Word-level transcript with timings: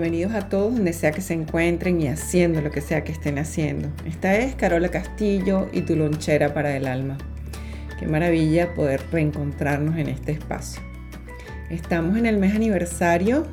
Bienvenidos 0.00 0.32
a 0.34 0.48
todos 0.48 0.74
donde 0.74 0.92
sea 0.92 1.10
que 1.10 1.20
se 1.20 1.34
encuentren 1.34 2.00
y 2.00 2.06
haciendo 2.06 2.60
lo 2.60 2.70
que 2.70 2.80
sea 2.80 3.02
que 3.02 3.10
estén 3.10 3.36
haciendo. 3.36 3.88
Esta 4.06 4.36
es 4.36 4.54
Carola 4.54 4.90
Castillo 4.90 5.68
y 5.72 5.80
tu 5.80 5.96
lonchera 5.96 6.54
para 6.54 6.76
el 6.76 6.86
alma. 6.86 7.18
Qué 7.98 8.06
maravilla 8.06 8.74
poder 8.74 9.02
reencontrarnos 9.10 9.96
en 9.96 10.08
este 10.08 10.30
espacio. 10.30 10.80
Estamos 11.68 12.16
en 12.16 12.26
el 12.26 12.38
mes 12.38 12.54
aniversario, 12.54 13.44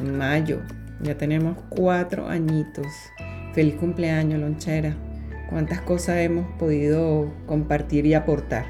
mayo. 0.00 0.60
Ya 1.02 1.18
tenemos 1.18 1.56
cuatro 1.68 2.28
añitos. 2.28 2.86
Feliz 3.52 3.74
cumpleaños, 3.74 4.38
lonchera. 4.38 4.96
Cuántas 5.50 5.80
cosas 5.80 6.18
hemos 6.18 6.46
podido 6.60 7.28
compartir 7.46 8.06
y 8.06 8.14
aportar. 8.14 8.66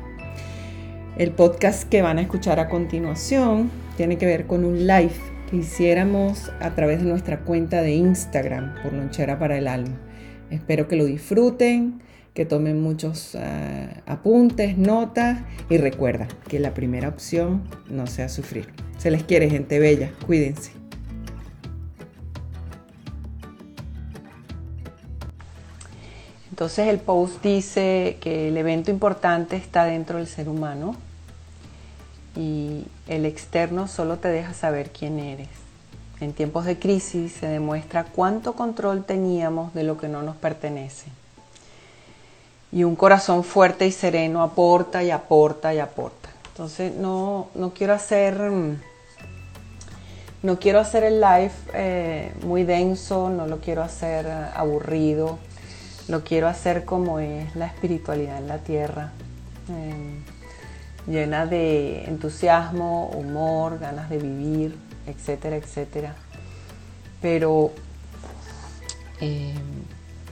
El 1.19 1.33
podcast 1.33 1.91
que 1.91 2.01
van 2.01 2.17
a 2.17 2.23
escuchar 2.23 2.59
a 2.59 2.71
continuación 2.71 3.71
tiene 3.99 4.17
que 4.17 4.25
ver 4.25 4.47
con 4.47 4.65
un 4.65 4.87
live 4.87 5.38
hiciéramos 5.53 6.51
a 6.61 6.75
través 6.75 7.01
de 7.03 7.09
nuestra 7.09 7.41
cuenta 7.41 7.83
de 7.83 7.93
Instagram 7.93 8.75
por 8.83 8.93
Lonchera 8.93 9.39
para 9.39 9.57
el 9.59 9.69
Alma. 9.69 9.97
Espero 10.51 10.89
que 10.89 10.97
lo 10.97 11.05
disfruten, 11.05 12.01
que 12.35 12.45
tomen 12.45 12.81
muchos 12.81 13.35
uh, 13.35 13.39
apuntes, 14.07 14.79
notas 14.79 15.41
y 15.69 15.79
recuerda 15.79 16.29
que 16.49 16.59
la 16.59 16.75
primera 16.75 17.09
opción 17.09 17.63
no 17.91 18.07
sea 18.07 18.29
sufrir. 18.29 18.69
Se 18.99 19.11
les 19.11 19.25
quiere, 19.25 19.51
gente 19.51 19.79
bella. 19.79 20.13
Cuídense. 20.27 20.73
Entonces 26.51 26.89
el 26.89 26.99
post 26.99 27.43
dice 27.43 28.17
que 28.21 28.49
el 28.49 28.57
evento 28.57 28.91
importante 28.91 29.57
está 29.57 29.85
dentro 29.85 30.19
del 30.19 30.27
ser 30.27 30.49
humano 30.49 30.97
y 32.39 32.85
el 33.09 33.27
externo 33.27 33.89
solo 33.89 34.19
te 34.19 34.29
deja 34.29 34.55
saber 34.55 34.91
quién 34.91 35.19
eres. 35.19 35.49
En 36.21 36.33
tiempos 36.33 36.65
de 36.65 36.79
crisis 36.79 37.33
se 37.33 37.49
demuestra 37.49 38.05
cuánto 38.05 38.53
control 38.53 39.05
teníamos 39.05 39.75
de 39.75 39.83
lo 39.83 39.99
que 39.99 40.07
no 40.07 40.23
nos 40.23 40.37
pertenece. 40.37 41.07
Y 42.71 42.85
un 42.85 42.95
corazón 42.95 43.43
fuerte 43.43 43.89
y 43.89 43.93
sereno 43.93 44.43
aporta 44.43 45.03
y 45.03 45.11
aporta 45.11 45.75
y 45.75 45.81
aporta. 45.81 46.29
Entonces 46.51 46.95
no, 46.95 47.49
no 47.57 47.71
quiero 47.71 47.93
hacer 47.93 48.53
no 50.41 50.61
quiero 50.61 50.79
hacer 50.79 51.03
el 51.03 51.21
live 51.21 51.51
eh, 51.75 52.33
muy 52.45 52.63
denso, 52.63 53.31
no 53.31 53.49
lo 53.49 53.59
quiero 53.59 53.83
hacer 53.83 54.29
aburrido, 54.55 55.41
lo 56.07 56.23
quiero 56.23 56.47
hacer 56.47 56.85
como 56.85 57.19
es 57.19 57.57
la 57.57 57.67
espiritualidad 57.67 58.39
en 58.39 58.47
la 58.47 58.59
tierra. 58.59 59.11
Eh, 59.71 60.38
llena 61.07 61.47
de 61.47 62.05
entusiasmo, 62.05 63.09
humor, 63.09 63.79
ganas 63.79 64.11
de 64.11 64.19
vivir, 64.19 64.77
etcétera, 65.07 65.57
etcétera. 65.57 66.15
Pero 67.21 67.73
eh, 69.21 69.55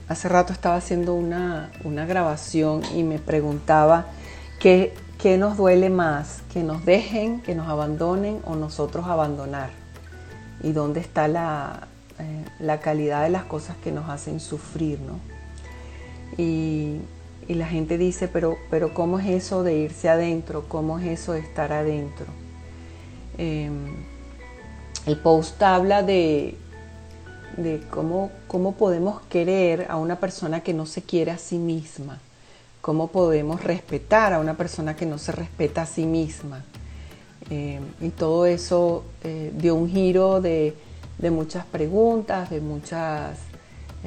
hace 0.07 0.29
rato 0.29 0.53
estaba 0.53 0.75
haciendo 0.75 1.15
una, 1.15 1.71
grabación 1.83 2.81
y 2.95 3.03
me 3.03 3.19
preguntaba 3.19 4.05
qué, 4.59 4.93
nos 5.37 5.57
duele 5.57 5.89
más, 5.89 6.41
que 6.53 6.63
nos 6.63 6.85
dejen, 6.85 7.41
que 7.41 7.55
nos 7.55 7.67
abandonen 7.67 8.39
o 8.45 8.55
nosotros 8.55 9.07
abandonar. 9.07 9.71
Y 10.63 10.71
dónde 10.71 11.01
está 11.01 11.27
la, 11.27 11.87
eh, 12.19 12.45
la 12.59 12.79
calidad 12.79 13.23
de 13.23 13.29
las 13.29 13.43
cosas 13.43 13.75
que 13.83 13.91
nos 13.91 14.09
hacen 14.09 14.39
sufrir, 14.39 14.99
¿no? 15.01 15.19
Y 16.37 16.99
y 17.47 17.53
la 17.53 17.67
gente 17.67 17.97
dice, 17.97 18.27
pero, 18.27 18.57
pero 18.69 18.93
¿cómo 18.93 19.19
es 19.19 19.27
eso 19.27 19.63
de 19.63 19.75
irse 19.75 20.09
adentro? 20.09 20.65
¿Cómo 20.67 20.99
es 20.99 21.07
eso 21.07 21.33
de 21.33 21.39
estar 21.39 21.71
adentro? 21.71 22.25
Em, 23.37 23.95
el 25.05 25.17
post 25.17 25.61
habla 25.61 26.03
de, 26.03 26.57
de 27.55 27.81
cómo, 27.89 28.31
cómo 28.47 28.73
podemos 28.73 29.21
querer 29.29 29.87
a 29.89 29.95
una 29.95 30.19
persona 30.19 30.61
que 30.61 30.73
no 30.73 30.85
se 30.85 31.03
quiere 31.03 31.31
a 31.31 31.37
sí 31.37 31.57
misma, 31.57 32.19
cómo 32.81 33.07
podemos 33.07 33.63
respetar 33.63 34.33
a 34.33 34.39
una 34.39 34.55
persona 34.55 34.95
que 34.95 35.05
no 35.05 35.17
se 35.17 35.31
respeta 35.31 35.83
a 35.83 35.85
sí 35.85 36.05
misma. 36.05 36.65
Em, 37.49 37.83
y 38.01 38.09
todo 38.09 38.45
eso 38.45 39.05
eh, 39.23 39.53
dio 39.55 39.75
un 39.75 39.89
giro 39.89 40.41
de, 40.41 40.75
de 41.17 41.31
muchas 41.31 41.65
preguntas, 41.65 42.49
de 42.49 42.59
muchas 42.59 43.37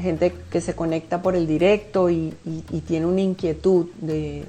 gente 0.01 0.33
que 0.51 0.61
se 0.61 0.75
conecta 0.75 1.23
por 1.23 1.37
el 1.37 1.47
directo 1.47 2.11
y, 2.11 2.35
tiene 2.87 3.07
una 3.07 3.21
inquietud 3.21 3.87
de, 4.01 4.47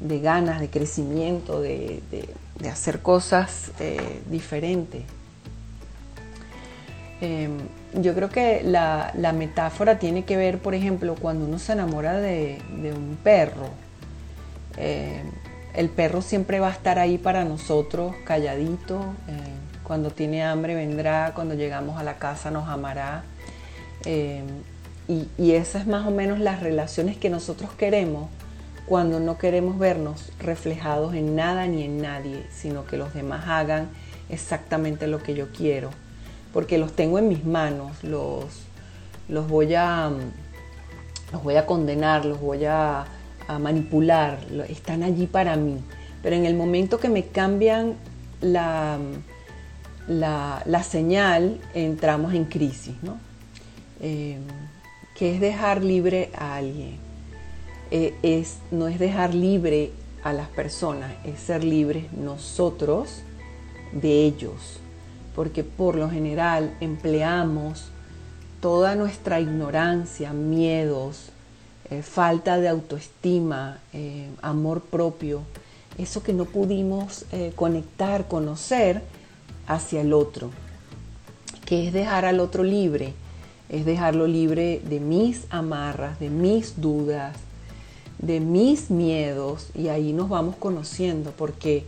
ganas, 0.00 0.60
de 0.60 0.68
crecimiento, 0.68 1.60
de, 1.60 2.02
hacer 2.70 3.00
cosas 3.00 3.72
eh, 3.80 4.20
diferentes. 4.30 5.02
Em, 7.20 7.58
yo 7.94 8.14
creo 8.14 8.28
que 8.30 8.62
la, 8.64 9.12
metáfora 9.32 9.98
tiene 9.98 10.24
que 10.24 10.36
ver, 10.36 10.58
por 10.58 10.74
ejemplo, 10.74 11.14
cuando 11.14 11.44
uno 11.44 11.58
se 11.58 11.72
enamora 11.72 12.18
de, 12.18 12.60
un 12.94 13.16
perro. 13.22 13.68
Em, 14.76 15.30
el 15.74 15.88
perro 15.88 16.20
siempre 16.20 16.60
va 16.60 16.68
a 16.68 16.72
estar 16.72 16.98
ahí 16.98 17.18
para 17.18 17.44
nosotros, 17.44 18.14
calladito. 18.24 19.00
Eh, 19.28 19.62
cuando 19.84 20.10
tiene 20.10 20.42
hambre 20.42 20.74
vendrá, 20.74 21.32
cuando 21.34 21.54
llegamos 21.54 21.98
a 21.98 22.02
la 22.02 22.18
casa 22.18 22.50
nos 22.50 22.68
amará. 22.68 23.24
Em, 24.04 24.46
y, 25.08 25.52
esas 25.52 25.82
es 25.82 25.88
más 25.88 26.06
o 26.06 26.10
menos 26.10 26.38
las 26.38 26.60
relaciones 26.60 27.16
que 27.16 27.28
nosotros 27.28 27.70
queremos 27.72 28.28
cuando 28.86 29.20
no 29.20 29.38
queremos 29.38 29.78
vernos 29.78 30.32
reflejados 30.38 31.14
en 31.14 31.34
nada 31.36 31.66
ni 31.66 31.82
en 31.82 32.00
nadie, 32.00 32.46
sino 32.52 32.84
que 32.86 32.96
los 32.96 33.14
demás 33.14 33.44
hagan 33.46 33.88
exactamente 34.28 35.06
lo 35.06 35.22
que 35.22 35.34
yo 35.34 35.50
quiero. 35.52 35.90
Porque 36.52 36.78
los 36.78 36.92
tengo 36.92 37.18
en 37.18 37.28
mis 37.28 37.44
manos, 37.44 38.02
los, 38.04 38.44
los, 39.28 39.48
voy, 39.48 39.74
a, 39.74 40.10
los 41.32 41.42
voy 41.42 41.56
a 41.56 41.66
condenar, 41.66 42.24
los 42.24 42.40
voy 42.40 42.64
a, 42.64 43.06
manipular, 43.60 44.38
están 44.68 45.02
allí 45.02 45.26
para 45.26 45.56
mí. 45.56 45.78
Pero 46.22 46.36
en 46.36 46.46
el 46.46 46.54
momento 46.54 46.98
que 46.98 47.10
me 47.10 47.26
cambian 47.26 47.96
la, 48.40 48.98
la, 50.08 50.82
señal, 50.82 51.60
entramos 51.74 52.32
en 52.32 52.46
crisis. 52.46 52.94
¿no? 53.02 53.18
Eh, 54.00 54.38
que 55.14 55.34
es 55.34 55.40
dejar 55.40 55.84
libre 55.84 56.30
a 56.36 56.56
alguien. 56.56 56.96
Eh, 57.90 58.14
es, 58.22 58.58
no 58.70 58.88
es 58.88 58.98
dejar 58.98 59.34
libre 59.34 59.92
a 60.22 60.32
las 60.32 60.48
personas, 60.48 61.12
es 61.24 61.40
ser 61.40 61.62
libres 61.62 62.10
nosotros 62.12 63.20
de 63.92 64.24
ellos, 64.24 64.78
porque 65.34 65.62
por 65.62 65.96
lo 65.96 66.08
general 66.08 66.74
empleamos 66.80 67.90
toda 68.60 68.94
nuestra 68.94 69.40
ignorancia, 69.40 70.32
miedos, 70.32 71.32
eh, 71.90 72.02
falta 72.02 72.58
de 72.58 72.68
autoestima, 72.68 73.78
eh, 73.92 74.30
amor 74.40 74.80
propio, 74.80 75.42
eso 75.98 76.22
que 76.22 76.32
no 76.32 76.46
pudimos 76.46 77.26
conectar, 77.54 78.26
conocer 78.26 79.02
hacia 79.66 80.00
el 80.00 80.14
otro, 80.14 80.50
que 81.66 81.86
es 81.86 81.92
dejar 81.92 82.24
al 82.24 82.40
otro 82.40 82.62
libre 82.62 83.12
es 83.72 83.86
dejarlo 83.86 84.26
libre 84.26 84.80
de 84.84 85.00
mis 85.00 85.46
amarras, 85.50 86.20
de 86.20 86.28
mis 86.28 86.80
dudas, 86.80 87.36
de 88.18 88.38
mis 88.38 88.90
miedos 88.90 89.70
y 89.74 89.88
ahí 89.88 90.12
nos 90.12 90.28
vamos 90.28 90.54
conociendo 90.56 91.32
porque 91.32 91.84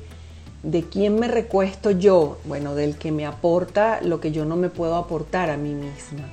¿de 0.62 0.82
quién 0.82 1.20
me 1.20 1.28
recuesto 1.28 1.90
yo? 1.90 2.38
Bueno, 2.46 2.75
del 2.75 2.96
que 2.96 3.12
me 3.12 3.26
aporta 3.26 4.00
lo 4.00 4.19
que 4.19 4.32
yo 4.32 4.46
no 4.46 4.56
me 4.56 4.70
puedo 4.70 4.96
aportar 4.96 5.50
a 5.50 5.58
mí 5.58 5.75
misma. 5.75 6.25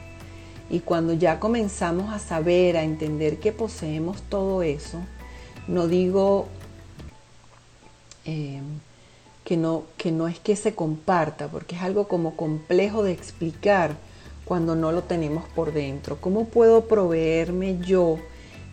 Y 0.70 0.80
cuando 0.80 1.12
ya 1.12 1.40
comenzamos 1.42 2.14
a 2.14 2.20
saber, 2.20 2.78
a 2.78 2.84
entender 2.84 3.40
que 3.40 3.52
poseemos 3.52 4.22
todo 4.24 4.64
eso, 4.64 5.00
no 5.68 5.88
digo 5.90 6.48
eh, 8.24 8.62
que, 9.44 9.58
no, 9.58 9.84
que 9.98 10.14
no 10.14 10.30
es 10.30 10.40
que 10.40 10.56
se 10.56 10.76
comparta, 10.76 11.50
porque 11.50 11.76
es 11.76 11.82
algo 11.82 12.08
como 12.08 12.38
complejo 12.38 13.04
de 13.04 13.12
explicar 13.12 13.98
cuando 14.52 14.76
no 14.76 14.92
lo 14.92 15.04
tenemos 15.04 15.46
por 15.56 15.72
dentro? 15.72 16.18
¿Cómo 16.20 16.44
puedo 16.44 16.90
proveerme 16.90 17.78
yo 17.80 18.20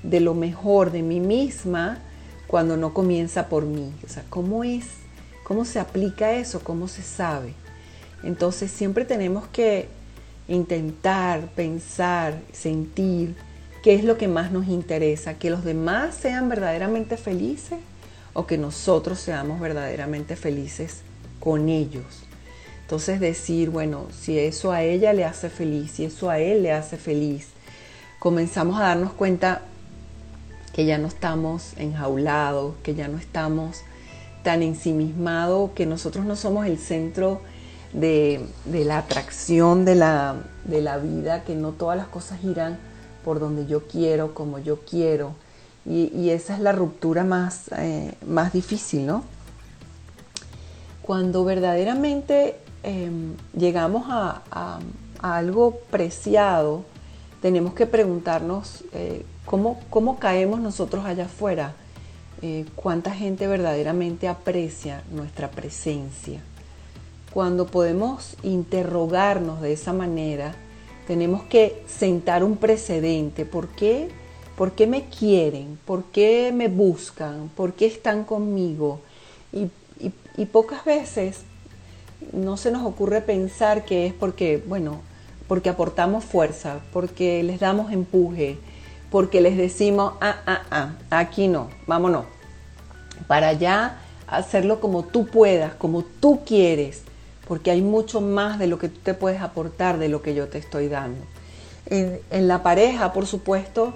de 0.02 0.19
lo 0.19 0.34
mejor 0.34 0.90
de 0.90 1.02
mí 1.04 1.20
misma 1.20 2.00
cuando 2.48 2.76
no 2.76 2.92
comienza 2.92 3.48
por 3.48 3.64
mí? 3.64 3.92
O 4.04 4.08
sea, 4.08 4.25
¿cómo 4.28 4.64
es? 4.64 4.86
¿Cómo 5.44 5.64
se 5.64 5.78
aplica 5.78 6.32
eso? 6.32 6.64
¿Cómo 6.64 6.88
se 6.88 7.02
sabe? 7.02 7.54
Entonces 8.25 8.72
siempre 8.72 9.04
tenemos 9.04 9.46
que 9.46 9.86
intentar, 10.48 11.42
pensar, 11.54 12.40
sentir 12.52 13.36
qué 13.84 13.94
es 13.94 14.02
lo 14.02 14.19
que 14.19 14.26
más 14.26 14.50
nos 14.50 14.66
interesa, 14.66 15.34
que 15.34 15.48
los 15.48 15.62
demás 15.62 16.16
sean 16.16 16.48
verdaderamente 16.48 17.16
felices 17.16 17.78
o 18.32 18.48
que 18.48 18.58
nosotros 18.58 19.20
seamos 19.20 19.60
verdaderamente 19.60 20.34
felices 20.34 21.02
con 21.38 21.69
ellos. 21.69 22.27
Entonces 22.88 23.20
decir, 23.20 23.69
bueno, 23.69 24.06
si 24.19 24.38
eso 24.38 24.73
a 24.73 24.82
ella 24.82 25.12
le 25.12 25.26
hace 25.26 25.50
feliz, 25.50 25.90
si 25.90 26.06
eso 26.06 26.31
a 26.31 26.38
él 26.38 26.62
le 26.62 26.73
hace 26.73 26.96
feliz, 26.96 27.49
comenzamos 28.19 28.81
a 28.81 28.85
darnos 28.85 29.12
cuenta 29.12 29.61
que 30.73 30.87
ya 30.87 30.96
no 30.96 31.06
estamos 31.06 31.75
enjaulados, 31.76 32.76
que 32.82 32.94
ya 32.94 33.06
no 33.06 33.19
estamos 33.19 33.82
tan 34.43 34.62
ensimismados, 34.62 35.73
que 35.73 35.85
nosotros 35.85 36.25
no 36.25 36.35
somos 36.35 36.64
el 36.64 36.79
centro 36.79 37.43
de, 37.93 38.46
la 38.64 38.96
atracción 38.96 39.85
de 39.85 39.94
la, 39.94 40.37
de 40.64 40.81
la 40.81 40.96
vida, 40.96 41.44
que 41.44 41.55
no 41.55 41.73
todas 41.73 41.99
las 41.99 42.08
cosas 42.08 42.40
giran 42.40 42.79
por 43.23 43.38
donde 43.38 43.67
yo 43.67 43.87
quiero, 43.87 44.32
como 44.32 44.61
yo 44.61 44.81
quiero. 44.81 45.35
Y, 45.85 46.31
esa 46.31 46.55
es 46.55 46.61
la 46.61 46.73
ruptura 46.73 47.23
más, 47.23 47.69
eh, 47.76 48.14
más 48.26 48.55
difícil, 48.55 49.05
¿no? 49.05 49.25
Cuando 51.02 51.44
verdaderamente 51.44 52.56
em, 52.82 53.34
llegamos 53.56 54.04
a, 54.08 54.80
algo 55.20 55.80
preciado, 55.90 56.84
tenemos 57.42 57.75
que 57.75 57.86
preguntarnos 57.86 58.84
eh, 58.92 59.25
¿cómo, 59.44 59.80
¿cómo, 59.90 60.19
caemos 60.19 60.60
nosotros 60.60 61.04
allá 61.04 61.25
afuera, 61.25 61.75
eh, 62.40 62.66
cuánta 62.76 63.12
gente 63.12 63.48
verdaderamente 63.48 64.28
aprecia 64.28 65.02
nuestra 65.10 65.50
presencia. 65.50 66.40
Cuando 67.32 67.66
podemos 67.66 68.36
interrogarnos 68.44 69.60
de 69.60 69.72
esa 69.72 69.92
manera, 69.92 70.54
tenemos 71.08 71.42
que 71.44 71.82
sentar 71.88 72.44
un 72.44 72.56
precedente. 72.56 73.44
¿Por 73.44 73.69
qué? 73.69 74.08
¿Por 74.56 74.72
qué 74.72 74.86
me 74.86 75.06
quieren? 75.06 75.78
¿Por 75.84 76.04
qué 76.04 76.52
me 76.54 76.69
buscan? 76.69 77.50
¿Por 77.56 77.72
qué 77.72 77.86
están 77.86 78.25
conmigo? 78.25 79.00
Y, 79.52 79.69
pocas 80.46 80.84
veces 80.84 81.40
no 82.32 82.56
se 82.56 82.70
nos 82.70 82.85
ocurre 82.85 83.20
pensar 83.20 83.85
que 83.85 84.06
es 84.06 84.12
porque, 84.12 84.62
bueno, 84.67 85.00
porque 85.47 85.70
aportamos 85.70 86.25
fuerza, 86.25 86.81
porque 86.93 87.43
les 87.43 87.61
damos 87.61 87.93
empuje, 87.93 88.59
porque 89.11 89.41
les 89.41 89.56
decimos, 89.56 90.15
ah, 90.20 90.37
ah, 90.47 90.62
ah, 90.70 90.91
aquí 91.11 91.49
no, 91.49 91.69
vámonos. 91.87 92.26
Para 93.26 93.49
allá 93.49 93.99
hacerlo 94.26 94.81
como 94.81 95.05
tú 95.05 95.26
puedas, 95.26 95.75
como 95.75 96.03
tú 96.03 96.41
quieres, 96.44 97.03
porque 97.47 97.70
hay 97.70 97.81
mucho 97.81 98.21
más 98.21 98.59
de 98.59 98.67
lo 98.67 98.79
que 98.79 98.91
tú 98.91 99.00
te 99.03 99.14
puedes 99.14 99.41
aportar 99.41 99.99
de 99.99 100.09
lo 100.09 100.21
que 100.21 100.35
yo 100.35 100.49
te 100.49 100.59
estoy 100.59 100.88
dando. 100.88 101.25
En, 101.87 102.49
la 102.49 102.62
pareja, 102.62 103.14
por 103.14 103.26
supuesto, 103.26 103.94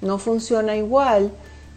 no 0.00 0.18
funciona 0.18 0.76
igual 0.76 1.32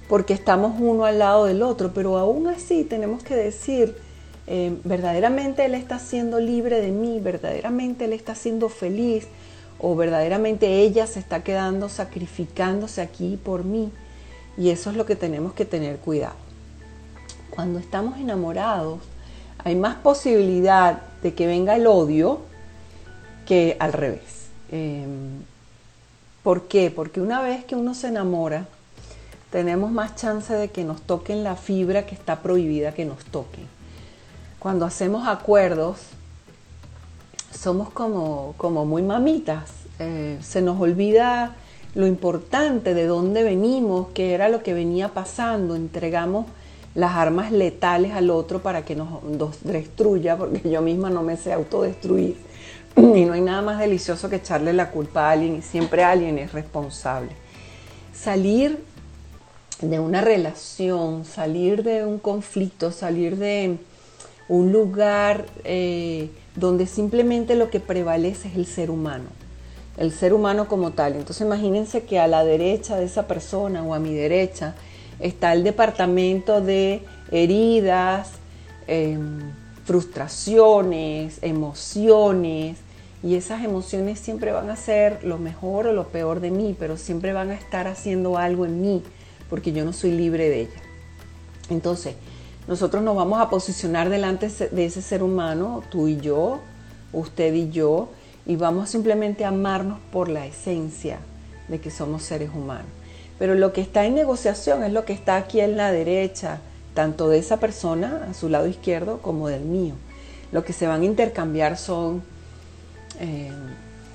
porque 0.07 0.33
estamos 0.33 0.79
uno 0.79 1.05
al 1.05 1.17
lado 1.17 1.45
del 1.45 1.63
otro, 1.63 1.91
pero 1.93 2.19
aún 2.19 2.47
así 2.47 2.83
tenemos 2.83 3.23
que 3.23 3.35
decir, 3.35 3.97
eh, 4.47 4.77
verdaderamente 4.83 5.65
Él 5.65 5.75
está 5.75 5.99
siendo 5.99 6.39
libre 6.39 6.79
de 6.81 6.91
mí, 6.91 7.19
verdaderamente 7.19 8.05
Él 8.05 8.13
está 8.13 8.33
siendo 8.33 8.69
feliz 8.69 9.27
o 9.79 9.95
verdaderamente 9.95 10.81
ella 10.81 11.05
se 11.05 11.19
está 11.19 11.43
quedando 11.43 11.89
sacrificándose 11.89 13.01
aquí 13.01 13.37
por 13.43 13.63
mí. 13.63 13.91
Y 14.57 14.69
eso 14.69 14.89
es 14.89 14.95
lo 14.95 15.05
que 15.05 15.15
tenemos 15.15 15.53
que 15.53 15.65
tener 15.65 15.97
cuidado. 15.97 16.35
Cuando 17.51 17.77
estamos 17.77 18.17
enamorados, 18.17 18.99
hay 19.63 19.75
más 19.75 19.97
posibilidad 19.97 21.01
de 21.21 21.33
que 21.33 21.45
venga 21.45 21.75
el 21.75 21.85
odio 21.85 22.41
que 23.45 23.77
al 23.79 23.93
revés. 23.93 24.47
Em, 24.71 25.43
¿Por 26.41 26.67
qué? 26.67 26.89
Porque 26.89 27.21
una 27.21 27.41
vez 27.41 27.65
que 27.65 27.75
uno 27.75 27.93
se 27.93 28.07
enamora, 28.07 28.67
tenemos 29.51 29.91
más 29.91 30.15
chance 30.15 30.53
de 30.53 30.69
que 30.69 30.83
nos 30.83 31.01
toquen 31.01 31.43
la 31.43 31.55
fibra 31.55 32.05
que 32.05 32.15
está 32.15 32.41
prohibida 32.41 32.93
que 32.93 33.05
nos 33.05 33.23
toquen. 33.25 33.76
Cuando 34.59 34.85
hacemos 34.85 35.27
acuerdos, 35.27 35.97
somos 37.51 37.89
como, 37.89 38.53
como 38.57 38.85
muy 38.85 39.03
mamitas. 39.03 39.69
Eh, 39.99 40.37
se 40.41 40.61
nos 40.61 40.79
olvida 40.79 41.55
lo 41.95 42.07
importante 42.07 42.93
de 42.93 43.07
dónde 43.07 43.43
venimos, 43.43 44.07
qué 44.13 44.33
era 44.33 44.49
lo 44.49 44.63
que 44.63 44.73
venía 44.73 45.09
pasando. 45.09 45.75
Entregamos 45.75 46.45
las 46.95 47.11
armas 47.11 47.51
letales 47.51 48.13
al 48.13 48.31
otro 48.31 48.61
para 48.63 48.83
que 48.83 48.95
nos, 48.95 49.21
destruya, 49.63 50.35
porque 50.35 50.67
yo 50.69 50.81
misma 50.81 51.11
no 51.11 51.21
me 51.21 51.37
sé 51.37 51.53
autodestruir. 51.53 52.37
Y 52.95 53.25
no 53.25 53.33
hay 53.33 53.41
nada 53.41 53.61
más 53.61 53.77
delicioso 53.77 54.27
que 54.27 54.37
echarle 54.37 54.73
la 54.73 54.89
culpa 54.89 55.27
a 55.27 55.31
alguien 55.33 55.57
y 55.57 55.61
siempre 55.61 56.03
alguien 56.03 56.39
es 56.39 56.53
responsable. 56.53 57.29
Salir 58.11 58.83
de 59.81 59.99
una 59.99 60.21
relación, 60.21 61.23
salir 61.23 61.83
de 61.83 62.03
un 62.03 62.17
conflicto, 62.17 62.91
salir 62.91 63.37
de 63.37 63.77
un 64.49 64.71
lugar 64.71 65.45
eh, 65.63 66.29
donde 66.55 66.87
simplemente 66.87 67.55
lo 67.55 67.69
que 67.69 67.79
prevalece 67.79 68.47
es 68.49 68.55
el 68.55 68.65
ser 68.65 68.89
humano, 68.89 69.25
el 69.97 70.11
ser 70.11 70.33
humano 70.33 70.67
como 70.67 70.91
tal. 70.91 71.13
Entonces 71.15 71.45
imagínense 71.45 72.03
que 72.03 72.19
a 72.19 72.27
la 72.27 72.43
derecha 72.43 72.97
de 72.97 73.05
esa 73.05 73.27
persona 73.27 73.83
o 73.83 73.93
a 73.93 73.99
mi 73.99 74.13
derecha 74.13 74.75
está 75.19 75.53
el 75.53 75.63
departamento 75.63 76.61
de 76.61 77.01
heridas, 77.31 78.31
em, 78.87 79.39
frustraciones, 79.85 81.39
emociones, 81.41 82.77
y 83.23 83.35
esas 83.35 83.63
emociones 83.63 84.19
siempre 84.19 84.51
van 84.51 84.69
a 84.69 84.75
ser 84.75 85.23
lo 85.23 85.39
mejor 85.39 85.87
o 85.87 85.93
lo 85.93 86.09
peor 86.09 86.39
de 86.39 86.51
mí, 86.51 86.75
pero 86.77 86.97
siempre 86.97 87.33
van 87.33 87.49
a 87.49 87.55
estar 87.55 87.87
haciendo 87.87 88.37
algo 88.37 88.65
en 88.65 88.79
mí, 88.81 89.03
porque 89.49 89.71
yo 89.71 89.85
no 89.85 89.93
soy 89.93 90.11
libre 90.11 90.49
de 90.49 90.61
ellas. 90.61 90.81
Entonces, 91.69 92.15
nosotros 92.67 93.03
nos 93.03 93.15
vamos 93.15 93.39
a 93.39 93.49
posicionar 93.49 94.09
delante 94.09 94.49
de 94.49 94.85
ese 94.85 95.01
ser 95.01 95.23
humano, 95.23 95.83
tú 95.89 96.07
y 96.07 96.17
yo, 96.17 96.59
usted 97.13 97.53
y 97.53 97.69
yo, 97.69 98.09
y 98.45 98.55
vamos 98.55 98.89
simplemente 98.89 99.45
a 99.45 99.49
amarnos 99.49 99.99
por 100.11 100.29
la 100.29 100.45
esencia 100.45 101.19
de 101.67 101.79
que 101.79 101.91
somos 101.91 102.23
seres 102.23 102.49
humanos. 102.53 102.87
Pero 103.39 103.55
lo 103.55 103.73
que 103.73 103.81
está 103.81 104.05
en 104.05 104.15
negociación 104.15 104.83
es 104.83 104.91
lo 104.91 105.05
que 105.05 105.13
está 105.13 105.37
aquí 105.37 105.59
en 105.59 105.77
la 105.77 105.91
derecha, 105.91 106.59
tanto 106.93 107.29
de 107.29 107.37
esa 107.37 107.57
persona, 107.57 108.27
a 108.29 108.33
su 108.33 108.49
lado 108.49 108.67
izquierdo, 108.67 109.21
como 109.21 109.47
del 109.47 109.61
mío. 109.61 109.93
Lo 110.51 110.63
que 110.63 110.73
se 110.73 110.87
van 110.87 111.01
a 111.01 111.05
intercambiar 111.05 111.77
son 111.77 112.23
eh, 113.19 113.51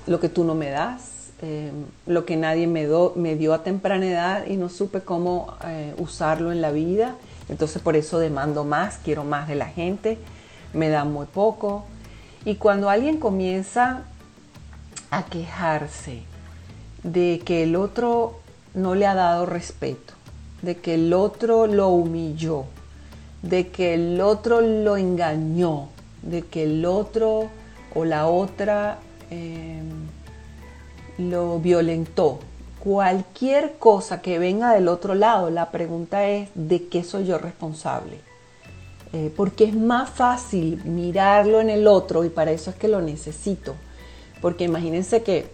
lo 0.07 0.19
que 0.19 0.29
tú 0.29 0.43
no 0.43 0.55
me 0.55 0.69
das, 0.69 1.29
eh, 1.41 1.71
lo 2.05 2.25
que 2.25 2.35
nadie 2.35 2.67
me, 2.67 3.35
dio 3.35 3.53
a 3.53 3.63
temprana 3.63 4.07
edad 4.07 4.47
y 4.47 4.57
no 4.57 4.69
supe 4.69 5.01
cómo 5.01 5.53
eh, 5.65 5.93
usarlo 5.97 6.51
en 6.51 6.61
la 6.61 6.71
vida. 6.71 7.15
Entonces 7.49 7.81
por 7.81 7.95
eso 7.95 8.19
demando 8.19 8.63
más, 8.63 8.99
quiero 9.03 9.23
más 9.23 9.47
de 9.47 9.55
la 9.55 9.67
gente, 9.67 10.17
me 10.73 10.89
dan 10.89 11.11
muy 11.11 11.25
poco. 11.25 11.85
Y 12.45 12.55
cuando 12.55 12.89
alguien 12.89 13.17
comienza 13.17 14.03
a 15.11 15.23
quejarse 15.23 16.23
de 17.03 17.41
que 17.45 17.63
el 17.63 17.75
otro 17.75 18.39
no 18.73 18.95
le 18.95 19.05
ha 19.05 19.13
dado 19.13 19.45
respeto, 19.45 20.13
de 20.61 20.77
que 20.77 20.95
el 20.95 21.13
otro 21.13 21.67
lo 21.67 21.89
humilló, 21.89 22.65
de 23.41 23.67
que 23.67 23.93
el 23.93 24.21
otro 24.21 24.61
lo 24.61 24.97
engañó, 24.97 25.89
de 26.21 26.43
que 26.43 26.63
el 26.63 26.85
otro 26.85 27.49
o 27.93 28.05
la 28.05 28.27
otra 28.27 28.99
em, 29.29 29.89
lo 31.17 31.59
violentó. 31.59 32.39
Cualquier 32.83 33.75
cosa 33.79 34.21
que 34.21 34.39
venga 34.39 34.73
del 34.73 34.89
otro 34.89 35.15
lado, 35.15 35.49
la 35.49 35.71
pregunta 35.71 36.27
es, 36.27 36.49
¿de 36.53 36.89
qué 36.89 37.05
soy 37.05 37.25
yo 37.25 37.37
responsable? 37.37 38.19
Eh, 39.13 39.31
porque 39.37 39.63
es 39.63 39.73
más 39.73 40.09
fácil 40.09 40.83
mirarlo 40.83 41.61
en 41.61 41.69
el 41.69 41.87
otro 41.87 42.25
y 42.25 42.29
para 42.29 42.51
eso 42.51 42.71
es 42.71 42.75
que 42.75 42.89
lo 42.89 42.99
necesito. 42.99 43.73
Porque 44.41 44.65
imagínense 44.65 45.23
que 45.23 45.49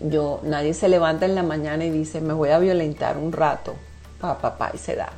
yo, 0.00 0.40
nadie 0.42 0.74
se 0.74 0.90
levanta 0.90 1.24
en 1.24 1.34
la 1.34 1.42
mañana 1.42 1.86
y 1.86 1.90
dice, 1.90 2.20
me 2.20 2.34
voy 2.34 2.50
a 2.50 2.58
violentar 2.58 3.16
un 3.16 3.32
rato, 3.32 3.74
papá, 4.20 4.56
papá, 4.56 4.70
y 4.74 4.76
se 4.76 4.96
da. 4.96 5.08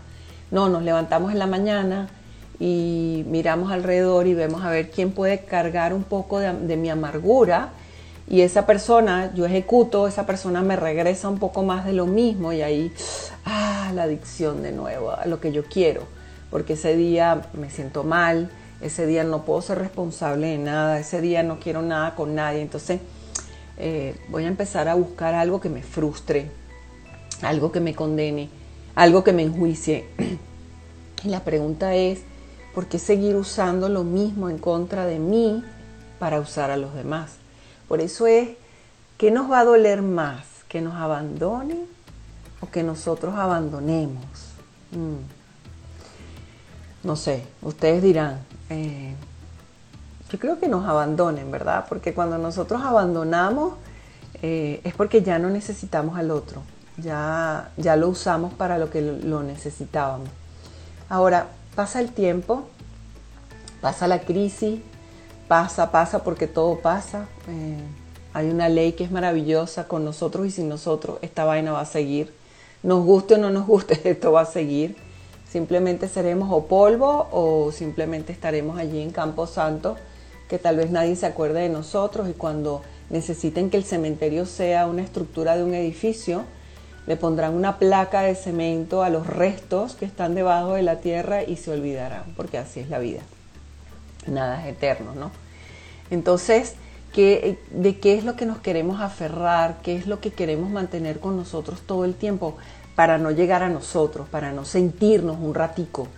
No, 0.52 0.68
nos 0.68 0.84
levantamos 0.84 1.32
en 1.32 1.40
la 1.40 1.48
mañana 1.48 2.08
y 2.60 3.24
miramos 3.26 3.72
alrededor 3.72 4.28
y 4.28 4.34
vemos 4.34 4.62
a 4.62 4.70
ver 4.70 4.92
quién 4.92 5.10
puede 5.10 5.40
cargar 5.40 5.92
un 5.92 6.04
poco 6.04 6.38
de, 6.38 6.76
mi 6.76 6.88
amargura 6.88 7.70
y 8.28 8.40
esa 8.40 8.66
persona, 8.66 9.32
yo 9.34 9.46
ejecuto, 9.46 10.08
esa 10.08 10.26
persona 10.26 10.62
me 10.62 10.74
regresa 10.74 11.28
un 11.28 11.38
poco 11.38 11.62
más 11.62 11.84
de 11.84 11.92
lo 11.92 12.06
mismo 12.06 12.52
y 12.52 12.62
ahí, 12.62 12.92
ah, 13.44 13.92
la 13.94 14.04
adicción 14.04 14.62
de 14.62 14.72
nuevo, 14.72 15.12
a 15.12 15.26
lo 15.26 15.40
que 15.40 15.52
yo 15.52 15.64
quiero, 15.64 16.02
porque 16.50 16.72
ese 16.72 16.96
día 16.96 17.42
me 17.52 17.70
siento 17.70 18.02
mal, 18.02 18.50
ese 18.80 19.06
día 19.06 19.22
no 19.22 19.44
puedo 19.44 19.62
ser 19.62 19.78
responsable 19.78 20.48
de 20.48 20.58
nada, 20.58 20.98
ese 20.98 21.20
día 21.20 21.44
no 21.44 21.60
quiero 21.60 21.82
nada 21.82 22.16
con 22.16 22.34
nadie, 22.34 22.62
entonces 22.62 23.00
eh, 23.78 24.16
voy 24.28 24.44
a 24.44 24.48
empezar 24.48 24.88
a 24.88 24.94
buscar 24.94 25.34
algo 25.34 25.60
que 25.60 25.68
me 25.68 25.82
frustre, 25.82 26.50
algo 27.42 27.70
que 27.70 27.80
me 27.80 27.94
condene, 27.94 28.48
algo 28.96 29.22
que 29.22 29.32
me 29.32 29.42
enjuicie. 29.42 30.06
Y 31.24 31.28
la 31.28 31.42
pregunta 31.42 31.94
es, 31.94 32.20
¿por 32.74 32.86
qué 32.86 32.98
seguir 32.98 33.36
usando 33.36 33.88
lo 33.88 34.04
mismo 34.04 34.50
en 34.50 34.58
contra 34.58 35.06
de 35.06 35.18
mí 35.18 35.64
para 36.20 36.38
usar 36.38 36.70
a 36.70 36.76
los 36.76 36.94
demás? 36.94 37.38
Por 37.88 38.00
eso 38.00 38.26
es, 38.26 38.50
¿qué 39.18 39.30
nos 39.30 39.50
va 39.50 39.60
a 39.60 39.64
doler 39.64 40.02
más? 40.02 40.44
¿Que 40.68 40.80
nos 40.80 40.94
abandonen 40.94 41.86
o 42.60 42.70
que 42.70 42.82
nosotros 42.82 43.34
abandonemos? 43.36 44.24
Mm. 44.92 47.06
No 47.06 47.14
sé, 47.14 47.44
ustedes 47.62 48.02
dirán, 48.02 48.40
eh, 48.68 49.14
yo 50.30 50.38
creo 50.40 50.58
que 50.58 50.66
nos 50.66 50.86
abandonen, 50.86 51.52
¿verdad? 51.52 51.86
Porque 51.88 52.14
cuando 52.14 52.36
nosotros 52.36 52.82
abandonamos 52.82 53.74
eh, 54.42 54.80
es 54.82 54.94
porque 54.94 55.22
ya 55.22 55.38
no 55.38 55.48
necesitamos 55.48 56.18
al 56.18 56.30
otro, 56.30 56.62
ya, 56.96 57.70
ya 57.76 57.96
lo 57.96 58.08
usamos 58.08 58.52
para 58.54 58.78
lo 58.78 58.90
que 58.90 59.02
lo 59.02 59.42
necesitábamos. 59.42 60.28
Ahora, 61.08 61.48
pasa 61.76 62.00
el 62.00 62.10
tiempo, 62.10 62.66
pasa 63.80 64.08
la 64.08 64.22
crisis, 64.22 64.80
pasa, 65.48 65.90
pasa 65.90 66.22
porque 66.22 66.46
todo 66.46 66.78
pasa. 66.80 67.28
Eh, 67.48 67.78
hay 68.32 68.50
una 68.50 68.68
ley 68.68 68.92
que 68.92 69.04
es 69.04 69.10
maravillosa 69.10 69.88
con 69.88 70.04
nosotros 70.04 70.46
y 70.46 70.50
sin 70.50 70.68
nosotros 70.68 71.18
esta 71.22 71.44
vaina 71.44 71.72
va 71.72 71.80
a 71.80 71.86
seguir. 71.86 72.34
Nos 72.82 73.04
guste 73.04 73.34
o 73.34 73.38
no 73.38 73.50
nos 73.50 73.66
guste, 73.66 73.98
esto 74.10 74.32
va 74.32 74.42
a 74.42 74.46
seguir. 74.46 74.96
Simplemente 75.48 76.08
seremos 76.08 76.50
o 76.52 76.66
polvo 76.66 77.28
o 77.30 77.72
simplemente 77.72 78.32
estaremos 78.32 78.78
allí 78.78 79.00
en 79.00 79.10
Campo 79.10 79.46
Santo, 79.46 79.96
que 80.48 80.58
tal 80.58 80.76
vez 80.76 80.90
nadie 80.90 81.16
se 81.16 81.26
acuerde 81.26 81.62
de 81.62 81.68
nosotros 81.68 82.28
y 82.28 82.32
cuando 82.32 82.82
necesiten 83.10 83.70
que 83.70 83.76
el 83.76 83.84
cementerio 83.84 84.44
sea 84.44 84.86
una 84.86 85.02
estructura 85.02 85.56
de 85.56 85.64
un 85.64 85.74
edificio, 85.74 86.44
le 87.06 87.16
pondrán 87.16 87.54
una 87.54 87.78
placa 87.78 88.22
de 88.22 88.34
cemento 88.34 89.02
a 89.02 89.10
los 89.10 89.26
restos 89.26 89.94
que 89.94 90.04
están 90.04 90.34
debajo 90.34 90.74
de 90.74 90.82
la 90.82 91.00
tierra 91.00 91.44
y 91.44 91.56
se 91.56 91.70
olvidarán, 91.70 92.24
porque 92.36 92.58
así 92.58 92.80
es 92.80 92.90
la 92.90 92.98
vida. 92.98 93.22
Nada 94.26 94.62
es 94.62 94.74
eterno, 94.74 95.14
¿no? 95.14 95.30
Entonces, 96.10 96.74
¿qué, 97.12 97.58
¿de 97.70 97.98
qué 97.98 98.16
es 98.16 98.24
lo 98.24 98.36
que 98.36 98.46
nos 98.46 98.58
queremos 98.58 99.00
aferrar? 99.00 99.78
¿Qué 99.82 99.96
es 99.96 100.06
lo 100.06 100.20
que 100.20 100.30
queremos 100.30 100.70
mantener 100.70 101.20
con 101.20 101.36
nosotros 101.36 101.80
todo 101.86 102.04
el 102.04 102.14
tiempo 102.14 102.56
para 102.94 103.18
no 103.18 103.30
llegar 103.30 103.62
a 103.62 103.68
nosotros, 103.68 104.28
para 104.28 104.52
no 104.52 104.64
sentirnos 104.64 105.36
un 105.40 105.54
ratico, 105.54 106.08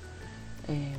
eh, 0.69 0.95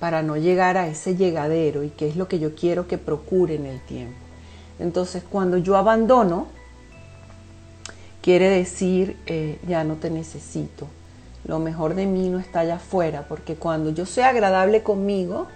para 0.00 0.22
no 0.22 0.36
llegar 0.36 0.76
a 0.76 0.88
ese 0.88 1.16
llegadero 1.16 1.82
y 1.82 1.90
qué 1.90 2.08
es 2.08 2.16
lo 2.16 2.28
que 2.28 2.38
yo 2.38 2.54
quiero 2.54 2.86
que 2.86 2.98
procure 2.98 3.54
en 3.54 3.66
el 3.66 3.80
tiempo? 3.80 4.16
Entonces, 4.78 5.22
cuando 5.28 5.58
yo 5.58 5.76
abandono, 5.76 6.48
quiere 8.20 8.48
decir 8.48 9.16
eh, 9.26 9.58
ya 9.66 9.84
no 9.84 9.94
te 9.96 10.10
necesito. 10.10 10.88
Lo 11.44 11.58
mejor 11.58 11.94
de 11.94 12.06
mí 12.06 12.28
no 12.28 12.38
está 12.38 12.60
allá 12.60 12.76
afuera, 12.76 13.26
porque 13.28 13.56
cuando 13.56 13.90
yo 13.90 14.06
soy 14.06 14.22
agradable 14.22 14.82
conmigo, 14.82 15.48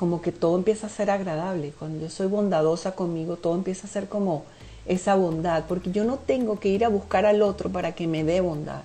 como 0.00 0.22
que 0.22 0.32
todo 0.32 0.56
empieza 0.56 0.86
a 0.86 0.90
ser 0.90 1.10
agradable. 1.10 1.74
Cuando 1.78 2.00
yo 2.00 2.08
soy 2.08 2.26
bondadosa 2.26 2.92
conmigo, 2.92 3.36
todo 3.36 3.54
empieza 3.54 3.86
a 3.86 3.90
ser 3.90 4.08
como 4.08 4.44
esa 4.86 5.14
bondad, 5.14 5.64
porque 5.68 5.90
yo 5.90 6.04
no 6.04 6.16
tengo 6.16 6.58
que 6.58 6.70
ir 6.70 6.86
a 6.86 6.88
buscar 6.88 7.26
al 7.26 7.42
otro 7.42 7.68
para 7.68 7.92
que 7.92 8.06
me 8.06 8.24
dé 8.24 8.40
bondad. 8.40 8.80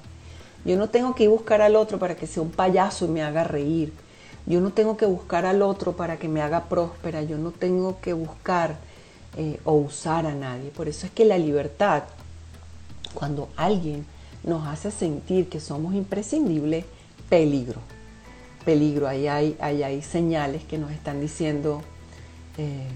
Yo 0.65 0.75
no 0.75 0.89
tengo 0.89 1.15
que 1.15 1.23
ir 1.23 1.29
a 1.29 1.31
buscar 1.31 1.61
al 1.61 1.77
otro 1.77 1.99
para 1.99 2.17
que 2.17 2.27
sea 2.27 2.43
un 2.43 2.51
payaso 2.51 3.05
y 3.05 3.07
me 3.07 3.23
haga 3.23 3.45
reír. 3.45 3.93
Yo 4.45 4.59
no 4.59 4.73
tengo 4.73 4.97
que 4.97 5.05
buscar 5.05 5.45
al 5.45 5.61
otro 5.61 5.93
para 5.93 6.17
que 6.19 6.27
me 6.27 6.41
haga 6.41 6.65
próspera. 6.65 7.23
Yo 7.23 7.37
no 7.37 7.51
tengo 7.51 8.01
que 8.01 8.11
buscar 8.11 8.75
eh, 9.37 9.61
o 9.63 9.71
usar 9.71 10.25
a 10.25 10.35
nadie. 10.35 10.69
Por 10.69 10.89
eso 10.89 11.05
es 11.05 11.13
que 11.13 11.23
la 11.23 11.37
libertad 11.37 12.03
cuando 13.13 13.47
alguien 13.55 14.05
nos 14.43 14.67
hace 14.67 14.91
sentir 14.91 15.47
que 15.47 15.61
somos 15.61 15.95
imprescindibles, 15.95 16.83
peligro. 17.29 17.94
Peligro, 18.65 19.07
ahí 19.07 19.27
hay, 19.27 19.55
hay 19.61 20.01
señales 20.01 20.63
que 20.63 20.77
nos 20.77 20.91
están 20.91 21.21
diciendo, 21.21 21.83
eh, 22.57 22.87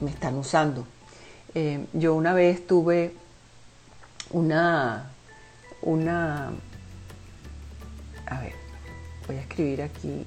me 0.00 0.10
están 0.10 0.36
usando. 0.36 0.86
Eh, 1.54 1.84
yo 1.92 2.14
una 2.14 2.32
vez 2.32 2.66
tuve 2.66 3.14
una, 4.30 5.10
una, 5.82 6.52
a 8.26 8.40
ver, 8.40 8.54
voy 9.26 9.36
a 9.36 9.40
escribir 9.40 9.82
aquí. 9.82 10.26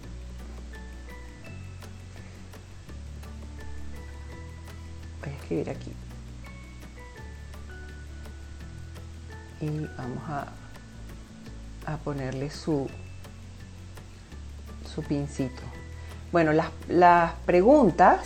Voy 5.21 5.31
a 5.31 5.35
escribir 5.35 5.69
aquí. 5.69 5.91
y 9.63 9.88
vamos 9.97 10.23
a, 10.27 10.47
a 11.85 11.97
ponerle 11.97 12.50
su, 12.50 12.89
su 14.93 15.01
pincito. 15.03 15.62
Bueno, 16.31 16.53
las, 16.53 16.67
las, 16.88 17.33
preguntas 17.45 18.19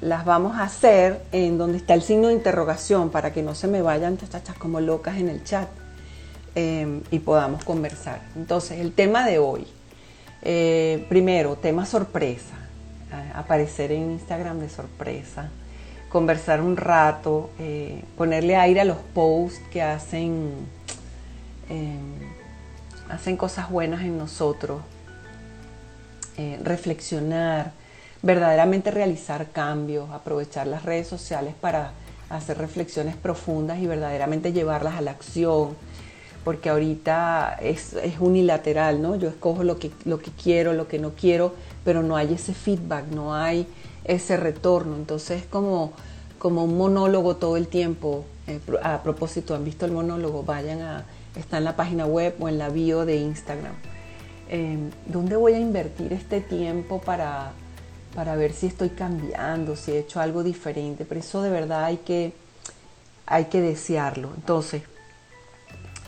las 0.00 0.24
vamos 0.24 0.56
a 0.56 0.62
hacer 0.62 1.22
en 1.32 1.58
donde 1.58 1.78
está 1.78 1.94
el 1.94 2.02
signo 2.02 2.28
de 2.28 2.34
interrogación 2.34 3.10
para 3.10 3.32
que 3.32 3.42
no 3.42 3.54
se 3.54 3.66
me 3.66 3.82
vayan 3.82 4.16
chachachas 4.16 4.56
como 4.56 4.80
locas 4.80 5.18
en 5.18 5.28
el 5.28 5.42
chat 5.44 5.68
em, 6.54 7.02
y 7.10 7.18
podamos 7.18 7.64
conversar. 7.64 8.22
Entonces, 8.36 8.80
el 8.80 8.92
tema 8.92 9.26
de 9.26 9.38
hoy. 9.38 9.66
Eh, 10.42 11.04
primero, 11.08 11.56
tema 11.56 11.84
sorpresa. 11.84 12.54
aparecer 13.34 13.90
en 13.90 14.10
Instagram 14.12 14.60
de 14.60 14.68
sorpresa 14.68 15.50
conversar 16.08 16.60
un 16.62 16.76
rato, 16.76 17.50
eh, 17.58 18.02
ponerle 18.16 18.56
aire 18.56 18.80
a 18.80 18.84
los 18.84 18.96
posts 19.14 19.60
que 19.70 19.82
hacen, 19.82 20.52
em, 21.68 22.14
hacen 23.10 23.36
cosas 23.36 23.70
buenas 23.70 24.02
en 24.02 24.16
nosotros, 24.16 24.80
eh, 26.38 26.56
reflexionar, 26.62 27.72
verdaderamente 28.22 28.92
realizar 28.92 29.50
cambios, 29.50 30.08
aprovechar 30.10 30.68
las 30.68 30.84
redes 30.84 31.08
sociales 31.08 31.52
para 31.60 31.90
hacer 32.30 32.58
reflexiones 32.58 33.16
profundas 33.16 33.80
y 33.80 33.88
verdaderamente 33.88 34.52
llevarlas 34.52 34.94
a 34.94 35.00
la 35.00 35.10
acción, 35.10 35.70
porque 36.44 36.68
ahorita 36.68 37.58
es, 37.60 37.94
es, 37.94 38.20
unilateral, 38.20 39.02
¿no? 39.02 39.16
Yo 39.16 39.28
escojo 39.28 39.64
lo 39.64 39.80
que, 39.80 39.90
lo 40.04 40.20
que 40.20 40.30
quiero, 40.30 40.74
lo 40.74 40.86
que 40.86 41.00
no 41.00 41.10
quiero, 41.10 41.54
pero 41.84 42.04
no 42.04 42.16
hay 42.16 42.34
ese 42.34 42.54
feedback, 42.54 43.06
no 43.08 43.34
hay 43.34 43.66
ese 44.04 44.36
retorno. 44.36 44.94
Entonces 44.94 45.42
es 45.42 45.46
como, 45.48 45.92
como 46.38 46.62
un 46.62 46.78
monólogo 46.78 47.34
todo 47.34 47.56
el 47.56 47.66
tiempo. 47.66 48.24
Eh, 48.46 48.60
a 48.82 49.02
propósito, 49.02 49.56
¿han 49.56 49.64
visto 49.64 49.86
el 49.86 49.92
monólogo? 49.92 50.44
Vayan 50.44 50.82
a, 50.82 51.04
está 51.34 51.58
en 51.58 51.64
la 51.64 51.74
página 51.74 52.06
web 52.06 52.36
o 52.38 52.48
en 52.48 52.58
la 52.58 52.68
bio 52.68 53.04
de 53.04 53.16
Instagram. 53.16 53.74
Em, 54.48 54.90
¿Dónde 55.06 55.36
voy 55.36 55.52
a 55.54 55.58
invertir 55.58 56.12
este 56.12 56.40
tiempo 56.40 57.00
para, 57.00 57.52
para 58.14 58.34
ver 58.34 58.52
si 58.52 58.66
estoy 58.66 58.90
cambiando, 58.90 59.76
si 59.76 59.92
he 59.92 59.98
hecho 59.98 60.20
algo 60.20 60.42
diferente? 60.42 61.04
Pero 61.04 61.20
eso 61.20 61.42
de 61.42 61.50
verdad 61.50 61.84
hay 61.84 61.98
que, 61.98 62.32
hay 63.26 63.46
que 63.46 63.60
desearlo. 63.60 64.30
Entonces, 64.34 64.82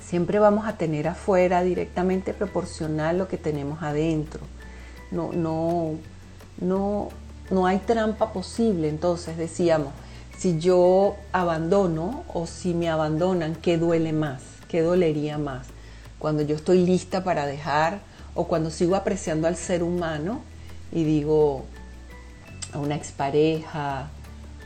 siempre 0.03 0.39
vamos 0.39 0.67
a 0.67 0.79
tener 0.79 1.07
afuera 1.07 1.63
directamente 1.63 2.33
proporcional 2.33 3.19
lo 3.19 3.29
que 3.29 3.37
tenemos 3.37 3.83
adentro. 3.83 4.41
No, 5.11 5.33
no, 5.33 5.97
no, 6.61 7.09
no 7.51 7.67
hay 7.67 7.79
trampa 7.79 8.33
posible. 8.33 8.89
Entonces 8.89 9.37
decíamos, 9.37 9.93
si 10.39 10.59
yo 10.59 11.17
abandono 11.33 12.25
o 12.33 12.47
si 12.47 12.73
me 12.73 12.89
abandonan, 12.89 13.55
¿qué 13.55 13.77
duele 13.77 14.15
más? 14.15 14.41
¿Qué 14.69 14.81
dolería 14.81 15.37
más? 15.37 15.67
Cuando 16.19 16.43
yo 16.43 16.57
estoy 16.57 16.87
lista 16.87 17.23
para 17.23 17.45
dejar 17.45 18.01
o 18.35 18.45
cuando 18.45 18.71
sigo 18.71 18.97
apreciando 18.97 19.49
al 19.49 19.57
ser 19.57 19.83
humano 19.83 20.41
y 20.93 21.05
digo 21.05 21.65
a 22.73 22.79
una 22.79 22.97
expareja 22.97 24.11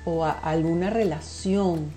o 0.05 0.25
a 0.25 0.33
alguna 0.33 0.91
relación 0.91 1.91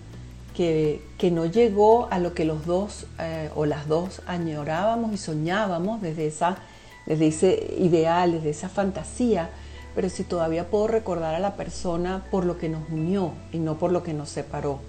que, 0.57 1.31
no 1.31 1.45
llegó 1.45 2.07
a 2.09 2.17
lo 2.17 2.33
que 2.33 2.43
los 2.43 2.65
dos 2.65 3.05
eh, 3.19 3.51
o 3.55 3.67
las 3.67 3.87
dos 3.87 4.23
añorábamos 4.25 5.13
y 5.13 5.17
soñábamos 5.17 6.01
desde, 6.01 6.25
esa, 6.25 6.57
desde 7.05 7.27
ese 7.27 7.75
ideal, 7.77 8.31
desde 8.31 8.49
esa 8.49 8.67
fantasía, 8.67 9.51
pero 9.93 10.09
si 10.09 10.23
todavía 10.23 10.69
puedo 10.69 10.87
recordar 10.87 11.35
a 11.35 11.39
la 11.39 11.55
persona 11.55 12.25
por 12.31 12.43
lo 12.43 12.57
que 12.57 12.69
nos 12.69 12.89
unió 12.89 13.33
y 13.51 13.59
no 13.59 13.77
por 13.77 13.91
lo 13.91 14.01
que 14.01 14.13
nos 14.13 14.29
separó. 14.29 14.79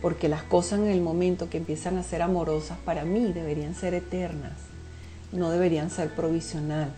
Porque 0.00 0.28
las 0.28 0.42
cosas 0.44 0.80
en 0.80 0.88
el 0.88 1.02
momento 1.02 1.50
que 1.50 1.58
empiezan 1.58 1.98
a 1.98 2.02
ser 2.02 2.22
amorosas 2.22 2.78
para 2.78 3.04
mí 3.04 3.32
deberían 3.32 3.74
ser 3.74 3.92
eternas, 3.92 4.52
no 5.32 5.50
deberían 5.50 5.90
ser 5.90 6.10
provisional. 6.14 6.90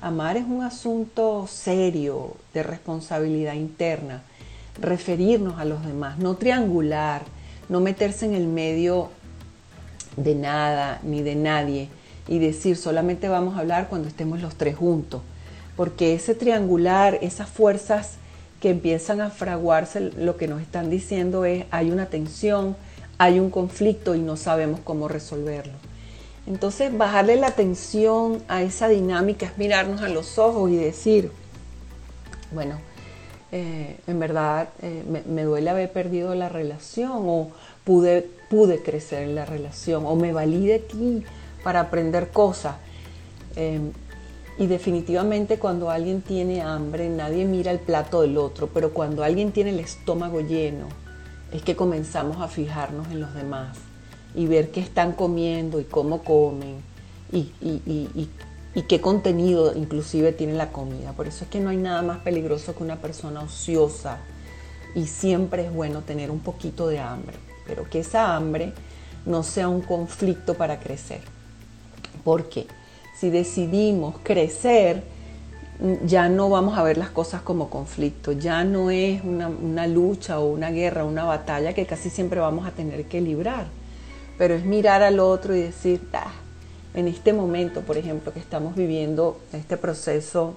Amar 0.00 0.36
es 0.36 0.44
un 0.44 0.62
asunto 0.62 1.46
serio 1.46 2.36
de 2.54 2.62
responsabilidad 2.62 3.54
interna, 3.54 4.22
referirnos 4.80 5.58
a 5.58 5.64
los 5.64 5.84
demás, 5.84 6.18
no 6.18 6.36
triangular, 6.36 7.22
no 7.68 7.80
meterse 7.80 8.24
en 8.24 8.34
el 8.34 8.46
medio 8.46 9.10
de 10.16 10.34
nada 10.34 11.00
ni 11.02 11.22
de 11.22 11.34
nadie 11.34 11.88
y 12.26 12.38
decir 12.38 12.76
solamente 12.76 13.28
vamos 13.28 13.56
a 13.56 13.60
hablar 13.60 13.88
cuando 13.88 14.08
estemos 14.08 14.40
los 14.40 14.54
tres 14.54 14.76
juntos 14.76 15.20
porque 15.80 16.12
ese 16.12 16.34
triangular, 16.34 17.18
esas 17.22 17.48
fuerzas 17.48 18.16
que 18.60 18.68
empiezan 18.68 19.22
a 19.22 19.30
fraguarse, 19.30 20.00
lo 20.00 20.36
que 20.36 20.46
nos 20.46 20.60
están 20.60 20.90
diciendo 20.90 21.46
es 21.46 21.64
hay 21.70 21.90
una 21.90 22.04
tensión, 22.04 22.76
hay 23.16 23.40
un 23.40 23.48
conflicto 23.48 24.14
y 24.14 24.20
no 24.20 24.36
sabemos 24.36 24.80
cómo 24.84 25.08
resolverlo. 25.08 25.72
Entonces, 26.50 26.98
bajarle 26.98 27.36
la 27.36 27.46
atención 27.46 28.42
a 28.48 28.62
esa 28.62 28.88
dinámica 28.88 29.46
es 29.46 29.56
mirarnos 29.56 30.02
a 30.02 30.08
los 30.08 30.36
ojos 30.36 30.68
y 30.72 30.74
decir, 30.74 31.30
bueno, 32.50 32.80
eh, 33.52 34.00
en 34.08 34.18
verdad 34.18 34.70
eh, 34.82 35.04
me, 35.28 35.44
duele 35.44 35.70
haber 35.70 35.92
perdido 35.92 36.34
la 36.34 36.48
relación 36.48 37.12
o 37.12 37.52
pude, 37.84 38.26
crecer 38.84 39.22
en 39.22 39.36
la 39.36 39.44
relación 39.44 40.04
o 40.04 40.16
me 40.16 40.32
valí 40.32 40.66
de 40.66 40.80
ti 40.80 41.22
para 41.62 41.82
aprender 41.82 42.30
cosas. 42.30 42.74
Em, 43.54 43.92
y 44.58 44.66
definitivamente 44.66 45.60
cuando 45.60 45.88
alguien 45.88 46.20
tiene 46.20 46.62
hambre, 46.62 47.10
nadie 47.10 47.44
mira 47.44 47.70
el 47.70 47.78
plato 47.78 48.22
del 48.22 48.36
otro, 48.36 48.66
pero 48.74 48.92
cuando 48.92 49.22
alguien 49.22 49.52
tiene 49.52 49.70
el 49.70 49.78
estómago 49.78 50.40
lleno, 50.40 50.88
es 51.52 51.62
que 51.62 51.76
comenzamos 51.76 52.38
a 52.40 52.48
fijarnos 52.48 53.06
en 53.06 53.20
los 53.20 53.34
demás 53.34 53.89
y 54.34 54.46
ver 54.46 54.70
qué 54.70 54.80
están 54.80 55.12
comiendo 55.12 55.80
y 55.80 55.84
cómo 55.84 56.22
comen 56.22 56.76
y, 57.32 57.52
qué 58.88 59.00
contenido 59.00 59.76
inclusive 59.76 60.32
tiene 60.32 60.54
la 60.54 60.72
comida. 60.72 61.12
Por 61.12 61.26
eso 61.26 61.44
es 61.44 61.50
que 61.50 61.60
no 61.60 61.70
hay 61.70 61.76
nada 61.76 62.02
más 62.02 62.18
peligroso 62.18 62.74
que 62.74 62.82
una 62.82 62.96
persona 62.96 63.40
ociosa 63.42 64.18
y 64.94 65.06
siempre 65.06 65.66
es 65.66 65.72
bueno 65.72 66.02
tener 66.02 66.30
un 66.30 66.40
poquito 66.40 66.88
de 66.88 66.98
hambre, 66.98 67.36
pero 67.66 67.88
que 67.88 68.00
esa 68.00 68.34
hambre 68.34 68.72
no 69.26 69.42
sea 69.42 69.68
un 69.68 69.82
conflicto 69.82 70.54
para 70.54 70.80
crecer. 70.80 71.20
¿Por 72.24 72.48
qué? 72.48 72.66
Si 73.16 73.30
decidimos 73.30 74.16
crecer, 74.22 75.02
ya 76.04 76.28
no 76.28 76.50
vamos 76.50 76.76
a 76.76 76.82
ver 76.82 76.98
las 76.98 77.10
cosas 77.10 77.42
como 77.42 77.70
conflicto, 77.70 78.32
ya 78.32 78.64
no 78.64 78.90
es 78.90 79.22
una, 79.24 79.86
lucha 79.86 80.38
o 80.38 80.50
una 80.50 80.70
guerra, 80.70 81.04
una 81.04 81.24
batalla 81.24 81.72
que 81.72 81.86
casi 81.86 82.10
siempre 82.10 82.40
vamos 82.40 82.66
a 82.66 82.72
tener 82.72 83.06
que 83.06 83.20
librar, 83.20 83.66
pero 84.40 84.54
es 84.54 84.64
mirar 84.64 85.02
al 85.02 85.20
otro 85.20 85.54
y 85.54 85.60
decir, 85.60 86.00
ah, 86.14 86.32
en 86.94 87.08
este 87.08 87.34
momento, 87.34 87.82
por 87.82 87.98
ejemplo, 87.98 88.32
que 88.32 88.38
estamos 88.38 88.74
viviendo 88.74 89.38
este 89.52 89.76
proceso, 89.76 90.56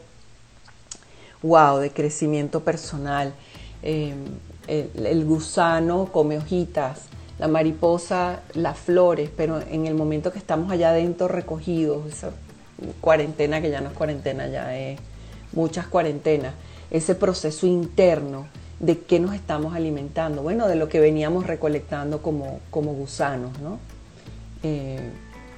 wow, 1.41 1.79
de 1.79 1.91
crecimiento 1.91 2.61
personal, 2.61 3.33
em, 3.81 4.23
el, 4.67 5.25
gusano 5.25 6.07
come 6.13 6.37
hojitas, 6.37 7.07
la 7.37 7.49
mariposa, 7.49 8.39
las 8.53 8.79
flores, 8.79 9.29
pero 9.35 9.59
en 9.59 9.85
el 9.85 9.95
momento 9.95 10.31
que 10.31 10.39
estamos 10.39 10.71
allá 10.71 10.91
adentro 10.91 11.27
recogidos, 11.27 12.05
esa 12.07 12.31
cuarentena 13.01 13.59
que 13.59 13.69
ya 13.69 13.81
no 13.81 13.89
es 13.89 13.95
cuarentena, 13.95 14.47
ya 14.47 14.77
es 14.77 14.97
muchas 15.51 15.87
cuarentenas, 15.87 16.53
ese 16.89 17.15
proceso 17.15 17.67
interno 17.67 18.47
de 18.79 18.99
qué 18.99 19.19
nos 19.19 19.33
estamos 19.33 19.75
alimentando, 19.75 20.41
bueno, 20.41 20.67
de 20.67 20.75
lo 20.75 20.89
que 20.89 20.99
veníamos 20.99 21.47
recolectando 21.47 22.21
como, 22.21 22.59
como 22.69 22.93
gusanos, 22.93 23.57
¿no? 23.59 23.79
Eh, 24.63 24.99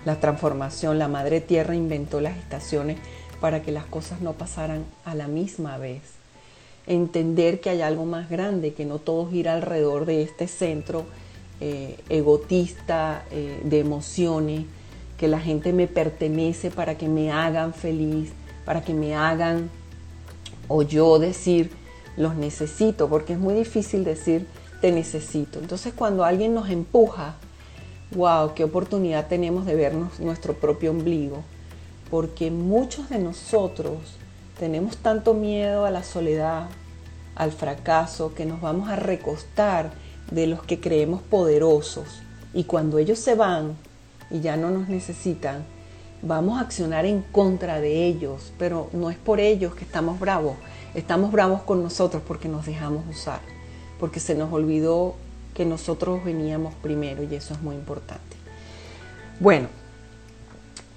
la 0.05 0.19
transformación, 0.19 0.99
la 0.99 1.07
madre 1.07 1.41
tierra 1.41 1.75
inventó 1.75 2.21
las 2.21 2.37
estaciones 2.37 2.97
para 3.39 3.61
que 3.61 3.71
las 3.71 3.85
cosas 3.85 4.21
no 4.21 4.33
pasaran 4.33 4.85
a 5.03 5.15
la 5.15 5.27
misma 5.27 5.77
vez. 5.77 6.01
Entender 6.87 7.59
que 7.59 7.71
hay 7.71 7.81
algo 7.81 8.05
más 8.05 8.29
grande, 8.29 8.73
que 8.73 8.85
no 8.85 8.99
todo 8.99 9.29
gira 9.29 9.53
alrededor 9.53 10.05
de 10.05 10.21
este 10.21 10.47
centro 10.47 11.05
eh, 11.59 11.97
egotista 12.09 13.25
eh, 13.31 13.61
de 13.63 13.79
emociones, 13.79 14.65
que 15.17 15.27
la 15.27 15.39
gente 15.39 15.73
me 15.73 15.87
pertenece 15.87 16.69
para 16.69 16.95
que 16.95 17.07
me 17.07 17.31
hagan 17.31 17.73
feliz, 17.73 18.31
para 18.65 18.83
que 18.83 18.93
me 18.93 19.15
hagan 19.15 19.69
o 20.67 20.83
yo 20.83 21.17
decir 21.19 21.71
los 22.17 22.35
necesito, 22.35 23.09
porque 23.09 23.33
es 23.33 23.39
muy 23.39 23.53
difícil 23.53 24.03
decir 24.03 24.47
te 24.81 24.91
necesito. 24.91 25.59
Entonces 25.59 25.93
cuando 25.93 26.23
alguien 26.23 26.53
nos 26.53 26.69
empuja 26.69 27.35
wow, 28.11 28.53
qué 28.53 28.63
oportunidad 28.63 29.27
tenemos 29.27 29.65
de 29.65 29.75
vernos 29.75 30.19
nuestro 30.19 30.53
propio 30.53 30.91
ombligo, 30.91 31.43
porque 32.09 32.51
muchos 32.51 33.09
de 33.09 33.19
nosotros 33.19 33.97
tenemos 34.59 34.97
tanto 34.97 35.33
miedo 35.33 35.85
a 35.85 35.91
la 35.91 36.03
soledad, 36.03 36.69
al 37.35 37.51
fracaso, 37.51 38.33
que 38.33 38.45
nos 38.45 38.61
vamos 38.61 38.89
a 38.89 38.95
recostar 38.95 39.91
de 40.31 40.47
los 40.47 40.63
que 40.63 40.79
creemos 40.79 41.21
poderosos. 41.21 42.21
Y 42.53 42.63
cuando 42.63 42.99
ellos 42.99 43.19
se 43.19 43.35
van 43.35 43.75
y 44.31 44.39
ya 44.39 44.55
no 44.55 44.71
nos 44.71 44.87
necesitan, 44.87 45.65
vamos 46.21 46.57
a 46.57 46.61
accionar 46.61 47.05
en 47.05 47.21
contra 47.21 47.81
de 47.81 48.05
ellos, 48.05 48.53
pero 48.57 48.89
no 48.93 49.09
es 49.09 49.17
por 49.17 49.39
ellos 49.39 49.75
que 49.75 49.83
estamos 49.83 50.19
bravos, 50.19 50.55
estamos 50.95 51.31
bravos 51.31 51.61
con 51.61 51.83
nosotros 51.83 52.23
porque 52.27 52.47
nos 52.47 52.65
dejamos 52.65 53.03
usar, 53.09 53.41
porque 53.99 54.19
se 54.19 54.33
nos 54.35 54.51
olvidó 54.51 55.15
que 55.53 55.65
nosotros 55.65 56.23
veníamos 56.23 56.73
primero 56.75 57.23
y 57.23 57.35
eso 57.35 57.53
es 57.53 57.61
muy 57.61 57.75
importante. 57.75 58.35
Bueno, 59.39 59.67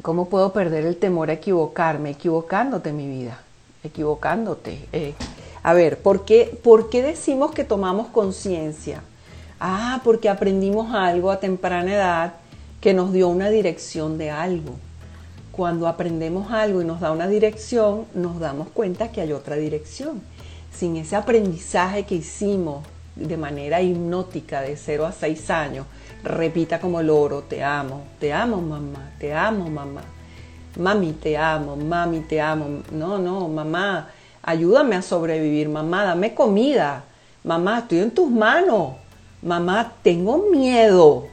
¿cómo 0.03 0.29
puedo 0.29 0.53
perder 0.53 0.87
el 0.87 0.97
temor 0.97 1.31
a 1.31 1.35
equivocarme? 1.35 2.11
Equivocándote, 2.11 2.93
mi 2.93 3.09
vida, 3.09 3.41
equivocándote. 3.83 4.89
Eh, 4.93 5.15
a 5.63 5.75
ver, 5.75 6.01
¿por 6.01 6.25
qué, 6.25 6.59
¿por 6.63 6.89
qué 6.89 7.03
decimos 7.03 7.51
que 7.51 7.65
tomamos 7.65 8.09
conciencia? 8.09 9.03
Ah, 9.61 10.01
porque 10.05 10.29
aprendimos 10.29 10.95
algo 10.95 11.31
a 11.31 11.41
temprana 11.41 11.93
edad 11.93 12.35
que 12.81 12.95
nos 12.95 13.13
dio 13.13 13.29
una 13.29 13.51
dirección 13.51 14.19
de 14.19 14.31
algo. 14.31 14.75
Cuando 15.59 15.89
aprendemos 15.89 16.53
algo 16.53 16.83
y 16.83 16.85
nos 16.85 17.01
da 17.01 17.11
una 17.11 17.27
dirección, 17.27 18.05
nos 18.15 18.39
damos 18.39 18.69
cuenta 18.69 19.11
que 19.11 19.23
hay 19.23 19.33
otra 19.33 19.57
dirección. 19.57 20.23
Sin 20.73 20.95
ese 20.95 21.17
aprendizaje 21.17 22.05
que 22.05 22.15
hicimos 22.15 22.87
de 23.17 23.37
manera 23.37 23.83
hipnótica 23.83 24.61
de 24.61 24.77
0 24.77 25.07
a 25.07 25.11
6 25.11 25.51
años, 25.51 25.87
repita 26.23 26.79
como 26.79 27.03
loro, 27.03 27.43
te 27.43 27.65
amo, 27.65 28.03
te 28.21 28.33
amo 28.33 28.63
mamá, 28.63 29.11
te 29.19 29.35
amo 29.35 29.69
mamá, 29.69 30.03
mami 30.77 31.15
te 31.15 31.37
amo, 31.37 31.75
mami 31.75 32.21
te 32.21 32.41
amo, 32.41 32.85
no, 32.93 33.19
no, 33.19 33.49
mamá, 33.49 34.11
ayúdame 34.43 34.95
a 34.95 35.03
sobrevivir, 35.03 35.69
mamá, 35.69 36.05
dame 36.05 36.35
comida, 36.35 37.03
mamá, 37.43 37.81
estoy 37.81 37.99
en 37.99 38.13
tus 38.13 38.31
manos, 38.31 38.93
mamá, 39.43 39.95
tengo 40.05 40.39
miedo. 40.53 41.27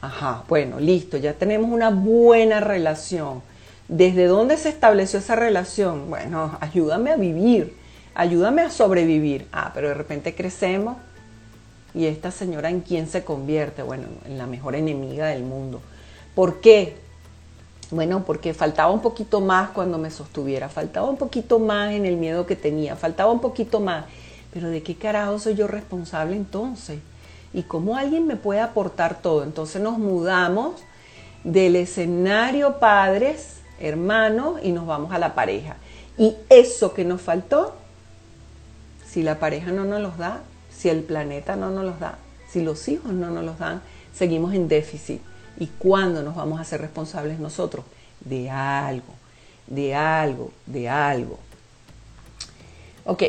Ajá, 0.00 0.42
bueno, 0.48 0.80
listo, 0.80 1.18
ya 1.18 1.34
tenemos 1.34 1.70
una 1.70 1.90
buena 1.90 2.58
relación. 2.58 3.48
¿Desde 3.90 4.26
dónde 4.26 4.56
se 4.56 4.68
estableció 4.68 5.18
esa 5.18 5.36
relación? 5.36 6.08
Bueno, 6.08 6.56
ayúdame 6.60 7.10
a 7.10 7.16
vivir, 7.16 7.76
ayúdame 8.14 8.62
a 8.62 8.70
sobrevivir. 8.70 9.48
Ah, 9.52 9.72
pero 9.74 9.88
de 9.88 9.94
repente 9.94 10.34
crecemos 10.34 10.96
¿Y 11.94 12.06
esta 12.06 12.30
señora 12.30 12.70
en 12.70 12.80
quién 12.80 13.08
se 13.08 13.24
convierte? 13.24 13.82
Bueno, 13.82 14.04
en 14.24 14.38
la 14.38 14.46
mejor 14.46 14.76
enemiga 14.76 15.26
del 15.26 15.42
mundo. 15.42 15.80
¿Por 16.34 16.60
qué? 16.60 16.96
Bueno, 17.90 18.22
porque 18.24 18.54
faltaba 18.54 18.92
un 18.92 19.02
poquito 19.02 19.40
más 19.40 19.70
cuando 19.70 19.98
me 19.98 20.10
sostuviera, 20.10 20.68
faltaba 20.68 21.10
un 21.10 21.16
poquito 21.16 21.58
más 21.58 21.92
en 21.92 22.06
el 22.06 22.16
miedo 22.16 22.46
que 22.46 22.54
tenía, 22.54 22.94
faltaba 22.94 23.32
un 23.32 23.40
poquito 23.40 23.80
más. 23.80 24.04
Pero 24.52 24.68
¿de 24.68 24.82
qué 24.82 24.94
carajo 24.94 25.38
soy 25.40 25.56
yo 25.56 25.66
responsable 25.66 26.36
entonces? 26.36 27.00
¿Y 27.52 27.62
cómo 27.62 27.96
alguien 27.96 28.28
me 28.28 28.36
puede 28.36 28.60
aportar 28.60 29.20
todo? 29.20 29.42
Entonces 29.42 29.82
nos 29.82 29.98
mudamos 29.98 30.80
del 31.42 31.74
escenario 31.74 32.78
padres, 32.78 33.59
hermanos, 33.80 34.60
y 34.62 34.72
nos 34.72 34.86
vamos 34.86 35.12
a 35.12 35.18
la 35.18 35.34
pareja. 35.34 35.76
Y 36.18 36.36
eso 36.48 36.94
que 36.94 37.04
nos 37.04 37.20
faltó, 37.20 37.74
si 39.06 39.22
la 39.22 39.38
pareja 39.38 39.72
no 39.72 39.84
nos 39.84 40.00
los 40.00 40.18
da, 40.18 40.42
si 40.70 40.88
el 40.88 41.02
planeta 41.02 41.56
no 41.56 41.70
nos 41.70 41.84
los 41.84 41.98
da, 41.98 42.18
si 42.48 42.62
los 42.62 42.88
hijos 42.88 43.12
no 43.12 43.30
nos 43.30 43.44
los 43.44 43.58
dan, 43.58 43.82
seguimos 44.14 44.54
en 44.54 44.68
déficit. 44.68 45.20
¿Y 45.58 45.66
cuándo 45.66 46.22
nos 46.22 46.36
vamos 46.36 46.58
a 46.58 46.62
hacer 46.62 46.80
responsables 46.80 47.38
nosotros? 47.38 47.84
De 48.20 48.50
algo, 48.50 49.14
de 49.66 49.94
algo, 49.94 50.52
de 50.66 50.88
algo. 50.88 51.38
Ok, 53.04 53.24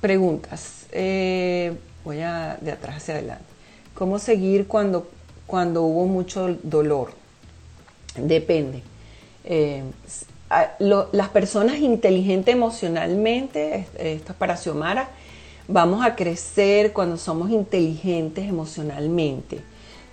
preguntas. 0.00 0.86
Eh, 0.92 1.76
voy 2.04 2.20
a 2.20 2.58
de 2.60 2.72
atrás 2.72 2.96
hacia 2.96 3.14
adelante. 3.14 3.44
¿Cómo 3.94 4.18
seguir 4.18 4.66
cuando, 4.66 5.08
cuando 5.46 5.82
hubo 5.82 6.06
mucho 6.06 6.56
dolor? 6.62 7.12
Depende. 8.16 8.82
Eh, 9.46 9.82
las 10.78 11.28
personas 11.30 11.78
inteligentes 11.78 12.54
emocionalmente, 12.54 13.86
esto 13.98 14.32
es 14.32 14.38
para 14.38 14.56
Xiomara, 14.56 15.08
Vamos 15.68 16.04
a 16.04 16.14
crecer 16.14 16.92
cuando 16.92 17.16
somos 17.16 17.50
inteligentes 17.50 18.48
emocionalmente. 18.48 19.60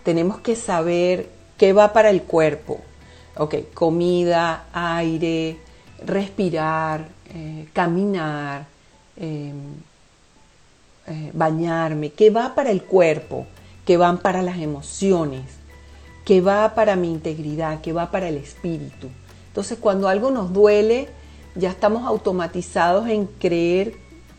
Tenemos 0.04 0.40
que 0.40 0.56
saber 0.56 1.30
qué 1.58 1.74
va 1.74 1.94
para 1.94 2.10
el 2.10 2.24
cuerpo. 2.24 2.80
Ok, 3.38 3.56
comida, 3.76 4.66
aire, 4.74 5.58
respirar, 6.04 7.08
eh, 7.36 7.68
caminar, 7.72 8.66
em, 9.16 9.76
eh, 11.06 11.30
bañarme. 11.34 12.10
¿Qué 12.10 12.32
va 12.32 12.56
para 12.56 12.72
el 12.72 12.82
cuerpo? 12.82 13.46
¿Qué 13.86 13.96
van 13.98 14.18
para 14.18 14.42
las 14.42 14.58
emociones? 14.58 15.44
¿Qué 16.26 16.42
va 16.42 16.74
para 16.74 16.96
mi 16.96 17.12
integridad? 17.12 17.82
¿Qué 17.82 17.94
va 17.94 18.10
para 18.10 18.28
el 18.28 18.38
espíritu? 18.38 19.10
Entonces, 19.54 19.78
cuando 19.80 20.08
algo 20.08 20.32
nos 20.32 20.52
duele, 20.52 21.10
ya 21.54 21.70
estamos 21.70 22.08
automatizados 22.08 23.08
en 23.08 23.28
creer 23.28 23.94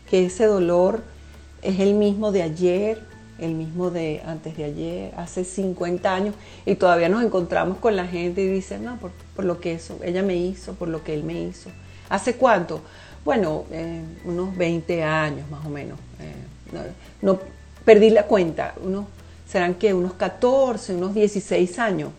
que 0.09 0.25
ese 0.25 0.45
dolor 0.45 1.03
es 1.61 1.79
el 1.79 1.93
mismo 1.93 2.33
de 2.33 2.43
ayer, 2.43 3.01
el 3.39 3.53
mismo 3.53 3.91
de 3.91 4.21
antes 4.25 4.57
de 4.57 4.65
ayer, 4.65 5.13
hace 5.15 5.45
50 5.45 6.13
años, 6.13 6.35
y 6.65 6.75
todavía 6.75 7.07
nos 7.07 7.23
encontramos 7.23 7.77
con 7.77 7.95
la 7.95 8.05
gente 8.05 8.41
y 8.41 8.49
dicen, 8.49 8.83
no, 8.83 8.97
por, 8.97 9.45
lo 9.45 9.61
que 9.61 9.75
eso, 9.75 9.97
ella 10.03 10.21
me 10.21 10.35
hizo, 10.35 10.73
por 10.73 10.89
lo 10.89 11.01
que 11.01 11.13
él 11.13 11.23
me 11.23 11.43
hizo. 11.43 11.69
¿Hace 12.09 12.35
cuánto? 12.35 12.81
Bueno, 13.23 13.63
eh, 13.71 14.03
unos 14.25 14.57
20 14.57 15.01
años 15.01 15.49
más 15.49 15.65
o 15.65 15.69
menos. 15.69 15.97
Eh, 16.19 16.35
no, 17.21 17.39
perdí 17.85 18.09
la 18.09 18.23
cuenta, 18.23 18.75
unos, 18.83 19.05
serán 19.47 19.75
que 19.75 19.93
unos 19.93 20.11
14, 20.15 20.93
unos 20.93 21.13
16 21.13 21.79
años. 21.79 22.09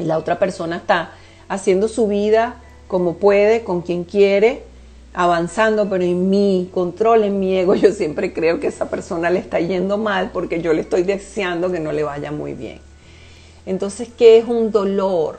Y 0.00 0.02
la 0.02 0.18
otra 0.18 0.36
persona 0.36 0.78
está 0.78 1.12
haciendo 1.48 1.88
su 1.88 2.08
vida 2.08 2.60
como 2.86 3.14
puede, 3.14 3.64
con 3.64 3.82
quien 3.82 4.04
quiere, 4.04 4.62
avanzando, 5.12 5.88
pero 5.88 6.04
en 6.04 6.30
mi 6.30 6.70
control, 6.72 7.24
en 7.24 7.38
mi 7.38 7.56
ego, 7.56 7.74
yo 7.74 7.92
siempre 7.92 8.32
creo 8.32 8.60
que 8.60 8.68
esa 8.68 8.88
persona 8.88 9.30
le 9.30 9.40
está 9.40 9.60
yendo 9.60 9.98
mal 9.98 10.30
porque 10.32 10.62
yo 10.62 10.72
le 10.72 10.82
estoy 10.82 11.02
deseando 11.02 11.70
que 11.70 11.80
no 11.80 11.92
le 11.92 12.02
vaya 12.02 12.30
muy 12.30 12.54
bien. 12.54 12.80
Entonces, 13.66 14.08
¿qué 14.16 14.38
es 14.38 14.46
un 14.46 14.70
dolor? 14.70 15.38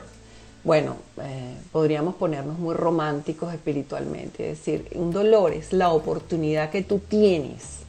Bueno, 0.62 0.96
eh, 1.22 1.54
podríamos 1.72 2.14
ponernos 2.14 2.58
muy 2.58 2.74
románticos 2.74 3.52
espiritualmente, 3.52 4.50
es 4.50 4.58
decir, 4.58 4.86
un 4.94 5.10
dolor 5.10 5.52
es 5.52 5.72
la 5.72 5.90
oportunidad 5.90 6.70
que 6.70 6.82
tú 6.82 6.98
tienes, 6.98 7.80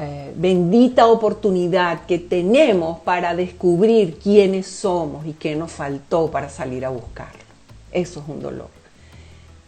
eh, 0.00 0.32
bendita 0.36 1.08
oportunidad 1.08 2.06
que 2.06 2.20
tenemos 2.20 3.00
para 3.00 3.34
descubrir 3.34 4.18
quiénes 4.18 4.68
somos 4.68 5.26
y 5.26 5.32
qué 5.32 5.56
nos 5.56 5.72
faltó 5.72 6.30
para 6.30 6.48
salir 6.48 6.84
a 6.84 6.90
buscarlo. 6.90 7.42
Eso 7.90 8.20
es 8.20 8.28
un 8.28 8.40
dolor. 8.40 8.68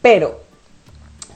Pero 0.00 0.40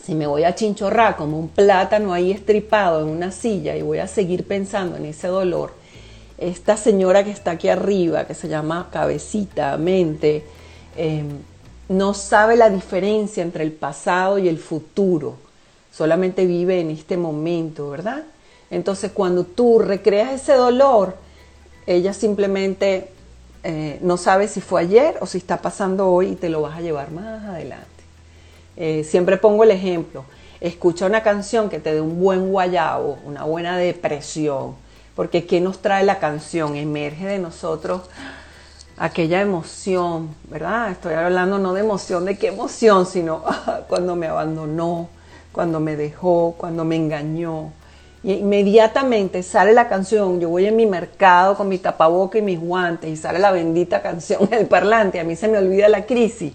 si 0.05 0.15
me 0.15 0.29
voy 0.29 0.45
a 0.45 0.55
chinchorrar 0.55 1.17
como 1.17 1.41
un 1.41 1.49
plátano 1.49 2.13
ahí 2.13 2.31
estripado 2.31 3.03
en 3.03 3.09
una 3.09 3.33
silla 3.33 3.75
y 3.75 3.83
voy 3.83 3.99
a 3.99 4.07
seguir 4.07 4.47
pensando 4.47 4.97
en 4.97 5.07
ese 5.07 5.27
dolor, 5.27 5.73
esta 6.39 6.77
señora 6.77 7.25
que 7.25 7.31
está 7.31 7.53
aquí 7.53 7.69
arriba, 7.69 8.27
que 8.27 8.35
se 8.35 8.49
llama 8.49 8.91
cabecita, 8.93 9.77
mente, 9.77 10.45
em, 10.97 11.29
no 11.89 12.15
sabe 12.15 12.55
la 12.57 12.71
diferencia 12.71 13.43
entre 13.43 13.65
el 13.65 13.73
pasado 13.73 14.39
y 14.39 14.47
el 14.47 14.59
futuro, 14.59 15.37
solamente 15.91 16.47
vive 16.47 16.81
en 16.81 16.91
este 16.91 17.17
momento, 17.17 17.91
¿verdad? 17.91 18.25
Entonces 18.75 19.13
cuando 19.13 19.45
tú 19.45 19.79
recreas 19.79 20.33
ese 20.33 20.55
dolor, 20.55 21.17
ella 21.87 22.13
simplemente 22.13 23.09
eh, 23.63 23.99
no 24.03 24.17
sabe 24.17 24.49
si 24.49 24.61
fue 24.61 24.81
ayer 24.81 25.17
o 25.21 25.27
si 25.27 25.39
está 25.39 25.59
pasando 25.59 26.11
hoy 26.11 26.31
y 26.31 26.35
te 26.35 26.49
lo 26.49 26.63
vas 26.63 26.77
a 26.77 26.81
llevar 26.81 27.13
más 27.13 27.45
adelante. 27.45 27.87
Eh, 28.77 29.05
siempre 29.05 29.37
pongo 29.37 29.63
el 29.63 29.71
ejemplo, 29.71 30.25
escucha 30.61 31.07
una 31.07 31.23
canción 31.23 31.71
que 31.71 31.79
te 31.79 31.95
dé 31.95 32.01
un 32.01 32.19
buen 32.19 32.51
guayabo, 32.51 33.19
una 33.25 33.45
buena 33.45 33.79
depresión, 33.79 34.75
porque 35.15 35.47
¿qué 35.47 35.61
nos 35.61 35.81
trae 35.81 36.03
la 36.03 36.19
canción? 36.19 36.75
Emerge 36.75 37.27
de 37.27 37.39
nosotros 37.39 38.03
aquella 38.97 39.41
emoción, 39.41 40.35
¿verdad? 40.51 40.91
Estoy 40.91 41.15
hablando 41.15 41.59
no 41.59 41.75
de 41.75 41.81
emoción, 41.81 42.25
de 42.25 42.37
qué 42.39 42.49
emoción, 42.49 43.07
sino 43.07 43.45
cuando 43.89 44.17
me 44.17 44.27
abandonó, 44.27 45.09
cuando 45.53 45.79
me 45.79 45.95
dejó, 45.95 46.57
cuando 46.59 46.85
me 46.85 46.97
engañó. 46.97 47.71
Y 48.25 48.33
inmediatamente 48.33 49.43
sale 49.43 49.75
la 49.75 49.87
canción, 49.87 50.41
yo 50.41 50.49
voy 50.49 50.65
en 50.65 50.77
mi 50.77 50.87
mercado 50.87 51.57
con 51.59 51.69
mi 51.69 51.77
tapaboca 51.77 52.39
y 52.39 52.43
mis 52.43 52.59
guantes 52.59 53.11
y 53.11 53.17
sale 53.19 53.39
la 53.39 53.53
bendita 53.53 54.01
canción, 54.01 54.49
el 54.51 54.67
parlante, 54.67 55.21
a 55.21 55.25
mí 55.25 55.37
se 55.37 55.47
me 55.47 55.59
olvida 55.59 55.89
la 55.89 56.07
crisis 56.07 56.55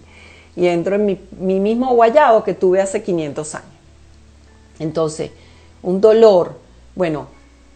y 0.56 0.66
entro 0.66 0.96
en 0.96 1.06
mi, 1.06 1.60
mismo 1.60 1.94
guayado 1.94 2.42
que 2.42 2.54
tuve 2.54 2.80
hace 2.80 3.04
500 3.04 3.54
años. 3.54 3.68
Entonces, 4.80 5.30
un 5.82 6.00
dolor, 6.00 6.58
bueno, 6.96 7.28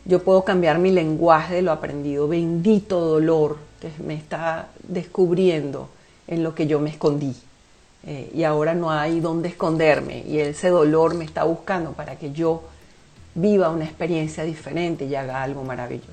yo 0.04 0.24
puedo 0.24 0.44
cambiar 0.44 0.80
mi 0.80 0.90
lenguaje 0.90 1.54
de 1.54 1.62
lo 1.62 1.70
aprendido, 1.70 2.26
bendito 2.26 3.00
dolor 3.00 3.58
que 3.80 3.90
me 4.02 4.14
está 4.14 4.68
descubriendo 4.82 5.88
en 6.26 6.42
lo 6.42 6.52
que 6.54 6.66
yo 6.66 6.80
me 6.80 6.90
escondí. 6.90 7.36
Eh, 8.06 8.32
y 8.34 8.42
ahora 8.42 8.74
no 8.74 8.90
hay 8.90 9.20
dónde 9.20 9.48
esconderme 9.48 10.24
y 10.26 10.38
ese 10.38 10.68
dolor 10.68 11.14
me 11.14 11.24
está 11.24 11.44
buscando 11.44 11.92
para 11.92 12.16
que 12.16 12.32
yo 12.32 12.64
viva 13.34 13.70
una 13.70 13.84
experiencia 13.84 14.44
diferente 14.44 15.04
y 15.04 15.14
haga 15.14 15.42
algo 15.42 15.64
maravilloso. 15.64 16.12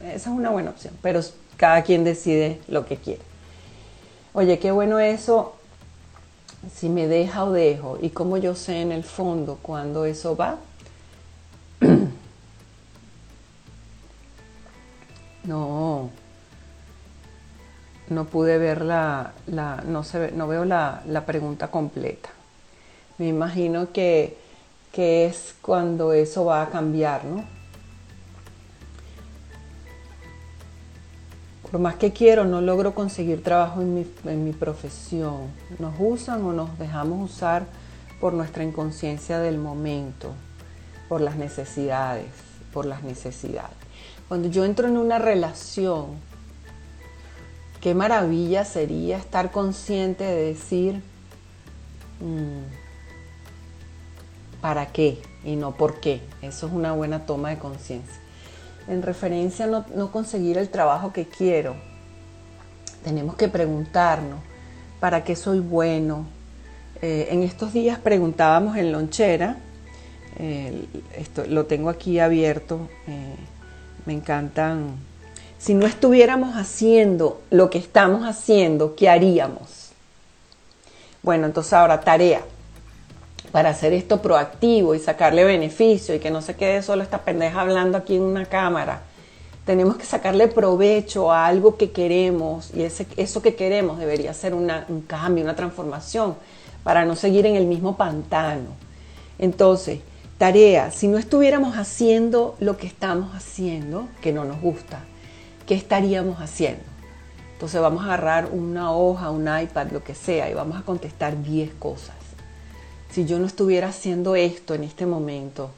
Esa 0.00 0.14
es 0.14 0.26
una 0.26 0.50
buena 0.50 0.70
opción, 0.70 0.94
pero 1.02 1.20
cada 1.56 1.82
quien 1.82 2.04
decide 2.04 2.60
lo 2.68 2.86
que 2.86 2.96
quiere. 2.96 3.22
Oye, 4.32 4.58
qué 4.58 4.70
bueno 4.70 4.98
eso 4.98 5.56
si 6.74 6.88
me 6.88 7.06
deja 7.06 7.44
o 7.44 7.52
dejo 7.52 7.98
y 8.00 8.10
cómo 8.10 8.36
yo 8.36 8.54
sé 8.54 8.80
en 8.82 8.92
el 8.92 9.02
fondo 9.04 9.58
cuando 9.60 10.04
eso 10.04 10.36
va. 10.36 10.58
no, 15.44 16.10
no 18.08 18.24
pude 18.26 18.58
ver 18.58 18.82
la, 18.82 19.32
no, 19.46 20.04
se 20.04 20.32
no 20.32 20.46
veo 20.48 20.64
la, 20.64 21.02
la, 21.06 21.24
pregunta 21.24 21.68
completa. 21.68 22.28
Me 23.18 23.28
imagino 23.28 23.92
que, 23.92 24.36
que 24.92 25.26
es 25.26 25.54
cuando 25.62 26.12
eso 26.12 26.44
va 26.44 26.62
a 26.62 26.70
cambiar, 26.70 27.24
¿no? 27.24 27.44
Por 31.70 31.78
más 31.78 31.94
que 31.94 32.12
quiero, 32.12 32.44
no 32.44 32.60
logro 32.60 32.94
conseguir 32.96 33.44
trabajo 33.44 33.80
en 33.80 34.44
mi, 34.44 34.52
profesión. 34.52 35.52
Nos 35.78 35.94
usan 36.00 36.44
o 36.44 36.52
nos 36.52 36.76
dejamos 36.80 37.30
usar 37.30 37.64
por 38.20 38.32
nuestra 38.32 38.64
inconsciencia 38.64 39.38
del 39.38 39.56
momento, 39.58 40.32
por 41.08 41.20
las 41.20 41.36
necesidades, 41.36 42.26
por 42.72 42.86
las 42.86 43.04
necesidades. 43.04 43.76
Cuando 44.26 44.48
yo 44.48 44.64
entro 44.64 44.88
en 44.88 44.96
una 44.96 45.20
relación, 45.20 46.16
qué 47.80 47.94
maravilla 47.94 48.64
sería 48.64 49.16
estar 49.16 49.52
consciente 49.52 50.24
de 50.24 50.46
decir, 50.46 51.02
mm, 52.18 52.79
¿para 54.60 54.86
qué? 54.86 55.18
Y 55.44 55.56
no 55.56 55.72
por 55.72 56.00
qué. 56.00 56.20
Eso 56.42 56.66
es 56.66 56.72
una 56.72 56.92
buena 56.92 57.26
toma 57.26 57.50
de 57.50 57.58
conciencia 57.58 58.20
en 58.90 59.02
referencia 59.02 59.66
a 59.66 59.84
no, 59.94 60.10
conseguir 60.10 60.58
el 60.58 60.68
trabajo 60.68 61.12
que 61.12 61.26
quiero, 61.26 61.76
tenemos 63.04 63.36
que 63.36 63.48
preguntarnos, 63.48 64.40
¿para 64.98 65.24
qué 65.24 65.36
soy 65.36 65.60
bueno? 65.60 66.26
Eh, 67.00 67.28
en 67.30 67.42
estos 67.42 67.72
días 67.72 67.98
preguntábamos 67.98 68.76
en 68.76 68.92
lonchera, 68.92 69.58
esto, 71.16 71.44
lo 71.46 71.66
tengo 71.66 71.90
aquí 71.90 72.18
abierto, 72.18 72.88
eh, 73.06 73.34
me 74.06 74.14
encantan. 74.14 74.94
Si 75.58 75.74
no 75.74 75.86
estuviéramos 75.86 76.56
haciendo 76.56 77.42
lo 77.50 77.68
que 77.68 77.78
estamos 77.78 78.26
haciendo, 78.26 78.96
¿qué 78.96 79.10
haríamos? 79.10 79.90
Bueno, 81.22 81.46
entonces 81.46 81.74
ahora 81.74 82.00
tarea 82.00 82.42
para 83.52 83.70
hacer 83.70 83.92
esto 83.92 84.22
proactivo 84.22 84.94
y 84.94 84.98
sacarle 84.98 85.44
beneficio 85.44 86.14
y 86.14 86.20
que 86.20 86.30
no 86.30 86.40
se 86.42 86.54
quede 86.54 86.82
solo 86.82 87.02
esta 87.02 87.24
pendeja 87.24 87.60
hablando 87.60 87.98
aquí 87.98 88.16
en 88.16 88.22
una 88.22 88.46
cámara. 88.46 89.02
Tenemos 89.64 89.96
que 89.96 90.06
sacarle 90.06 90.48
provecho 90.48 91.32
a 91.32 91.46
algo 91.46 91.76
que 91.76 91.90
queremos 91.90 92.70
y 92.74 92.82
eso 92.82 93.42
que 93.42 93.54
queremos 93.54 93.98
debería 93.98 94.32
ser 94.34 94.54
un 94.54 95.04
cambio, 95.06 95.44
una 95.44 95.56
transformación 95.56 96.36
para 96.82 97.04
no 97.04 97.16
seguir 97.16 97.46
en 97.46 97.56
el 97.56 97.66
mismo 97.66 97.96
pantano. 97.96 98.70
Entonces, 99.38 100.00
tarea, 100.38 100.90
si 100.90 101.08
no 101.08 101.18
estuviéramos 101.18 101.76
haciendo 101.76 102.56
lo 102.58 102.76
que 102.76 102.86
estamos 102.86 103.34
haciendo, 103.34 104.08
que 104.22 104.32
no 104.32 104.44
nos 104.44 104.60
gusta, 104.60 105.00
¿qué 105.66 105.74
estaríamos 105.74 106.40
haciendo? 106.40 106.82
Entonces 107.52 107.80
vamos 107.80 108.02
a 108.02 108.06
agarrar 108.06 108.48
una 108.52 108.92
hoja, 108.92 109.30
un 109.30 109.42
iPad, 109.42 109.90
lo 109.92 110.02
que 110.02 110.14
sea, 110.14 110.48
y 110.50 110.54
vamos 110.54 110.78
a 110.78 110.82
contestar 110.82 111.42
10 111.42 111.74
cosas 111.74 112.14
si 113.12 113.24
yo 113.26 113.38
no 113.38 113.46
estuviera 113.46 113.88
haciendo 113.88 114.36
esto 114.36 114.74
en 114.74 114.84
este 114.84 115.06
momento, 115.06 115.70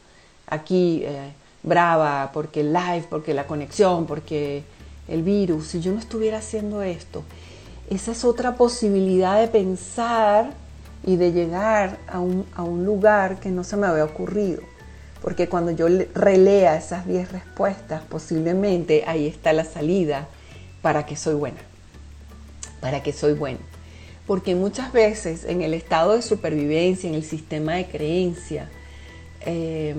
aquí 0.47 1.03
eh, 1.05 1.33
brava, 1.63 2.31
porque 2.33 2.61
el 2.61 2.73
live, 2.73 3.07
porque 3.09 3.35
la 3.35 3.47
conexión, 3.47 4.07
porque 4.07 4.65
el 5.09 5.23
virus, 5.23 5.69
si 5.69 5.81
yo 5.81 5.93
no 5.93 5.99
estuviera 5.99 6.39
haciendo 6.39 6.83
esto, 6.83 7.23
esa 7.91 8.13
es 8.13 8.25
otra 8.25 8.57
posibilidad 8.57 9.41
de 9.41 9.49
pensar 9.49 10.53
y 11.05 11.17
de 11.17 11.33
llegar 11.33 11.99
a 12.07 12.21
un, 12.21 12.47
a 12.55 12.63
un 12.63 12.85
lugar 12.85 13.41
que 13.41 13.51
no 13.51 13.65
se 13.65 13.77
me 13.77 13.87
había 13.87 14.05
ocurrido. 14.05 14.63
Porque 15.21 15.49
cuando 15.49 15.71
yo 15.71 15.87
relea 16.15 16.77
esas 16.77 17.07
10 17.07 17.31
respuestas, 17.33 18.03
posiblemente 18.03 19.05
ahí 19.07 19.27
está 19.27 19.53
la 19.53 19.65
salida 19.65 20.29
para 20.81 21.07
que 21.07 21.17
soy 21.17 21.35
buena. 21.35 21.61
Para 22.81 23.03
que 23.03 23.13
soy 23.13 23.35
buena 23.35 23.72
porque 24.27 24.55
muchas 24.55 24.93
veces 24.93 25.45
en 25.45 25.63
el 25.63 25.75
estado 25.75 26.15
de 26.15 26.23
supervivencia, 26.23 27.09
en 27.09 27.15
el 27.15 27.25
sistema 27.25 27.75
de 27.75 27.87
creencia, 27.87 28.71
eh, 29.45 29.95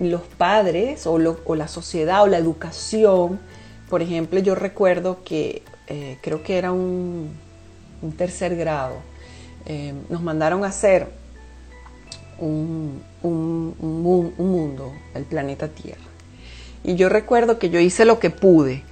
los 0.00 0.22
padres 0.22 1.06
o, 1.06 1.18
la 1.18 1.68
sociedad 1.68 2.22
o 2.22 2.26
la 2.26 2.38
educación, 2.38 3.40
por 3.88 4.02
ejemplo, 4.02 4.38
yo 4.40 4.54
recuerdo 4.54 5.22
que 5.24 5.62
eh, 5.86 6.18
creo 6.20 6.42
que 6.42 6.58
era 6.58 6.72
un, 6.72 7.32
tercer 8.16 8.54
grado, 8.56 8.96
eh, 9.66 9.94
nos 10.10 10.22
mandaron 10.22 10.64
a 10.64 10.68
hacer 10.68 11.08
un, 12.38 13.02
mundo, 13.22 14.92
el 15.14 15.24
planeta 15.24 15.68
Tierra. 15.68 16.00
Y 16.82 16.96
yo 16.96 17.08
recuerdo 17.08 17.58
que 17.58 17.70
yo 17.70 17.80
hice 17.80 18.04
lo 18.04 18.18
que 18.18 18.30
pude, 18.30 18.82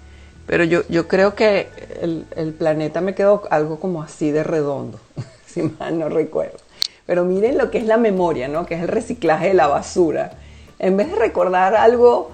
pero 0.46 0.64
yo, 0.64 0.82
yo 0.88 1.08
creo 1.08 1.34
que 1.34 1.68
el, 2.00 2.54
planeta 2.54 3.00
me 3.00 3.14
quedó 3.14 3.42
algo 3.50 3.78
como 3.78 4.02
así 4.02 4.30
de 4.30 4.42
redondo, 4.42 4.98
si 5.46 5.62
mal 5.62 5.98
no 5.98 6.08
recuerdo. 6.08 6.58
Pero 7.06 7.24
miren 7.24 7.58
lo 7.58 7.70
que 7.70 7.78
es 7.78 7.86
la 7.86 7.96
memoria, 7.96 8.48
¿no? 8.48 8.66
Que 8.66 8.74
es 8.74 8.82
el 8.82 8.88
reciclaje 8.88 9.48
de 9.48 9.54
la 9.54 9.66
basura. 9.66 10.32
En 10.78 10.96
vez 10.96 11.10
de 11.10 11.16
recordar 11.16 11.74
algo, 11.74 12.30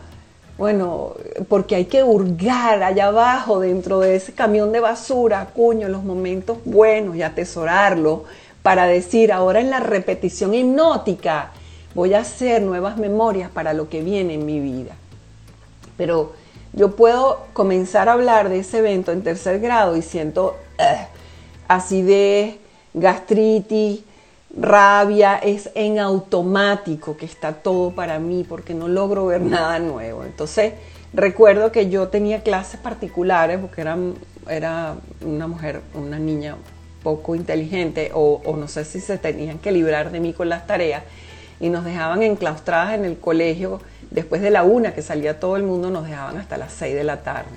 bueno, 0.56 1.14
porque 1.48 1.74
hay 1.76 1.84
que 1.86 2.02
hurgar 2.02 2.82
allá 2.82 3.06
abajo 3.06 3.60
dentro 3.60 4.00
de 4.00 4.16
ese 4.16 4.32
camión 4.32 4.72
de 4.72 4.80
basura, 4.80 5.48
cuño, 5.54 5.88
los 5.88 6.04
momentos 6.04 6.58
buenos 6.64 7.16
y 7.16 7.22
atesorarlo 7.22 8.24
para 8.62 8.86
decir, 8.86 9.32
ahora 9.32 9.60
en 9.60 9.70
la 9.70 9.80
repetición 9.80 10.52
hipnótica 10.54 11.52
voy 11.94 12.14
a 12.14 12.20
hacer 12.20 12.62
nuevas 12.62 12.96
memorias 12.96 13.50
para 13.50 13.72
lo 13.72 13.88
que 13.88 14.02
viene 14.02 14.34
en 14.34 14.46
mi 14.46 14.60
vida. 14.60 14.94
Pero 15.96 16.32
yo 16.72 16.96
puedo 16.96 17.46
comenzar 17.52 18.08
a 18.08 18.12
hablar 18.12 18.48
de 18.48 18.60
ese 18.60 18.78
evento 18.78 19.12
en 19.12 19.22
tercer 19.22 19.60
grado 19.60 19.96
y 19.96 20.02
siento 20.02 20.56
uh, 20.78 21.06
acidez, 21.68 22.56
gastritis, 22.94 24.00
rabia, 24.56 25.36
es 25.36 25.70
en 25.74 25.98
automático 25.98 27.16
que 27.16 27.26
está 27.26 27.52
todo 27.52 27.90
para 27.90 28.18
mí 28.18 28.44
porque 28.48 28.74
no 28.74 28.88
logro 28.88 29.26
ver 29.26 29.40
nada 29.40 29.78
nuevo. 29.78 30.24
Entonces, 30.24 30.74
recuerdo 31.12 31.72
que 31.72 31.88
yo 31.88 32.08
tenía 32.08 32.42
clases 32.42 32.80
particulares 32.80 33.58
porque 33.58 33.80
era, 33.80 33.96
era 34.48 34.96
una 35.24 35.46
mujer, 35.46 35.82
una 35.94 36.18
niña 36.18 36.56
poco 37.02 37.34
inteligente 37.34 38.10
o, 38.14 38.40
no 38.56 38.68
sé 38.68 38.84
si 38.84 39.00
se 39.00 39.18
tenían 39.18 39.58
que 39.58 39.72
librar 39.72 40.10
de 40.10 40.20
mí 40.20 40.32
con 40.32 40.48
las 40.48 40.66
tareas 40.66 41.04
y 41.60 41.68
nos 41.70 41.84
dejaban 41.84 42.22
enclaustradas 42.22 42.94
en 42.94 43.04
el 43.04 43.18
colegio 43.18 43.80
después 44.10 44.40
de 44.40 44.50
la 44.50 44.62
una 44.62 44.94
que 44.94 45.02
salía 45.02 45.40
todo 45.40 45.56
el 45.56 45.62
mundo 45.62 45.90
nos 45.90 46.06
dejaban 46.06 46.36
hasta 46.36 46.56
las 46.56 46.72
seis 46.72 46.94
de 46.94 47.04
la 47.04 47.22
tarde. 47.22 47.50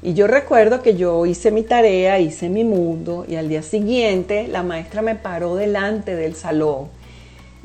Y 0.00 0.14
yo 0.14 0.28
recuerdo 0.28 0.80
que 0.80 0.96
yo 0.96 1.26
hice 1.26 1.50
mi 1.50 1.62
tarea, 1.62 2.20
hice 2.20 2.48
mi 2.48 2.62
mundo 2.62 3.24
y 3.28 3.34
al 3.34 3.48
día 3.48 3.62
siguiente 3.62 4.46
la 4.46 4.62
maestra 4.62 5.02
me 5.02 5.16
paró 5.16 5.56
delante 5.56 6.14
del 6.14 6.36
salón 6.36 6.88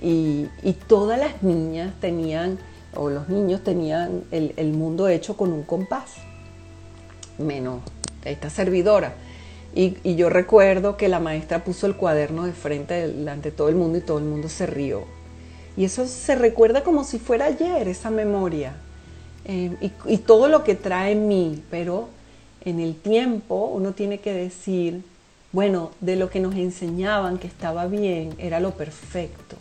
y, 0.02 0.50
todas 0.88 1.18
las 1.18 1.44
niñas 1.44 1.94
tenían, 2.02 2.60
o 2.96 3.10
los 3.10 3.30
niños 3.30 3.64
tenían 3.64 4.24
el, 4.32 4.74
mundo 4.74 5.08
hecho 5.08 5.38
con 5.38 5.54
un 5.54 5.64
compás, 5.64 6.16
menos 7.38 7.80
esta 8.26 8.50
servidora. 8.50 9.14
Y, 9.74 9.98
y, 10.04 10.16
yo 10.16 10.30
recuerdo 10.30 10.98
que 10.98 11.08
la 11.08 11.20
maestra 11.20 11.64
puso 11.64 11.88
el 11.88 11.96
cuaderno 11.96 12.46
de 12.46 12.52
frente 12.52 13.08
delante 13.08 13.52
de 13.52 13.56
todo 13.56 13.70
el 13.70 13.76
mundo 13.76 13.98
y 13.98 14.02
todo 14.02 14.18
el 14.18 14.26
mundo 14.26 14.50
se 14.50 14.66
rió. 14.66 15.06
Y 15.76 15.86
eso 15.86 16.08
se 16.08 16.36
recuerda 16.36 16.84
como 16.84 17.04
si 17.04 17.20
fuera 17.20 17.46
ayer, 17.46 17.88
esa 17.88 18.10
memoria. 18.10 18.74
Eh, 19.46 19.76
y, 19.82 20.14
y, 20.14 20.18
todo 20.20 20.48
lo 20.48 20.64
que 20.64 20.76
trae 20.76 21.12
en 21.12 21.28
mí, 21.28 21.64
pero 21.70 22.10
en 22.64 22.80
el 22.80 22.96
tiempo 22.96 23.66
uno 23.74 23.92
tiene 23.92 24.20
que 24.20 24.34
decir, 24.34 25.04
bueno, 25.52 25.92
de 26.00 26.16
lo 26.16 26.30
que 26.30 26.40
nos 26.40 26.56
enseñaban 26.56 27.38
que 27.38 27.48
estaba 27.48 27.88
bien 27.88 28.34
era 28.38 28.60
lo 28.60 28.72
perfecto, 28.72 29.58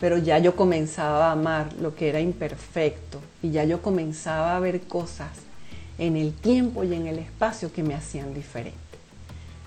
pero 0.00 0.18
ya 0.18 0.38
yo 0.38 0.56
comenzaba 0.56 1.28
a 1.28 1.32
amar 1.32 1.72
lo 1.74 1.94
que 1.94 2.08
era 2.08 2.20
imperfecto 2.20 3.20
y 3.42 3.50
ya 3.50 3.64
yo 3.64 3.82
comenzaba 3.82 4.56
a 4.56 4.60
ver 4.60 4.80
cosas 4.80 5.30
en 5.98 6.16
el 6.16 6.32
tiempo 6.32 6.82
y 6.82 6.94
en 6.94 7.06
el 7.06 7.18
espacio 7.18 7.72
que 7.72 7.82
me 7.82 7.94
hacían 7.94 8.34
diferente. 8.34 8.78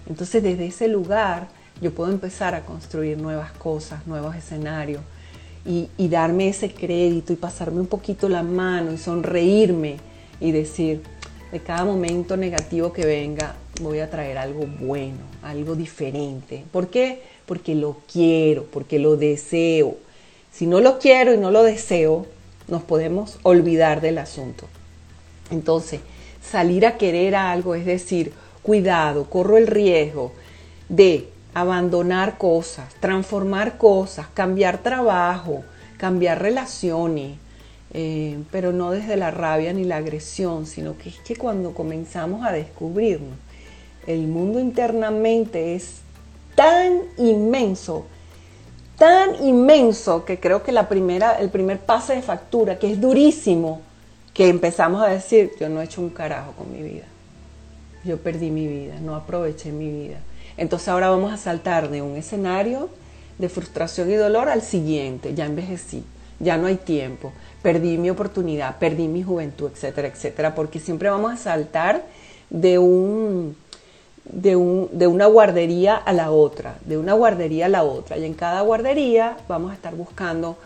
Entonces 0.07 0.43
desde 0.43 0.67
ese 0.67 0.87
lugar 0.87 1.47
yo 1.81 1.93
puedo 1.93 2.11
empezar 2.11 2.53
a 2.53 2.65
construir 2.65 3.17
nuevas 3.17 3.51
cosas, 3.53 4.05
nuevos 4.07 4.35
escenarios 4.35 5.01
y, 5.65 6.07
darme 6.07 6.49
ese 6.49 6.71
crédito 6.71 7.33
y 7.33 7.35
pasarme 7.35 7.81
un 7.81 7.87
poquito 7.87 8.27
la 8.27 8.43
mano 8.43 8.91
y 8.91 8.97
sonreírme 8.97 9.97
y 10.39 10.51
decir, 10.51 11.01
de 11.51 11.59
cada 11.59 11.85
momento 11.85 12.35
negativo 12.37 12.91
que 12.91 13.05
venga, 13.05 13.55
voy 13.81 13.99
a 13.99 14.09
traer 14.09 14.37
algo 14.37 14.65
bueno, 14.79 15.19
algo 15.43 15.75
diferente. 15.75 16.63
¿Por 16.71 16.89
qué? 16.89 17.21
Porque 17.45 17.75
lo 17.75 17.97
quiero, 18.11 18.65
porque 18.65 18.99
lo 18.99 19.17
deseo. 19.17 19.97
Si 20.51 20.65
no 20.65 20.79
lo 20.81 20.97
quiero 20.97 21.33
y 21.33 21.37
no 21.37 21.51
lo 21.51 21.63
deseo, 21.63 22.25
nos 22.67 22.83
podemos 22.83 23.37
olvidar 23.43 24.01
del 24.01 24.17
asunto. 24.17 24.67
Entonces, 25.51 25.99
salir 26.41 26.85
a 26.85 26.97
querer 26.97 27.35
algo 27.35 27.75
es 27.75 27.85
decir, 27.85 28.33
cuidado, 28.63 29.29
corro 29.29 29.57
el 29.57 29.67
riesgo 29.67 30.31
de 30.89 31.27
abandonar 31.53 32.37
cosas, 32.37 32.93
transformar 32.99 33.77
cosas, 33.77 34.27
cambiar 34.33 34.77
trabajo, 34.79 35.63
cambiar 35.97 36.41
relaciones, 36.41 37.37
eh, 37.93 38.39
pero 38.51 38.71
no 38.71 38.91
desde 38.91 39.17
la 39.17 39.31
rabia 39.31 39.73
ni 39.73 39.83
la 39.83 39.97
agresión, 39.97 40.65
sino 40.65 40.97
que 40.97 41.09
es 41.09 41.19
que 41.19 41.35
cuando 41.35 41.73
comenzamos 41.73 42.45
a 42.45 42.51
descubrirnos, 42.51 43.37
el 44.07 44.27
mundo 44.27 44.59
internamente 44.59 45.75
es 45.75 45.97
tan 46.55 47.01
inmenso, 47.17 48.05
tan 48.97 49.43
inmenso 49.43 50.25
que 50.25 50.39
creo 50.39 50.63
que 50.63 50.71
la 50.71 50.87
primera, 50.87 51.33
el 51.33 51.49
primer 51.49 51.79
pase 51.79 52.15
de 52.15 52.21
factura, 52.21 52.79
que 52.79 52.91
es 52.91 53.01
durísimo, 53.01 53.81
que 54.33 54.47
empezamos 54.47 55.03
a 55.03 55.07
decir, 55.07 55.51
yo 55.59 55.67
no 55.67 55.81
he 55.81 55.85
hecho 55.85 56.01
un 56.01 56.09
carajo 56.09 56.53
con 56.53 56.71
mi 56.71 56.81
vida, 56.81 57.05
yo 58.05 58.17
perdí 58.17 58.49
mi 58.49 58.67
vida, 58.67 58.95
no 59.01 59.15
aproveché 59.15 59.71
mi 59.71 59.89
vida. 59.91 60.17
Entonces 60.57 60.87
ahora 60.87 61.09
vamos 61.09 61.31
a 61.31 61.37
saltar 61.37 61.89
de 61.89 62.01
un 62.01 62.15
escenario 62.15 62.89
de 63.37 63.49
frustración 63.49 64.11
y 64.11 64.15
dolor 64.15 64.49
al 64.49 64.61
siguiente, 64.61 65.33
ya 65.33 65.45
envejecí, 65.45 66.03
ya 66.39 66.57
no 66.57 66.67
hay 66.67 66.75
tiempo, 66.75 67.33
perdí 67.61 67.97
mi 67.97 68.09
oportunidad, 68.09 68.77
perdí 68.77 69.07
mi 69.07 69.23
juventud, 69.23 69.71
etcétera, 69.73 70.07
etcétera, 70.07 70.55
porque 70.55 70.79
siempre 70.79 71.09
vamos 71.09 71.33
a 71.33 71.37
saltar 71.37 72.03
de 72.49 72.77
un, 72.77 73.55
de, 74.25 74.55
un, 74.55 74.89
de 74.91 75.07
una 75.07 75.25
guardería 75.25 75.95
a 75.95 76.13
la 76.13 76.31
otra, 76.31 76.75
de 76.85 76.97
una 76.97 77.13
guardería 77.13 77.65
a 77.65 77.69
la 77.69 77.83
otra, 77.83 78.17
y 78.17 78.25
en 78.25 78.33
cada 78.33 78.61
guardería 78.61 79.37
vamos 79.47 79.71
a 79.71 79.73
estar 79.73 79.95
buscando 79.95 80.57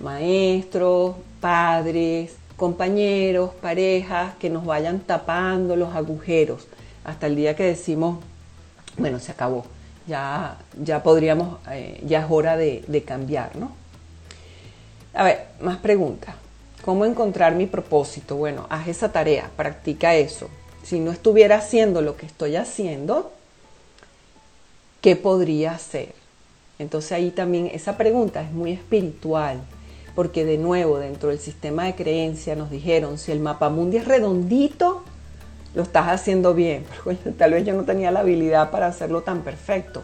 maestros, 0.00 1.16
padres, 1.40 2.36
compañeros, 2.56 3.50
parejas 3.60 4.34
que 4.38 4.50
nos 4.50 4.64
vayan 4.64 5.00
tapando 5.00 5.76
los 5.76 5.94
agujeros. 5.94 6.66
Hasta 7.04 7.26
el 7.26 7.36
día 7.36 7.54
que 7.54 7.64
decimos, 7.64 8.18
bueno, 8.96 9.18
se 9.18 9.32
acabó, 9.32 9.64
ya, 10.06 10.58
ya 10.80 11.02
podríamos, 11.02 11.58
eh, 11.70 12.02
ya 12.06 12.20
es 12.20 12.26
hora 12.28 12.56
de, 12.56 13.04
cambiar, 13.06 13.56
¿no? 13.56 13.72
A 15.14 15.24
ver, 15.24 15.46
más 15.60 15.78
preguntas. 15.78 16.34
¿Cómo 16.84 17.04
encontrar 17.06 17.54
mi 17.54 17.66
propósito? 17.66 18.36
Bueno, 18.36 18.66
haz 18.68 18.88
esa 18.88 19.10
tarea, 19.10 19.50
practica 19.56 20.14
eso. 20.14 20.48
Si 20.82 21.00
no 21.00 21.12
estuviera 21.12 21.56
haciendo 21.56 22.02
lo 22.02 22.16
que 22.16 22.26
estoy 22.26 22.56
haciendo, 22.56 23.32
¿qué 25.00 25.16
podría 25.16 25.72
hacer? 25.72 26.14
Entonces 26.78 27.12
ahí 27.12 27.30
también 27.30 27.70
esa 27.72 27.96
pregunta 27.96 28.42
es 28.42 28.52
muy 28.52 28.72
espiritual, 28.72 29.62
porque 30.14 30.44
de 30.44 30.58
nuevo 30.58 30.98
dentro 30.98 31.30
del 31.30 31.38
sistema 31.38 31.84
de 31.84 31.94
creencia 31.94 32.54
nos 32.54 32.70
dijeron, 32.70 33.16
si 33.16 33.32
el 33.32 33.40
mapa 33.40 33.70
mundi 33.70 33.96
es 33.96 34.06
redondito, 34.06 35.04
lo 35.74 35.82
estás 35.82 36.08
haciendo 36.08 36.54
bien. 36.54 36.84
tal 37.38 37.52
vez 37.52 37.64
yo 37.64 37.74
no 37.74 37.84
tenía 37.84 38.10
la 38.10 38.20
habilidad 38.20 38.70
para 38.70 38.86
hacerlo 38.86 39.22
tan 39.22 39.42
perfecto, 39.42 40.02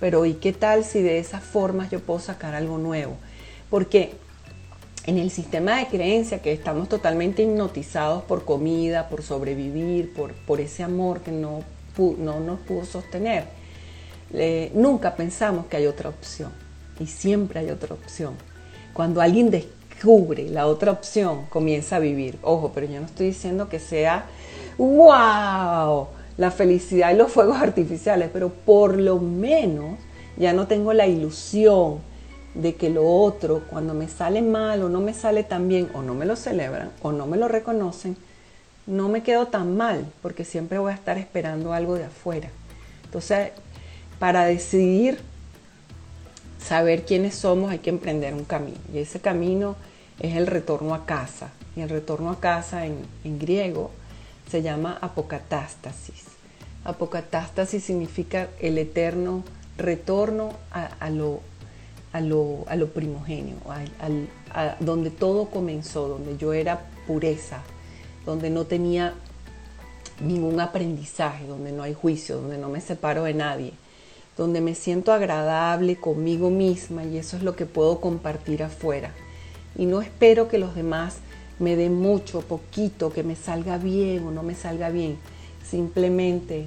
pero 0.00 0.26
¿y 0.26 0.34
qué 0.34 0.52
tal 0.52 0.84
si 0.84 1.02
de 1.02 1.18
esas 1.18 1.42
formas 1.42 1.90
yo 1.90 2.00
puedo 2.00 2.20
sacar 2.20 2.54
algo 2.54 2.78
nuevo? 2.78 3.16
Porque 3.70 4.12
en 5.06 5.18
el 5.18 5.30
sistema 5.30 5.78
de 5.78 5.86
creencia 5.86 6.40
que 6.40 6.52
estamos 6.52 6.88
totalmente 6.88 7.42
hipnotizados 7.42 8.22
por 8.24 8.44
comida, 8.44 9.08
por 9.08 9.22
sobrevivir, 9.22 10.12
por, 10.14 10.32
por 10.32 10.60
ese 10.60 10.82
amor 10.82 11.20
que 11.20 11.30
no, 11.30 11.62
no 12.18 12.40
nos 12.40 12.60
pudo 12.60 12.84
sostener, 12.84 13.44
nunca 14.74 15.14
pensamos 15.14 15.66
que 15.66 15.76
hay 15.76 15.86
otra 15.86 16.08
opción. 16.08 16.50
Y 17.00 17.06
siempre 17.06 17.60
hay 17.60 17.70
otra 17.70 17.94
opción. 17.94 18.34
Cuando 18.92 19.20
alguien 19.20 19.50
descubre 19.50 20.48
la 20.48 20.66
otra 20.66 20.92
opción, 20.92 21.46
comienza 21.46 21.96
a 21.96 21.98
vivir. 21.98 22.38
Ojo, 22.42 22.72
pero 22.74 22.86
yo 22.86 23.00
no 23.00 23.06
estoy 23.06 23.26
diciendo 23.26 23.68
que 23.68 23.80
sea, 23.80 24.26
wow, 24.78 26.08
la 26.36 26.50
felicidad 26.50 27.12
y 27.12 27.16
los 27.16 27.30
fuegos 27.30 27.58
artificiales, 27.58 28.30
pero 28.32 28.50
por 28.50 28.98
lo 28.98 29.18
menos 29.18 29.98
ya 30.36 30.52
no 30.52 30.66
tengo 30.66 30.92
la 30.92 31.06
ilusión 31.06 31.98
de 32.54 32.76
que 32.76 32.90
lo 32.90 33.06
otro, 33.06 33.62
cuando 33.68 33.94
me 33.94 34.08
sale 34.08 34.42
mal 34.42 34.82
o 34.82 34.88
no 34.88 35.00
me 35.00 35.14
sale 35.14 35.42
tan 35.42 35.68
bien, 35.68 35.88
o 35.94 36.02
no 36.02 36.14
me 36.14 36.24
lo 36.26 36.36
celebran, 36.36 36.90
o 37.02 37.12
no 37.12 37.26
me 37.26 37.36
lo 37.36 37.48
reconocen, 37.48 38.16
no 38.86 39.08
me 39.08 39.22
quedo 39.22 39.46
tan 39.46 39.76
mal, 39.76 40.06
porque 40.22 40.44
siempre 40.44 40.78
voy 40.78 40.92
a 40.92 40.94
estar 40.94 41.18
esperando 41.18 41.72
algo 41.72 41.94
de 41.94 42.04
afuera. 42.04 42.50
Entonces, 43.04 43.50
para 44.18 44.44
decidir 44.44 45.18
saber 46.64 47.04
quiénes 47.04 47.34
somos 47.34 47.70
hay 47.70 47.78
que 47.78 47.90
emprender 47.90 48.34
un 48.34 48.44
camino. 48.44 48.78
Y 48.92 48.98
ese 48.98 49.20
camino 49.20 49.76
es 50.20 50.36
el 50.36 50.46
retorno 50.46 50.94
a 50.94 51.06
casa. 51.06 51.50
Y 51.76 51.80
el 51.80 51.88
retorno 51.88 52.30
a 52.30 52.40
casa 52.40 52.86
en, 52.86 53.04
griego 53.38 53.90
se 54.50 54.62
llama 54.62 54.98
apocatástasis. 55.00 56.24
Apocatástasis 56.84 57.82
significa 57.82 58.48
el 58.60 58.78
eterno 58.78 59.42
retorno 59.78 60.52
a, 60.70 61.10
lo 61.10 61.40
a 62.12 62.20
lo, 62.20 62.64
a 62.68 62.76
lo 62.76 62.90
primogenio, 62.90 63.56
a 64.52 64.76
donde 64.78 65.10
todo 65.10 65.46
comenzó, 65.46 66.06
donde 66.06 66.36
yo 66.36 66.52
era 66.52 66.86
pureza, 67.06 67.62
donde 68.24 68.50
no 68.50 68.66
tenía 68.66 69.14
ningún 70.20 70.60
aprendizaje, 70.60 71.46
donde 71.46 71.72
no 71.72 71.82
hay 71.82 71.94
juicio, 71.94 72.36
donde 72.36 72.58
no 72.58 72.68
me 72.68 72.80
separo 72.80 73.24
de 73.24 73.34
nadie, 73.34 73.72
donde 74.36 74.60
me 74.60 74.74
siento 74.74 75.12
agradable 75.12 75.96
conmigo 75.96 76.50
misma 76.50 77.04
y 77.04 77.18
eso 77.18 77.36
es 77.36 77.42
lo 77.42 77.56
que 77.56 77.66
puedo 77.66 78.00
compartir 78.00 78.62
afuera. 78.62 79.12
Y 79.76 79.86
no 79.86 80.00
espero 80.00 80.48
que 80.48 80.58
los 80.58 80.74
demás 80.76 81.16
me 81.58 81.76
den 81.76 81.94
mucho, 81.94 82.40
poquito, 82.42 83.12
que 83.12 83.22
me 83.22 83.36
salga 83.36 83.78
bien 83.78 84.26
o 84.26 84.30
no 84.30 84.42
me 84.42 84.54
salga 84.54 84.90
bien. 84.90 85.18
Simplemente 85.64 86.66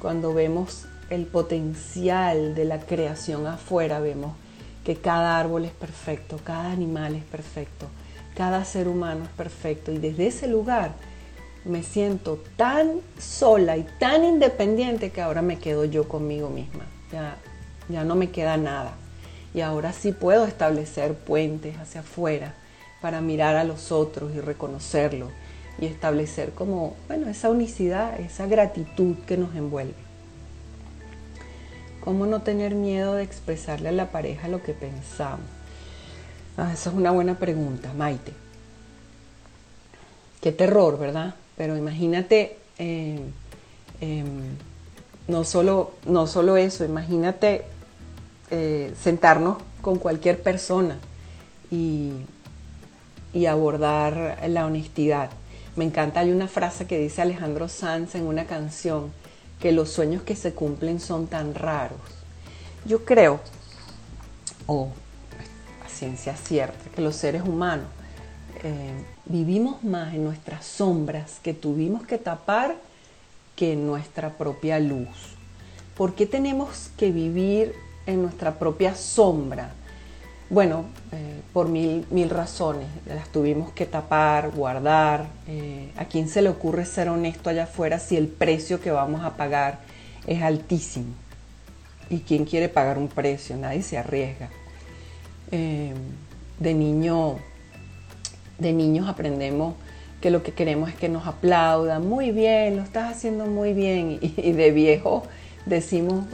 cuando 0.00 0.34
vemos 0.34 0.86
el 1.10 1.26
potencial 1.26 2.54
de 2.54 2.64
la 2.64 2.80
creación 2.80 3.46
afuera, 3.46 4.00
vemos 4.00 4.32
que 4.84 4.96
cada 4.96 5.38
árbol 5.38 5.64
es 5.64 5.72
perfecto, 5.72 6.40
cada 6.42 6.70
animal 6.70 7.14
es 7.14 7.24
perfecto, 7.24 7.86
cada 8.34 8.64
ser 8.64 8.88
humano 8.88 9.24
es 9.24 9.30
perfecto. 9.30 9.92
Y 9.92 9.98
desde 9.98 10.26
ese 10.26 10.48
lugar 10.48 10.92
me 11.64 11.82
siento 11.82 12.42
tan 12.56 13.00
sola 13.18 13.76
y 13.76 13.86
tan 13.98 14.24
independiente 14.24 15.10
que 15.10 15.20
ahora 15.20 15.42
me 15.42 15.58
quedo 15.58 15.84
yo 15.84 16.08
conmigo 16.08 16.48
misma. 16.48 16.84
Ya, 17.12 17.36
ya 17.88 18.04
no 18.04 18.14
me 18.14 18.30
queda 18.30 18.56
nada. 18.56 18.94
Y 19.52 19.60
ahora 19.60 19.92
sí 19.92 20.12
puedo 20.12 20.46
establecer 20.46 21.14
puentes 21.14 21.76
hacia 21.76 22.00
afuera 22.00 22.54
para 23.00 23.20
mirar 23.20 23.56
a 23.56 23.64
los 23.64 23.92
otros 23.92 24.34
y 24.34 24.40
reconocerlo 24.40 25.30
y 25.78 25.86
establecer 25.86 26.50
como, 26.52 26.94
bueno, 27.08 27.28
esa 27.28 27.48
unicidad, 27.48 28.20
esa 28.20 28.46
gratitud 28.46 29.16
que 29.26 29.36
nos 29.36 29.54
envuelve. 29.54 29.94
¿Cómo 32.00 32.26
no 32.26 32.42
tener 32.42 32.74
miedo 32.74 33.14
de 33.14 33.22
expresarle 33.22 33.90
a 33.90 33.92
la 33.92 34.10
pareja 34.10 34.48
lo 34.48 34.62
que 34.62 34.72
pensamos? 34.72 35.46
Ah, 36.56 36.72
esa 36.72 36.90
es 36.90 36.96
una 36.96 37.10
buena 37.10 37.38
pregunta, 37.38 37.92
Maite. 37.94 38.32
Qué 40.40 40.52
terror, 40.52 40.98
¿verdad? 40.98 41.34
Pero 41.56 41.76
imagínate, 41.76 42.58
eh, 42.78 43.20
em, 44.00 44.56
no, 45.28 45.44
solo, 45.44 45.92
no 46.06 46.26
solo 46.26 46.56
eso, 46.56 46.84
imagínate 46.84 47.64
eh, 48.50 48.92
sentarnos 49.00 49.58
con 49.82 49.98
cualquier 49.98 50.42
persona 50.42 50.98
y, 51.70 52.12
y 53.32 53.46
abordar 53.46 54.38
la 54.48 54.66
honestidad. 54.66 55.30
Me 55.76 55.84
encanta, 55.84 56.20
hay 56.20 56.30
una 56.30 56.48
frase 56.48 56.86
que 56.86 56.98
dice 56.98 57.22
Alejandro 57.22 57.68
Sanz 57.68 58.14
en 58.14 58.26
una 58.26 58.44
canción, 58.46 59.12
que 59.60 59.72
los 59.72 59.90
sueños 59.90 60.22
que 60.22 60.34
se 60.34 60.52
cumplen 60.52 61.00
son 61.00 61.26
tan 61.26 61.54
raros. 61.54 62.00
Yo 62.84 63.04
creo, 63.04 63.40
o 64.66 64.88
a 65.84 65.88
ciencia 65.88 66.34
cierta, 66.34 66.90
que 66.94 67.02
los 67.02 67.14
seres 67.14 67.42
humanos 67.42 67.86
eh, 68.62 69.04
vivimos 69.26 69.82
más 69.84 70.14
en 70.14 70.24
nuestras 70.24 70.64
sombras 70.64 71.38
que 71.42 71.54
tuvimos 71.54 72.06
que 72.06 72.18
tapar 72.18 72.76
que 73.54 73.74
en 73.74 73.86
nuestra 73.86 74.36
propia 74.36 74.80
luz. 74.80 75.34
¿Por 75.96 76.14
qué 76.14 76.26
tenemos 76.26 76.90
que 76.96 77.10
vivir 77.10 77.74
en 78.06 78.22
nuestra 78.22 78.58
propia 78.58 78.94
sombra? 78.94 79.74
Bueno, 80.50 80.84
eh, 81.12 81.40
por 81.52 81.68
mil, 81.68 82.06
mil 82.10 82.28
razones. 82.28 82.86
Las 83.06 83.28
tuvimos 83.28 83.72
que 83.72 83.86
tapar, 83.86 84.50
guardar. 84.50 85.26
Eh, 85.48 85.90
¿A 85.96 86.04
quién 86.04 86.28
se 86.28 86.42
le 86.42 86.48
ocurre 86.48 86.84
ser 86.84 87.08
honesto 87.08 87.48
allá 87.48 87.64
afuera 87.64 87.98
si 87.98 88.16
el 88.16 88.28
precio 88.28 88.80
que 88.80 88.90
vamos 88.90 89.24
a 89.24 89.36
pagar 89.36 89.78
es 90.26 90.42
altísimo? 90.42 91.14
¿Y 92.10 92.18
quién 92.20 92.44
quiere 92.44 92.68
pagar 92.68 92.98
un 92.98 93.08
precio? 93.08 93.56
Nadie 93.56 93.82
se 93.82 93.96
arriesga. 93.96 94.50
de 95.50 96.74
niño 96.74 97.38
de 98.60 98.72
niños 98.72 99.08
aprendemos 99.08 99.74
que 100.20 100.30
lo 100.30 100.42
que 100.42 100.52
queremos 100.52 100.90
es 100.90 100.94
que 100.94 101.08
nos 101.08 101.26
aplaudan, 101.26 102.06
muy 102.06 102.30
bien, 102.30 102.76
lo 102.76 102.82
estás 102.82 103.10
haciendo 103.10 103.46
muy 103.46 103.72
bien, 103.72 104.18
y, 104.20 104.52
de 104.52 104.70
viejo 104.70 105.24
decimos, 105.66 106.26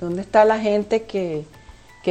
¿dónde 0.00 0.22
está 0.22 0.44
la 0.44 0.58
gente 0.58 1.02
que, 1.02 1.44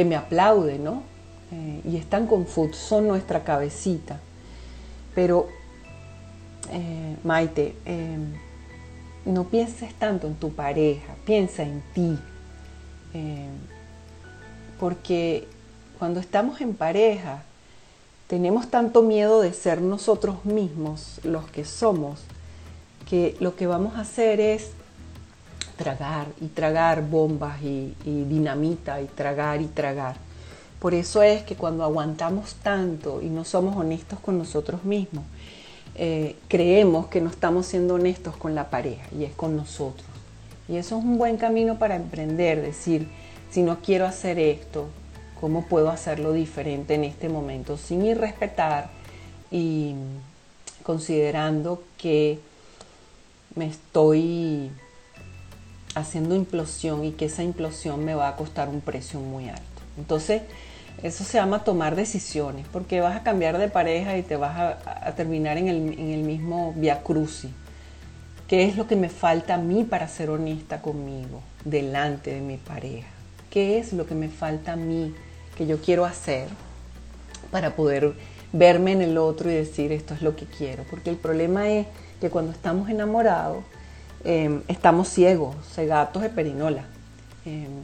me 0.04 0.14
aplaude, 0.14 0.78
no? 0.78 1.02
Eh, 1.50 1.80
y 1.84 1.96
están 1.96 2.26
confusos 2.26 2.92
en 2.92 3.08
nuestra 3.08 3.44
cabecita. 3.44 4.20
Pero, 5.14 5.48
eh, 6.70 7.16
Maite, 7.24 7.74
em, 7.84 8.34
no 9.24 9.44
pienses 9.44 9.94
tanto 9.94 10.26
en 10.26 10.34
tu 10.34 10.52
pareja, 10.52 11.14
piensa 11.24 11.62
en 11.62 11.82
ti. 11.94 12.18
Porque 14.78 15.48
cuando 15.98 16.20
estamos 16.20 16.60
en 16.60 16.74
pareja, 16.74 17.42
tenemos 18.28 18.68
tanto 18.70 19.02
miedo 19.02 19.40
de 19.40 19.52
ser 19.52 19.80
nosotros 19.80 20.44
mismos 20.44 21.18
los 21.24 21.50
que 21.50 21.64
somos, 21.64 22.20
que 23.08 23.36
lo 23.40 23.56
que 23.56 23.66
vamos 23.66 23.96
a 23.96 24.02
hacer 24.02 24.38
es 24.38 24.70
tragar 25.76 26.26
y 26.40 26.48
tragar 26.48 27.02
bombas 27.02 27.62
y, 27.62 27.94
dinamita 28.04 29.00
y 29.00 29.06
tragar 29.06 29.62
y 29.62 29.66
tragar. 29.66 30.16
Por 30.78 30.94
eso 30.94 31.22
es 31.22 31.42
que 31.42 31.56
cuando 31.56 31.84
aguantamos 31.84 32.54
tanto 32.56 33.20
y 33.22 33.26
no 33.26 33.44
somos 33.44 33.76
honestos 33.76 34.20
con 34.20 34.38
nosotros 34.38 34.84
mismos, 34.84 35.24
eh, 35.96 36.36
creemos 36.46 37.08
que 37.08 37.20
no 37.20 37.28
estamos 37.28 37.66
siendo 37.66 37.94
honestos 37.94 38.36
con 38.36 38.54
la 38.54 38.70
pareja 38.70 39.04
y 39.18 39.24
es 39.24 39.34
con 39.34 39.56
nosotros. 39.56 40.06
Y 40.68 40.76
eso 40.76 40.98
es 40.98 41.04
un 41.04 41.18
buen 41.18 41.36
camino 41.36 41.78
para 41.78 41.96
emprender, 41.96 42.62
decir, 42.62 43.08
si 43.50 43.62
no 43.62 43.78
quiero 43.80 44.06
hacer 44.06 44.38
esto, 44.38 44.88
cómo 45.40 45.66
puedo 45.66 45.90
hacerlo 45.90 46.32
diferente 46.32 46.94
en 46.94 47.04
este 47.04 47.28
momento 47.28 47.76
sin 47.76 48.04
irrespetar 48.04 48.90
y 49.50 49.94
considerando 50.82 51.82
que 51.96 52.38
me 53.54 53.66
estoy 53.66 54.70
haciendo 55.94 56.36
implosión 56.36 57.04
y 57.04 57.12
que 57.12 57.26
esa 57.26 57.42
implosión 57.42 58.04
me 58.04 58.14
va 58.14 58.28
a 58.28 58.36
costar 58.36 58.68
un 58.68 58.80
precio 58.80 59.18
muy 59.20 59.48
alto. 59.48 59.62
Entonces, 59.96 60.42
eso 61.02 61.24
se 61.24 61.38
llama 61.38 61.64
tomar 61.64 61.96
decisiones, 61.96 62.66
porque 62.72 63.00
vas 63.00 63.16
a 63.16 63.22
cambiar 63.22 63.58
de 63.58 63.68
pareja 63.68 64.16
y 64.16 64.22
te 64.22 64.36
vas 64.36 64.78
a, 64.84 65.12
terminar 65.12 65.56
en 65.56 65.68
el, 65.68 65.76
en 65.98 66.10
el 66.10 66.22
mismo 66.22 66.72
via 66.76 67.02
crucis. 67.02 67.50
¿Qué 68.48 68.64
es 68.64 68.76
lo 68.76 68.86
que 68.86 68.96
me 68.96 69.08
falta 69.08 69.54
a 69.54 69.58
mí 69.58 69.84
para 69.84 70.08
ser 70.08 70.30
honesta 70.30 70.80
conmigo, 70.80 71.42
delante 71.64 72.32
de 72.32 72.40
mi 72.40 72.56
pareja? 72.56 73.08
¿Qué 73.50 73.78
es 73.78 73.92
lo 73.92 74.06
que 74.06 74.14
me 74.14 74.28
falta 74.28 74.72
a 74.72 74.76
mí 74.76 75.14
que 75.56 75.66
yo 75.66 75.80
quiero 75.80 76.04
hacer 76.04 76.48
para 77.50 77.74
poder 77.74 78.14
verme 78.52 78.92
en 78.92 79.02
el 79.02 79.18
otro 79.18 79.50
y 79.50 79.54
decir 79.54 79.92
esto 79.92 80.14
es 80.14 80.22
lo 80.22 80.36
que 80.36 80.46
quiero. 80.46 80.84
Porque 80.90 81.10
el 81.10 81.16
problema 81.16 81.68
es 81.68 81.86
que 82.20 82.30
cuando 82.30 82.52
estamos 82.52 82.88
enamorados 82.88 83.64
em, 84.24 84.62
estamos 84.68 85.08
ciegos, 85.08 85.56
cegatos 85.74 86.22
de 86.22 86.30
perinola. 86.30 86.84
Em, 87.44 87.82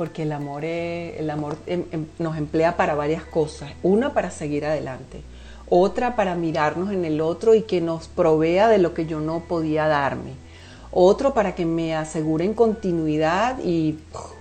porque 0.00 0.22
el 0.22 0.32
amor, 0.32 0.64
el 0.64 1.28
amor 1.28 1.58
em, 1.66 1.84
nos 2.18 2.38
emplea 2.38 2.74
para 2.74 2.94
varias 2.94 3.22
cosas. 3.22 3.70
Una 3.82 4.14
para 4.14 4.30
seguir 4.30 4.64
adelante, 4.64 5.20
otra 5.68 6.16
para 6.16 6.34
mirarnos 6.36 6.90
en 6.90 7.04
el 7.04 7.20
otro 7.20 7.54
y 7.54 7.64
que 7.64 7.82
nos 7.82 8.08
provea 8.08 8.68
de 8.68 8.78
lo 8.78 8.94
que 8.94 9.04
yo 9.04 9.20
no 9.20 9.40
podía 9.40 9.88
darme. 9.88 10.32
Otro 10.90 11.34
para 11.34 11.54
que 11.54 11.66
me 11.66 11.94
aseguren 11.94 12.54
continuidad 12.54 13.58
y 13.62 13.98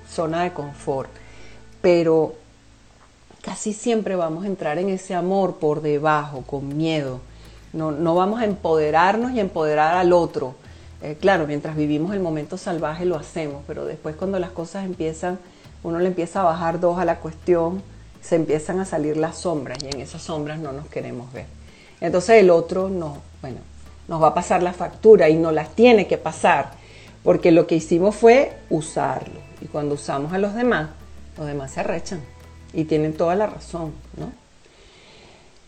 zona 0.08 0.43
de 0.43 0.54
confort 0.54 1.10
pero 1.82 2.36
casi 3.41 3.74
siempre 3.74 4.15
vamos 4.15 4.45
a 4.45 4.48
entrar 4.48 4.78
en 4.78 4.88
ese 4.88 5.13
amor 5.13 5.56
por 5.56 5.82
debajo, 5.82 6.43
con 6.48 6.78
miedo. 6.78 7.19
No, 7.74 7.91
no 7.91 8.15
vamos 8.15 8.39
a 8.39 8.45
empoderarnos 8.45 9.34
y 9.34 9.41
empoderar 9.41 9.98
al 9.98 10.13
otro. 10.13 10.56
Eh, 11.02 11.16
claro, 11.20 11.48
mientras 11.48 11.76
vivimos 11.78 12.14
el 12.14 12.20
momento 12.20 12.58
salvaje 12.58 13.06
lo 13.06 13.16
hacemos, 13.16 13.64
pero 13.66 13.86
después 13.86 14.16
cuando 14.16 14.38
las 14.38 14.52
cosas 14.52 14.86
empiezan, 14.86 15.40
uno 15.82 16.00
le 16.00 16.08
empieza 16.08 16.42
a 16.42 16.44
bajar 16.44 16.80
dos 16.80 17.00
a 17.00 17.06
la 17.06 17.20
cuestión, 17.20 17.82
se 18.22 18.36
empiezan 18.36 18.80
a 18.82 18.86
salir 18.86 19.16
las 19.16 19.38
sombras 19.38 19.82
y 19.82 19.88
en 19.88 20.02
esas 20.02 20.22
sombras 20.22 20.60
no 20.60 20.74
nos 20.74 20.88
queremos 20.88 21.32
ver. 21.32 21.45
Entonces 22.02 22.41
el 22.41 22.50
otro 22.50 22.89
no, 22.89 23.18
bueno, 23.41 23.60
nos 24.10 24.22
va 24.22 24.28
a 24.28 24.34
pasar 24.34 24.62
la 24.62 24.74
factura 24.74 25.30
y 25.30 25.36
no 25.36 25.52
las 25.52 25.74
tiene 25.74 26.06
que 26.06 26.18
pasar, 26.18 26.72
porque 27.24 27.52
lo 27.52 27.66
que 27.66 27.76
hicimos 27.76 28.16
fue 28.16 28.52
usarlo. 28.70 29.39
Y 29.62 29.68
cuando 29.68 29.95
usamos 29.95 30.34
a 30.34 30.38
los 30.38 30.54
demás, 30.54 30.89
los 31.38 31.47
demás 31.47 31.72
se 31.72 31.80
arrechan 31.80 32.22
y 32.74 32.84
tienen 32.84 33.14
toda 33.14 33.36
la 33.36 33.47
razón, 33.47 33.93
¿no? 34.18 34.32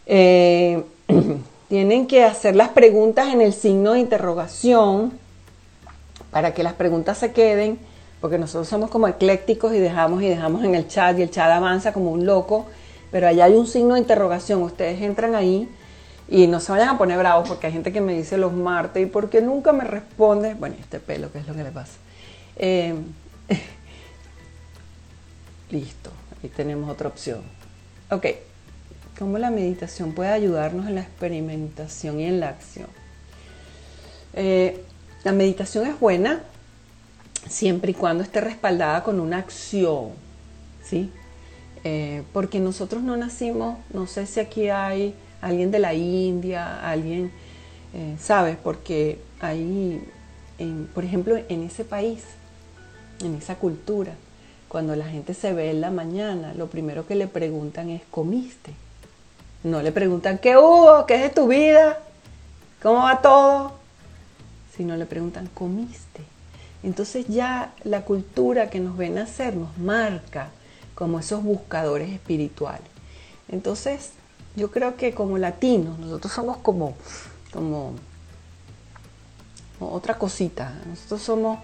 Eh, 0.08 0.84
tienen 1.70 2.08
que 2.08 2.26
hacer 2.26 2.56
las 2.56 2.70
preguntas 2.70 3.34
en 3.34 3.40
el 3.40 3.54
signo 3.54 3.94
de 3.94 4.00
interrogación 4.00 5.21
para 6.32 6.54
que 6.54 6.64
las 6.64 6.74
preguntas 6.74 7.18
se 7.18 7.32
queden, 7.32 7.80
porque 8.22 8.38
nosotros 8.38 8.68
somos 8.68 8.90
como 8.90 9.08
eclécticos 9.08 9.74
y 9.74 9.80
dejamos 9.80 10.24
y 10.24 10.28
dejamos 10.28 10.64
en 10.64 10.76
el 10.76 10.88
chat 10.88 11.18
y 11.20 11.24
el 11.24 11.32
chat 11.32 11.52
avanza 11.52 11.94
como 11.94 12.12
un 12.12 12.26
loco, 12.26 12.66
pero 13.12 13.28
allá 13.28 13.46
hay 13.46 13.54
un 13.54 13.68
signo 13.68 13.96
de 13.96 14.00
interrogación, 14.00 14.64
ustedes 14.64 15.02
entran 15.02 15.36
ahí 15.36 15.70
y 16.30 16.48
no 16.48 16.62
se 16.62 16.72
vayan 16.72 16.90
a 16.90 16.98
poner 16.98 17.18
bravos 17.18 17.48
porque 17.48 17.68
hay 17.68 17.74
gente 17.74 17.92
que 17.92 18.00
me 18.00 18.14
dice 18.14 18.38
los 18.38 18.54
martes 18.54 19.04
y 19.04 19.06
porque 19.06 19.42
nunca 19.42 19.74
me 19.74 19.84
responde, 19.84 20.54
bueno, 20.54 20.76
este 20.80 21.00
pelo, 21.00 21.32
¿qué 21.32 21.40
es 21.40 21.48
lo 21.48 21.54
que 21.54 21.64
le 21.64 21.72
pasa? 21.72 21.94
Eh, 22.56 22.96
Listo. 25.72 26.12
y 26.42 26.48
tenemos 26.48 26.90
otra 26.90 27.10
opción. 27.10 27.42
Ok, 28.10 28.26
¿cómo 29.20 29.38
la 29.38 29.52
meditación 29.52 30.14
puede 30.14 30.30
ayudarnos 30.30 30.88
en 30.88 30.96
la 30.96 31.02
experimentación 31.02 32.20
y 32.20 32.26
en 32.26 32.40
la 32.40 32.50
acción? 32.50 32.88
Eh, 34.34 34.84
la 35.24 35.32
meditación 35.32 35.88
es 35.88 36.00
buena 36.00 36.42
siempre 37.48 37.92
y 37.92 37.94
cuando 37.94 38.24
esté 38.24 38.42
respaldada 38.42 39.04
con 39.04 39.20
una 39.20 39.38
acción, 39.38 40.10
¿sí? 40.84 41.12
Eh, 41.84 42.24
porque 42.34 42.60
nosotros 42.60 43.02
no 43.02 43.18
nacimos, 43.18 43.78
no 43.94 44.08
sé 44.08 44.26
si 44.28 44.40
aquí 44.40 44.70
hay 44.70 45.16
alguien 45.42 45.72
de 45.72 45.80
la 45.80 45.94
India, 45.94 46.88
alguien, 46.88 47.32
eh, 47.94 48.16
¿sabes? 48.20 48.58
Porque 48.64 49.20
hay, 49.40 50.04
por 50.94 51.04
ejemplo, 51.04 51.38
en 51.50 51.64
ese 51.64 51.84
país, 51.84 52.24
en 53.24 53.36
esa 53.36 53.56
cultura, 53.56 54.14
cuando 54.68 54.96
la 54.96 55.06
gente 55.06 55.34
se 55.34 55.54
ve 55.54 55.72
en 55.72 55.82
la 55.82 55.92
mañana, 55.92 56.54
lo 56.54 56.68
primero 56.68 57.06
que 57.06 57.16
le 57.16 57.28
preguntan 57.28 57.90
es, 57.90 58.02
¿comiste? 58.12 58.74
No 59.64 59.82
le 59.82 59.92
preguntan, 59.92 60.38
¿qué 60.38 60.58
hubo? 60.58 61.06
¿Qué 61.06 61.16
es 61.16 61.22
de 61.24 61.30
tu 61.30 61.48
vida? 61.48 62.00
¿Cómo 62.82 63.00
va 63.00 63.22
todo? 63.22 63.81
Sino 64.82 64.98
le 64.98 65.06
preguntan, 65.06 65.48
¿comiste? 65.54 66.24
Entonces 66.82 67.28
ya 67.28 67.72
la 67.84 68.04
cultura 68.04 68.72
que 68.72 68.80
nos 68.80 68.98
ven 68.98 69.20
hacer 69.20 69.56
nos 69.56 69.78
marca 69.78 70.50
como 70.96 71.20
esos 71.20 71.44
buscadores 71.44 72.12
espirituales. 72.12 72.82
Entonces, 73.48 74.14
yo 74.56 74.72
creo 74.72 74.98
que 74.98 75.14
como 75.14 75.38
latinos, 75.38 76.00
nosotros 76.00 76.34
somos 76.34 76.58
como, 76.58 76.96
como 77.54 77.94
otra 79.80 80.18
cosita, 80.18 80.74
nosotros 80.88 81.22
somos 81.22 81.60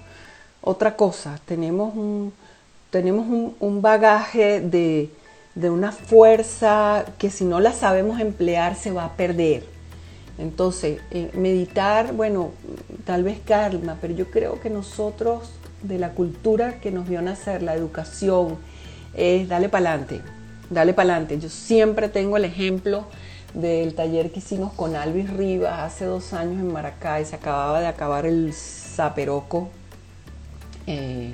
otra 0.62 0.96
cosa, 0.96 1.40
tenemos 1.48 1.96
un, 1.96 2.32
tenemos 2.92 3.26
un, 3.60 3.82
bagaje 3.82 4.62
de, 4.62 5.10
de, 5.56 5.72
una 5.72 5.92
fuerza 5.92 7.04
que 7.18 7.32
si 7.32 7.46
no 7.46 7.60
la 7.62 7.74
sabemos 7.74 8.20
emplear 8.20 8.76
se 8.76 8.92
va 8.92 9.06
a 9.06 9.14
perder. 9.14 9.77
Entonces, 10.38 11.02
eh, 11.12 11.32
meditar, 11.34 12.14
bueno, 12.14 12.52
tal 13.06 13.24
vez 13.24 13.40
calma, 13.44 13.98
pero 14.00 14.14
yo 14.14 14.30
creo 14.30 14.60
que 14.60 14.70
nosotros, 14.70 15.52
de 15.82 15.98
la 15.98 16.12
cultura 16.12 16.80
que 16.80 16.92
nos 16.92 17.08
vio 17.08 17.22
nacer, 17.22 17.64
la 17.64 17.74
educación, 17.74 18.58
es 19.16 19.48
dale 19.48 19.70
para 19.70 19.90
adelante, 19.90 20.22
dale 20.70 20.94
para 20.94 21.14
adelante. 21.14 21.40
Yo 21.40 21.50
siempre 21.50 22.08
tengo 22.10 22.38
el 22.38 22.46
ejemplo 22.46 23.06
del 23.54 23.96
taller 23.96 24.32
que 24.32 24.40
hicimos 24.40 24.74
con 24.74 24.96
Alvis 24.96 25.32
Rivas 25.32 25.80
hace 25.80 26.06
dos 26.06 26.34
años 26.34 26.62
en 26.62 26.72
Maracay, 26.72 27.26
se 27.26 27.36
acababa 27.36 27.80
de 27.80 27.88
acabar 27.88 28.26
el 28.26 28.54
Zaperoco. 28.54 29.70
Eh, 30.86 31.34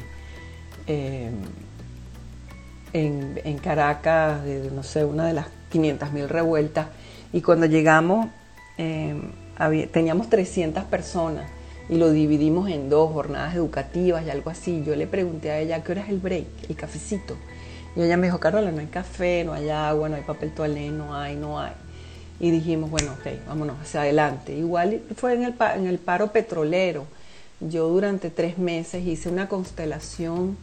eh, 0.87 1.29
en, 2.93 3.57
Caracas, 3.57 4.43
de, 4.43 4.69
no 4.71 4.83
sé, 4.83 5.03
una 5.03 5.25
de 5.25 5.33
las 5.33 5.47
500.000 5.71 6.27
revueltas, 6.27 6.87
y 7.31 7.41
cuando 7.41 7.65
llegamos 7.65 8.27
eh, 8.77 9.15
teníamos 9.91 10.29
300 10.29 10.83
personas 10.85 11.49
y 11.89 11.97
lo 11.97 12.11
dividimos 12.11 12.69
en 12.69 12.89
dos 12.89 13.11
jornadas 13.11 13.55
educativas 13.55 14.25
y 14.25 14.29
algo 14.29 14.49
así. 14.49 14.83
Yo 14.85 14.95
le 14.95 15.07
pregunté 15.07 15.51
a 15.51 15.59
ella 15.59 15.83
qué 15.83 15.91
hora 15.91 16.01
es 16.01 16.09
el 16.09 16.19
break, 16.19 16.45
el 16.69 16.75
cafecito. 16.75 17.35
Y 17.95 18.01
ella 18.01 18.17
me 18.17 18.27
dijo, 18.27 18.39
Carola, 18.39 18.71
no 18.71 18.79
hay 18.79 18.87
café, 18.87 19.43
no 19.43 19.53
hay 19.53 19.69
agua, 19.69 20.09
no 20.09 20.15
hay 20.15 20.23
papel 20.23 20.51
toalé, 20.51 20.89
no 20.89 21.15
hay, 21.15 21.35
no 21.35 21.59
hay. 21.59 21.73
Y 22.39 22.49
dijimos, 22.51 22.89
bueno, 22.89 23.13
ok, 23.13 23.47
vámonos 23.47 23.79
hacia 23.79 24.01
adelante. 24.01 24.55
Igual 24.55 25.01
fue 25.15 25.33
en 25.33 25.43
el, 25.43 25.55
en 25.75 25.87
el 25.87 25.99
paro 25.99 26.31
petrolero. 26.31 27.05
Yo 27.59 27.87
durante 27.87 28.29
tres 28.29 28.57
meses 28.57 29.05
hice 29.05 29.29
una 29.29 29.47
constelación 29.47 30.57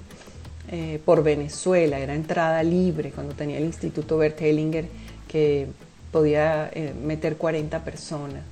eh, 0.72 1.00
por 1.04 1.22
Venezuela, 1.22 1.98
era 1.98 2.14
entrada 2.14 2.62
libre 2.62 3.10
cuando 3.10 3.34
tenía 3.34 3.58
el 3.58 3.64
Instituto 3.64 4.18
Bert 4.18 4.40
Hellinger 4.40 4.86
que 5.26 5.68
podía 6.10 6.70
eh, 6.72 6.94
meter 6.94 7.36
40 7.36 7.84
personas. 7.84 8.42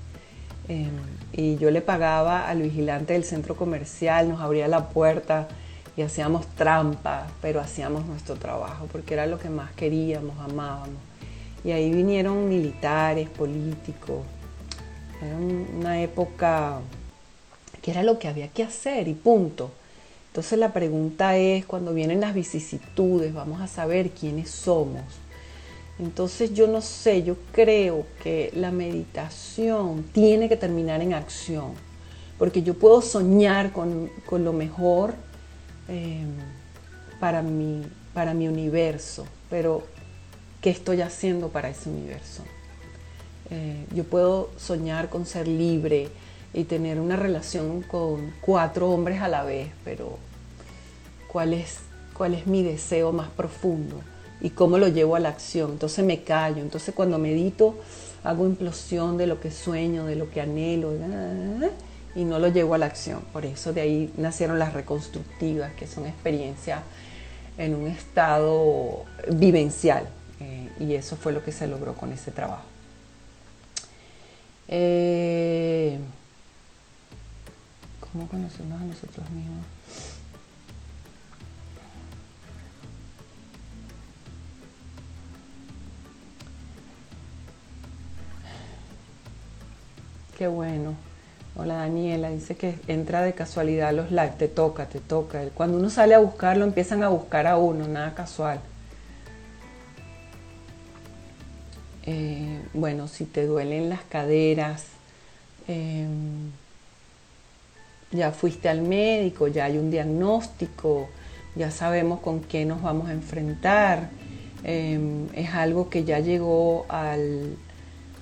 Em, 0.69 0.91
y 1.33 1.57
yo 1.57 1.71
le 1.71 1.81
pagaba 1.81 2.49
al 2.49 2.63
vigilante 2.63 3.15
del 3.15 3.25
centro 3.25 3.57
comercial, 3.57 4.29
nos 4.29 4.41
abría 4.41 4.69
la 4.69 4.89
puerta 4.91 5.49
y 5.97 6.03
hacíamos 6.03 6.47
trampa, 6.55 7.27
pero 7.43 7.61
hacíamos 7.61 8.07
nuestro 8.07 8.37
trabajo 8.37 8.87
porque 8.91 9.15
era 9.15 9.27
lo 9.27 9.39
que 9.39 9.51
más 9.51 9.73
queríamos, 9.73 10.39
amábamos. 10.39 10.97
Y 11.65 11.73
ahí 11.73 11.91
vinieron 11.91 12.49
militares, 12.49 13.29
políticos. 13.29 14.21
Era 15.21 15.37
una 15.37 16.01
época 16.01 16.79
que 17.83 17.91
era 17.91 18.03
lo 18.03 18.19
que 18.19 18.29
había 18.29 18.49
que 18.49 18.63
hacer 18.63 19.09
y 19.09 19.15
punto. 19.15 19.71
Entonces 20.29 20.59
la 20.59 20.73
pregunta 20.73 21.37
es, 21.37 21.67
cuando 21.67 21.93
vienen 21.95 22.21
las 22.21 22.35
vicisitudes, 22.35 23.35
vamos 23.35 23.61
a 23.61 23.67
saber 23.67 24.11
quiénes 24.11 24.51
somos. 24.51 25.03
Entonces 25.99 26.55
yo 26.55 26.67
no 26.67 26.81
sé, 26.81 27.23
yo 27.23 27.37
creo 27.53 28.07
que 28.23 28.51
la 28.55 28.71
meditación 28.71 30.05
tiene 30.13 30.49
que 30.49 30.57
terminar 30.57 31.01
en 31.01 31.15
acción, 31.15 31.73
porque 32.39 32.63
yo 32.63 32.75
puedo 32.75 33.03
soñar 33.03 33.73
con, 33.73 34.11
con 34.27 34.45
lo 34.45 34.53
mejor 34.53 35.15
Em, 35.89 36.37
para, 37.19 37.41
mi, 37.43 37.83
para 38.13 38.35
mi 38.35 38.47
universo, 38.47 39.27
pero 39.49 39.83
¿qué 40.61 40.69
estoy 40.69 41.01
haciendo 41.01 41.49
para 41.49 41.71
ese 41.71 41.89
universo? 41.89 42.45
Eh, 43.51 43.87
yo 43.95 44.05
puedo 44.05 44.51
soñar 44.59 45.09
con 45.09 45.25
ser 45.25 45.49
libre 45.49 46.11
y 46.53 46.65
tener 46.65 47.01
una 47.01 47.17
relación 47.17 47.81
con 47.81 48.35
cuatro 48.43 48.91
hombres 48.91 49.23
a 49.23 49.29
la 49.29 49.45
vez, 49.45 49.71
pero 49.83 50.19
¿cuál 51.27 51.55
es, 51.55 51.79
cuál 52.13 52.35
es 52.35 52.47
mi 52.47 52.63
deseo 52.63 53.13
más 53.13 53.31
profundo? 53.31 54.03
Y 54.41 54.51
cómo 54.51 54.79
lo 54.79 54.89
llevo 54.89 55.17
a 55.17 55.21
la 55.21 55.31
acción. 55.31 55.73
Entonces 55.73 56.05
me 56.05 56.23
callo. 56.23 56.63
Entonces 56.63 56.95
cuando 56.95 57.19
medito 57.19 57.77
hago 58.25 58.47
implosión 58.47 59.17
de 59.17 59.27
lo 59.27 59.41
que 59.41 59.51
sueño, 59.51 60.07
de 60.07 60.17
lo 60.17 60.31
que 60.31 60.41
anhelo 60.41 60.93
y 62.15 62.25
no 62.25 62.39
lo 62.39 62.49
llevo 62.49 62.75
a 62.75 62.79
la 62.79 62.87
acción. 62.87 63.23
Por 63.33 63.45
eso 63.45 63.73
de 63.73 63.81
ahí 63.81 64.13
nacieron 64.17 64.59
las 64.59 64.73
reconstructivas, 64.73 65.73
que 65.75 65.87
son 65.87 66.07
experiencias 66.07 66.81
en 67.57 67.75
un 67.75 67.87
estado 67.87 69.05
vivencial. 69.31 70.09
Eh, 70.41 70.71
y 70.81 70.95
eso 70.95 71.17
fue 71.17 71.33
lo 71.33 71.45
que 71.45 71.53
se 71.53 71.67
logró 71.67 71.95
con 71.95 72.13
ese 72.13 72.31
trabajo. 72.31 72.65
Eh, 74.69 75.99
¿Cómo 78.13 78.29
conocemos 78.29 78.81
a 78.81 78.85
nosotros 78.85 79.29
mismos? 79.31 79.78
Qué 90.39 90.47
bueno. 90.47 90.95
Hola 91.57 91.75
Daniela, 91.79 92.31
dice 92.31 92.55
que 92.55 92.77
entra 92.87 93.23
de 93.23 93.33
casualidad 93.33 93.93
los 93.93 94.13
likes, 94.13 94.37
te 94.37 94.47
toca, 94.47 94.87
te 94.87 95.01
toca. 95.01 95.43
Cuando 95.53 95.79
uno 95.79 95.91
sale 95.91 96.15
a 96.15 96.21
buscarlo, 96.21 96.65
empiezan 96.65 97.03
a 97.03 97.09
buscar 97.09 97.49
a 97.49 97.57
uno, 97.57 97.89
nada 97.89 98.15
casual. 98.15 98.61
Eh, 102.07 102.61
bueno, 102.73 103.09
si 103.09 103.25
te 103.25 103.47
duelen 103.47 103.89
las 103.89 104.03
caderas, 104.03 104.85
em, 105.67 106.53
ya 108.13 108.31
fuiste 108.31 108.69
al 108.69 108.83
médico, 108.83 109.49
ya 109.49 109.65
hay 109.65 109.77
un 109.77 109.91
diagnóstico, 109.91 111.09
ya 111.57 111.73
sabemos 111.73 112.21
con 112.21 112.43
qué 112.43 112.65
nos 112.65 112.81
vamos 112.81 113.09
a 113.09 113.13
enfrentar. 113.13 114.09
Em, 114.63 115.27
es 115.35 115.51
algo 115.53 115.91
que 115.91 116.05
ya 116.05 116.21
llegó 116.21 116.87
al, 116.89 117.57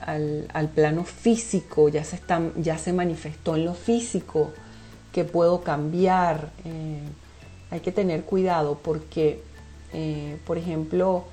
al, 0.00 0.70
plano 0.74 1.04
físico, 1.04 1.88
ya 1.88 2.04
se, 2.04 2.16
está, 2.16 2.40
ya 2.56 2.78
se 2.78 2.92
manifestó 2.92 3.56
en 3.56 3.64
lo 3.64 3.74
físico, 3.74 4.52
que 5.12 5.24
puedo 5.24 5.62
cambiar. 5.62 6.50
Eh, 6.64 7.00
hay 7.70 7.80
que 7.80 7.92
tener 7.92 8.24
cuidado 8.24 8.78
porque, 8.82 9.42
eh, 9.92 10.38
por 10.46 10.58
ejemplo, 10.58 11.24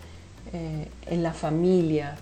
eh, 0.54 0.88
en 1.08 1.24
la 1.24 1.34
familia, 1.34 2.16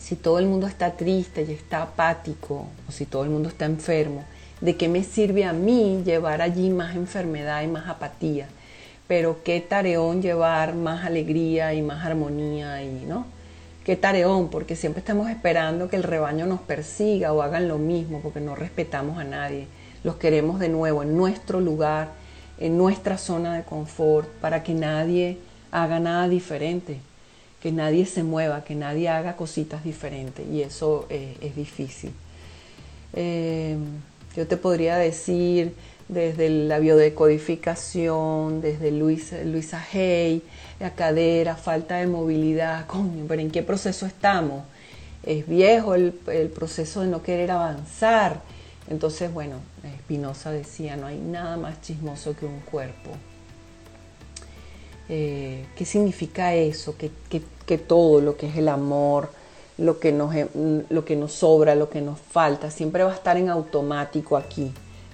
si 0.00 0.16
todo 0.16 0.38
el 0.38 0.46
mundo 0.46 0.66
está 0.66 0.92
triste 0.92 1.46
y 1.48 1.52
está 1.52 1.82
apático, 1.82 2.66
o 2.88 2.92
si 2.92 3.06
todo 3.06 3.24
el 3.24 3.30
mundo 3.30 3.48
está 3.48 3.64
enfermo, 3.64 4.24
¿de 4.60 4.76
qué 4.76 4.88
me 4.88 5.04
sirve 5.04 5.44
a 5.44 5.52
mí 5.52 6.02
llevar 6.04 6.42
allí 6.42 6.70
más 6.70 6.96
enfermedad 6.96 7.62
y 7.62 7.68
más 7.68 7.88
apatía? 7.88 8.48
Pero 9.08 9.42
qué 9.42 9.60
tareón 9.60 10.22
llevar 10.22 10.74
más 10.74 11.04
alegría 11.04 11.74
y 11.74 11.82
más 11.82 12.04
armonía 12.04 12.82
y, 12.82 13.04
¿no? 13.06 13.26
Qué 13.84 13.96
tareón, 13.96 14.48
porque 14.48 14.76
siempre 14.76 15.00
estamos 15.00 15.28
esperando 15.28 15.88
que 15.88 15.96
el 15.96 16.02
rebaño 16.02 16.46
nos 16.46 16.60
persiga 16.60 17.32
o 17.32 17.42
hagan 17.42 17.68
lo 17.68 17.78
mismo, 17.78 18.20
porque 18.20 18.40
no 18.40 18.54
respetamos 18.54 19.18
a 19.18 19.24
nadie. 19.24 19.66
Los 20.04 20.16
queremos 20.16 20.58
de 20.60 20.68
nuevo 20.68 21.02
en 21.02 21.16
nuestro 21.16 21.60
lugar, 21.60 22.10
en 22.58 22.78
nuestra 22.78 23.18
zona 23.18 23.56
de 23.56 23.64
confort, 23.64 24.28
para 24.40 24.62
que 24.62 24.74
nadie 24.74 25.38
haga 25.70 26.00
nada 26.00 26.28
diferente, 26.28 26.98
que 27.60 27.72
nadie 27.72 28.06
se 28.06 28.22
mueva, 28.22 28.64
que 28.64 28.74
nadie 28.74 29.08
haga 29.08 29.36
cositas 29.36 29.84
diferentes, 29.84 30.46
y 30.46 30.62
eso 30.62 31.06
eh, 31.08 31.36
es 31.40 31.56
difícil. 31.56 32.12
Eh, 33.14 33.76
yo 34.36 34.46
te 34.46 34.56
podría 34.56 34.96
decir, 34.96 35.74
desde 36.08 36.48
la 36.48 36.78
biodecodificación, 36.78 38.60
desde 38.60 38.90
Luisa, 38.90 39.42
Luisa 39.44 39.82
Hay, 39.92 40.42
la 40.82 40.90
cadera, 40.90 41.54
falta 41.54 41.96
de 41.98 42.08
movilidad, 42.08 42.86
coño, 42.86 43.24
pero 43.28 43.40
¿en 43.40 43.50
qué 43.50 43.62
proceso 43.62 44.04
estamos? 44.04 44.64
Es 45.22 45.46
viejo 45.46 45.94
el, 45.94 46.12
proceso 46.54 47.02
de 47.02 47.06
no 47.06 47.22
querer 47.22 47.52
avanzar. 47.52 48.40
Entonces, 48.90 49.32
bueno, 49.32 49.56
Spinoza 50.00 50.50
decía, 50.50 50.96
no 50.96 51.06
hay 51.06 51.18
nada 51.18 51.56
más 51.56 51.80
chismoso 51.82 52.34
que 52.34 52.46
un 52.46 52.58
cuerpo. 52.60 53.10
Eh, 55.08 55.64
¿Qué 55.76 55.84
significa 55.84 56.54
eso? 56.54 56.96
Que, 56.96 57.12
que, 57.66 57.78
todo 57.78 58.20
lo 58.20 58.36
que 58.36 58.48
es 58.48 58.56
el 58.56 58.68
amor, 58.68 59.30
lo 59.78 60.00
que, 60.00 60.12
nos, 60.12 60.34
lo 60.90 61.04
que 61.04 61.16
nos 61.16 61.32
sobra, 61.32 61.74
lo 61.74 61.88
que 61.88 62.00
nos 62.00 62.18
falta, 62.18 62.70
siempre 62.70 63.04
va 63.04 63.12
a 63.12 63.14
estar 63.14 63.36
en 63.36 63.48
automático 63.48 64.36
aquí 64.36 64.72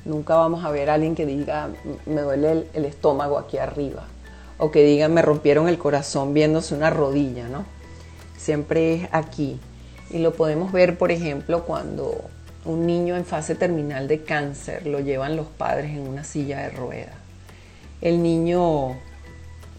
Nunca 0.09 0.37
vamos 0.37 0.65
a 0.65 0.71
ver 0.71 0.89
a 0.89 0.95
alguien 0.95 1.15
que 1.15 1.27
diga, 1.27 1.69
me 2.07 2.23
duele 2.23 2.67
el, 2.73 2.85
estómago 2.87 3.37
aquí 3.37 3.59
arriba. 3.59 4.05
O 4.59 4.71
que 4.71 4.83
diga, 4.85 5.09
me 5.09 5.23
rompieron 5.23 5.69
el 5.69 5.79
corazón 5.79 6.35
viéndose 6.35 6.75
una 6.75 6.91
rodilla, 6.91 7.49
¿no? 7.49 7.65
Siempre 8.37 8.95
es 8.95 9.09
aquí. 9.13 9.61
Y 10.11 10.19
lo 10.19 10.35
podemos 10.35 10.73
ver, 10.73 10.99
por 10.99 11.13
ejemplo, 11.13 11.65
cuando 11.65 12.25
un 12.65 12.87
niño 12.87 13.17
en 13.17 13.25
fase 13.25 13.55
terminal 13.55 14.09
de 14.09 14.23
cáncer 14.23 14.87
lo 14.87 15.01
llevan 15.01 15.37
los 15.37 15.47
padres 15.47 15.93
en 15.93 16.07
una 16.07 16.25
silla 16.25 16.61
de 16.61 16.71
ruedas. 16.71 17.15
El 18.01 18.23
niño 18.23 18.97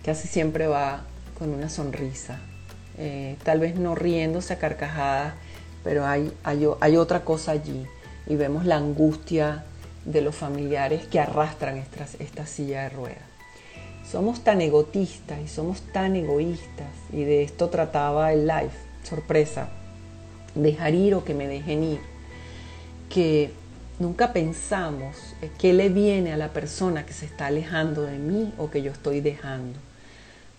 casi 0.03 0.27
siempre 0.27 0.67
va 0.67 1.03
con 1.37 1.49
una 1.49 1.69
sonrisa, 1.69 2.39
eh, 2.97 3.37
tal 3.43 3.59
vez 3.59 3.75
no 3.75 3.95
riéndose 3.95 4.53
a 4.53 4.59
carcajadas, 4.59 5.33
pero 5.83 6.05
hay, 6.05 6.33
hay, 6.43 6.67
hay, 6.81 6.97
otra 6.97 7.23
cosa 7.23 7.51
allí 7.51 7.85
y 8.27 8.35
vemos 8.35 8.65
la 8.65 8.75
angustia 8.75 9.63
de 10.03 10.21
los 10.21 10.35
familiares 10.35 11.05
que 11.07 11.19
arrastran 11.19 11.77
esta, 11.77 12.05
esta 12.19 12.45
silla 12.45 12.83
de 12.83 12.89
ruedas. 12.89 13.23
Somos 14.11 14.43
tan 14.43 14.59
egotistas 14.59 15.39
y 15.39 15.47
somos 15.47 15.81
tan 15.81 16.15
egoístas, 16.15 16.87
y 17.13 17.23
de 17.25 17.43
esto 17.43 17.69
trataba 17.69 18.33
el 18.33 18.47
live, 18.47 18.71
sorpresa, 19.03 19.69
dejar 20.55 20.95
ir 20.95 21.13
o 21.13 21.23
que 21.23 21.35
me 21.35 21.47
dejen 21.47 21.83
ir, 21.83 21.99
que 23.07 23.51
nunca 23.99 24.33
pensamos 24.33 25.15
qué 25.59 25.73
le 25.73 25.89
viene 25.89 26.33
a 26.33 26.37
la 26.37 26.49
persona 26.53 27.05
que 27.05 27.13
se 27.13 27.27
está 27.27 27.47
alejando 27.47 28.01
de 28.01 28.17
mí 28.17 28.51
o 28.57 28.71
que 28.71 28.81
yo 28.81 28.91
estoy 28.91 29.21
dejando. 29.21 29.77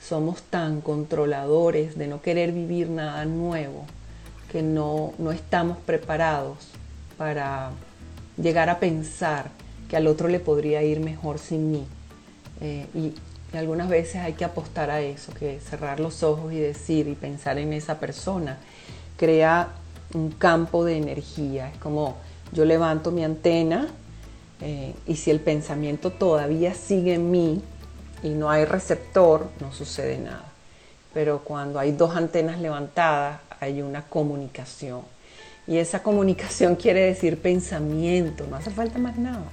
Somos 0.01 0.43
tan 0.43 0.81
controladores 0.81 1.99
de 1.99 2.07
no 2.07 2.23
querer 2.23 2.53
vivir 2.53 2.89
nada 2.89 3.25
nuevo 3.25 3.85
que 4.53 4.63
no, 4.63 5.13
no 5.19 5.33
estamos 5.33 5.77
preparados 5.79 6.69
para 7.19 7.73
llegar 8.41 8.71
a 8.71 8.79
pensar 8.79 9.51
que 9.89 9.97
al 9.97 10.07
otro 10.07 10.29
le 10.29 10.39
podría 10.39 10.85
ir 10.85 11.01
mejor 11.01 11.41
sin 11.41 11.73
mí. 11.73 11.85
Eh, 12.61 12.87
y, 12.95 13.15
algunas 13.57 13.89
veces 13.89 14.17
hay 14.17 14.35
que 14.35 14.45
apostar 14.45 14.91
a 14.91 15.01
eso, 15.01 15.33
que 15.35 15.61
cerrar 15.61 16.01
los 16.01 16.23
ojos 16.23 16.53
y 16.53 16.59
decir 16.59 17.09
y 17.09 17.15
pensar 17.15 17.59
en 17.59 17.73
esa 17.73 17.99
persona 17.99 18.59
crea 19.17 19.69
un 20.15 20.31
campo 20.31 20.85
de 20.85 20.97
energía. 20.97 21.71
Es 21.71 21.79
como 21.79 22.17
yo 22.53 22.65
levanto 22.65 23.11
mi 23.11 23.25
antena 23.25 23.89
eh, 24.61 24.95
y 25.07 25.17
si 25.17 25.31
el 25.31 25.41
pensamiento 25.41 26.11
todavía 26.11 26.75
sigue 26.75 27.15
en 27.15 27.31
mí 27.31 27.63
y 28.23 28.31
no 28.31 28.51
hay 28.51 28.65
receptor, 28.65 29.49
no 29.61 29.73
sucede 29.73 30.19
nada. 30.19 30.45
Pero 31.13 31.41
cuando 31.41 31.79
hay 31.79 31.93
dos 31.93 32.15
antenas 32.15 32.61
levantadas, 32.61 33.41
hay 33.61 33.83
una 33.83 34.03
comunicación 34.03 35.03
y 35.67 35.79
esa 35.79 36.03
comunicación 36.03 36.75
quiere 36.75 37.03
decir 37.03 37.41
pensamiento, 37.41 38.45
no 38.49 38.57
hace 38.57 38.71
falta 38.71 38.99
más 38.99 39.17
nada. 39.19 39.45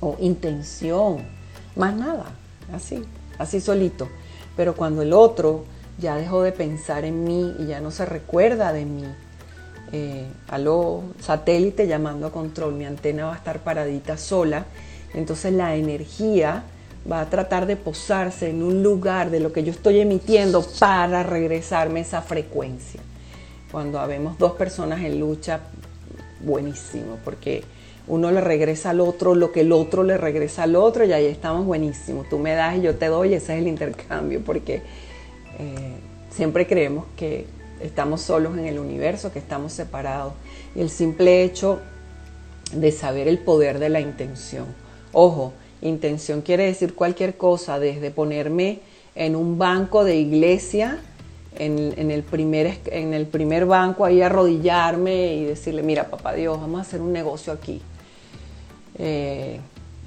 O 0.00 0.16
intención, 0.18 1.24
más 1.76 1.94
nada, 1.94 2.26
así, 2.72 3.02
así 3.38 3.60
solito. 3.60 4.08
Pero 4.56 4.74
cuando 4.74 5.02
el 5.02 5.12
otro 5.12 5.64
ya 5.98 6.16
dejó 6.16 6.42
de 6.42 6.52
pensar 6.52 7.04
en 7.04 7.24
mí 7.24 7.54
y 7.58 7.66
ya 7.66 7.80
no 7.80 7.90
se 7.90 8.06
recuerda 8.06 8.72
de 8.72 8.84
mí, 8.84 9.04
eh, 9.92 10.26
aló, 10.48 11.04
satélite 11.20 11.86
llamando 11.86 12.26
a 12.26 12.32
control, 12.32 12.74
mi 12.74 12.84
antena 12.84 13.26
va 13.26 13.34
a 13.34 13.36
estar 13.36 13.60
paradita 13.60 14.16
sola, 14.16 14.66
entonces 15.14 15.52
la 15.52 15.76
energía 15.76 16.64
va 17.10 17.20
a 17.20 17.30
tratar 17.30 17.66
de 17.66 17.76
posarse 17.76 18.50
en 18.50 18.62
un 18.62 18.82
lugar 18.82 19.30
de 19.30 19.40
lo 19.40 19.52
que 19.52 19.62
yo 19.62 19.70
estoy 19.70 20.00
emitiendo 20.00 20.62
para 20.80 21.22
regresarme 21.22 22.00
esa 22.00 22.20
frecuencia 22.20 23.00
cuando 23.70 24.00
habemos 24.00 24.38
dos 24.38 24.52
personas 24.52 25.00
en 25.02 25.20
lucha, 25.20 25.60
buenísimo, 26.40 27.18
porque 27.24 27.64
uno 28.08 28.30
le 28.30 28.40
regresa 28.40 28.90
al 28.90 29.00
otro 29.00 29.34
lo 29.34 29.52
que 29.52 29.62
el 29.62 29.72
otro 29.72 30.02
le 30.04 30.16
regresa 30.16 30.62
al 30.62 30.76
otro 30.76 31.04
y 31.04 31.12
ahí 31.12 31.26
estamos 31.26 31.66
buenísimos. 31.66 32.28
Tú 32.28 32.38
me 32.38 32.52
das 32.52 32.78
y 32.78 32.82
yo 32.82 32.94
te 32.94 33.06
doy, 33.06 33.34
ese 33.34 33.54
es 33.54 33.60
el 33.60 33.68
intercambio, 33.68 34.42
porque 34.44 34.82
eh, 35.58 35.96
siempre 36.30 36.66
creemos 36.66 37.06
que 37.16 37.46
estamos 37.80 38.22
solos 38.22 38.56
en 38.56 38.66
el 38.66 38.78
universo, 38.78 39.32
que 39.32 39.38
estamos 39.38 39.72
separados. 39.72 40.34
Y 40.74 40.80
el 40.80 40.90
simple 40.90 41.42
hecho 41.42 41.80
de 42.72 42.92
saber 42.92 43.28
el 43.28 43.38
poder 43.38 43.78
de 43.78 43.88
la 43.88 44.00
intención. 44.00 44.66
Ojo, 45.12 45.52
intención 45.82 46.42
quiere 46.42 46.64
decir 46.64 46.94
cualquier 46.94 47.36
cosa, 47.36 47.78
desde 47.78 48.10
ponerme 48.10 48.80
en 49.14 49.34
un 49.34 49.58
banco 49.58 50.04
de 50.04 50.16
iglesia, 50.16 51.00
en, 51.58 52.10
el 52.10 52.22
primer, 52.22 52.78
en 52.86 53.14
el 53.14 53.26
primer 53.26 53.64
banco 53.64 54.04
ahí 54.04 54.20
arrodillarme 54.20 55.34
y 55.34 55.44
decirle, 55.44 55.82
mira, 55.82 56.10
papá 56.10 56.34
Dios, 56.34 56.60
vamos 56.60 56.78
a 56.78 56.82
hacer 56.82 57.00
un 57.00 57.12
negocio 57.12 57.50
aquí. 57.52 57.80
Eh, 58.98 59.60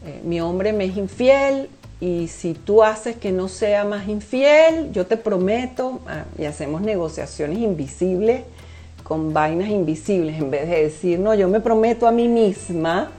eh, 0.06 0.22
mi 0.24 0.42
hombre 0.42 0.74
me 0.74 0.86
es 0.86 0.98
infiel 0.98 1.70
y 2.00 2.28
si 2.28 2.54
tú 2.54 2.84
haces 2.84 3.16
que 3.16 3.32
no 3.32 3.48
sea 3.48 3.84
más 3.84 4.08
infiel, 4.08 4.92
yo 4.92 5.06
te 5.06 5.18
prometo, 5.18 6.00
ah, 6.08 6.26
y 6.38 6.46
hacemos 6.46 6.82
negociaciones 6.82 7.60
invisibles 7.60 8.44
con 9.04 9.34
vainas 9.34 9.70
invisibles, 9.70 10.40
en 10.40 10.52
vez 10.52 10.70
de 10.70 10.84
decir, 10.84 11.20
no, 11.20 11.34
yo 11.34 11.48
me 11.50 11.60
prometo 11.60 12.08
a 12.08 12.12
mí 12.12 12.28
misma 12.28 13.12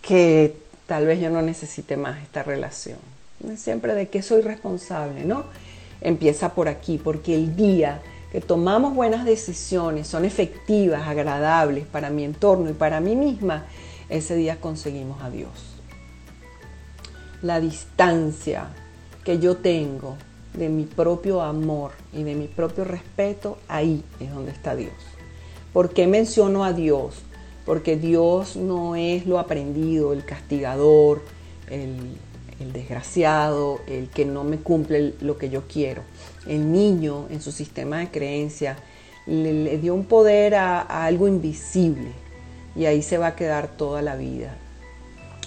que 0.00 0.54
tal 0.86 1.06
vez 1.06 1.20
yo 1.20 1.28
no 1.28 1.42
necesite 1.42 1.96
más 1.96 2.22
esta 2.22 2.42
relación. 2.42 2.98
Siempre 3.56 3.94
de 3.94 4.08
qué 4.08 4.22
soy 4.22 4.42
responsable, 4.42 5.24
¿no? 5.24 5.44
empieza 6.00 6.54
por 6.54 6.68
aquí, 6.68 6.98
porque 7.02 7.34
el 7.34 7.56
día 7.56 8.00
que 8.32 8.40
tomamos 8.40 8.94
buenas 8.94 9.24
decisiones, 9.24 10.06
son 10.06 10.24
efectivas, 10.24 11.08
agradables 11.08 11.86
para 11.86 12.10
mi 12.10 12.24
entorno 12.24 12.70
y 12.70 12.74
para 12.74 13.00
mí 13.00 13.16
misma, 13.16 13.64
ese 14.08 14.36
día 14.36 14.60
conseguimos 14.60 15.22
a 15.22 15.30
Dios. 15.30 15.50
La 17.42 17.60
distancia 17.60 18.68
que 19.24 19.38
yo 19.38 19.56
tengo 19.56 20.16
de 20.54 20.68
mi 20.68 20.84
propio 20.84 21.42
amor 21.42 21.92
y 22.12 22.22
de 22.22 22.34
mi 22.34 22.48
propio 22.48 22.84
respeto, 22.84 23.58
ahí 23.68 24.02
es 24.20 24.32
donde 24.32 24.50
está 24.50 24.74
Dios. 24.74 24.92
¿Por 25.72 25.90
qué 25.90 26.06
menciono 26.06 26.64
a 26.64 26.72
Dios? 26.72 27.16
Porque 27.66 27.96
Dios 27.96 28.56
no 28.56 28.96
es 28.96 29.26
lo 29.26 29.38
aprendido, 29.38 30.12
el 30.12 30.24
castigador, 30.24 31.22
el, 31.70 32.16
desgraciado, 32.72 33.80
el 33.86 34.08
que 34.08 34.24
no 34.24 34.42
me 34.42 34.58
cumple 34.58 35.14
lo 35.20 35.38
que 35.38 35.50
yo 35.50 35.62
quiero. 35.68 36.02
El 36.46 36.72
niño 36.72 37.26
en 37.30 37.40
su 37.40 37.52
sistema 37.52 37.98
de 37.98 38.10
creencia 38.10 38.76
le, 39.26 39.78
dio 39.78 39.94
un 39.94 40.06
poder 40.06 40.54
a, 40.54 40.80
algo 40.80 41.28
invisible 41.28 42.12
y 42.74 42.86
ahí 42.86 43.02
se 43.02 43.18
va 43.18 43.28
a 43.28 43.36
quedar 43.36 43.68
toda 43.68 44.02
la 44.02 44.16
vida. 44.16 44.54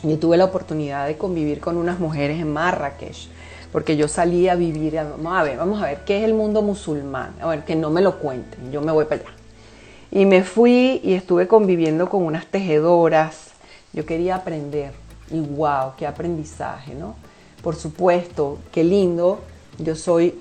Yo 0.03 0.17
tuve 0.17 0.37
la 0.37 0.45
oportunidad 0.45 1.07
de 1.07 1.17
convivir 1.17 1.59
con 1.59 1.77
unas 1.77 1.99
mujeres 1.99 2.39
en 2.39 2.51
Marrakech, 2.51 3.29
porque 3.71 3.95
yo 3.95 4.07
salí 4.07 4.49
a 4.49 4.55
vivir, 4.55 4.95
vamos 4.95 5.37
a 5.37 5.43
ver, 5.43 5.57
vamos 5.57 5.81
a 5.81 5.85
ver, 5.85 5.99
¿qué 6.05 6.19
es 6.19 6.23
el 6.23 6.33
mundo 6.33 6.61
musulmán? 6.61 7.33
A 7.41 7.47
ver, 7.47 7.63
que 7.63 7.75
no 7.75 7.89
me 7.89 8.01
lo 8.01 8.19
cuenten, 8.19 8.71
yo 8.71 8.81
me 8.81 8.91
voy 8.91 9.05
para 9.05 9.21
allá. 9.21 9.31
Y 10.11 10.25
me 10.25 10.43
fui 10.43 10.99
y 11.03 11.13
estuve 11.13 11.47
conviviendo 11.47 12.09
con 12.09 12.23
unas 12.23 12.47
tejedoras, 12.47 13.51
yo 13.93 14.05
quería 14.05 14.35
aprender, 14.35 14.91
y 15.31 15.39
wow, 15.39 15.93
qué 15.97 16.05
aprendizaje, 16.05 16.93
¿no? 16.93 17.15
Por 17.61 17.75
supuesto, 17.75 18.59
qué 18.71 18.83
lindo. 18.83 19.39
Yo 19.77 19.95
soy, 19.95 20.39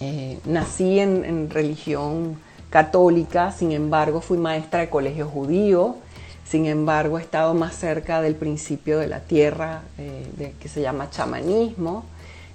eh, 0.00 0.38
nací 0.44 0.98
en, 1.00 1.48
religión 1.50 2.38
católica, 2.70 3.52
sin 3.52 3.72
embargo 3.72 4.20
fui 4.20 4.38
maestra 4.38 4.80
de 4.80 4.90
colegio 4.90 5.26
judío, 5.28 5.96
sin 6.44 6.66
embargo 6.66 7.18
he 7.18 7.22
estado 7.22 7.54
más 7.54 7.74
cerca 7.76 8.20
del 8.20 8.34
principio 8.34 8.98
de 8.98 9.06
la 9.06 9.20
tierra, 9.20 9.82
eh, 9.98 10.26
de, 10.36 10.52
que 10.52 10.68
se 10.68 10.80
llama 10.80 11.10
chamanismo, 11.10 12.04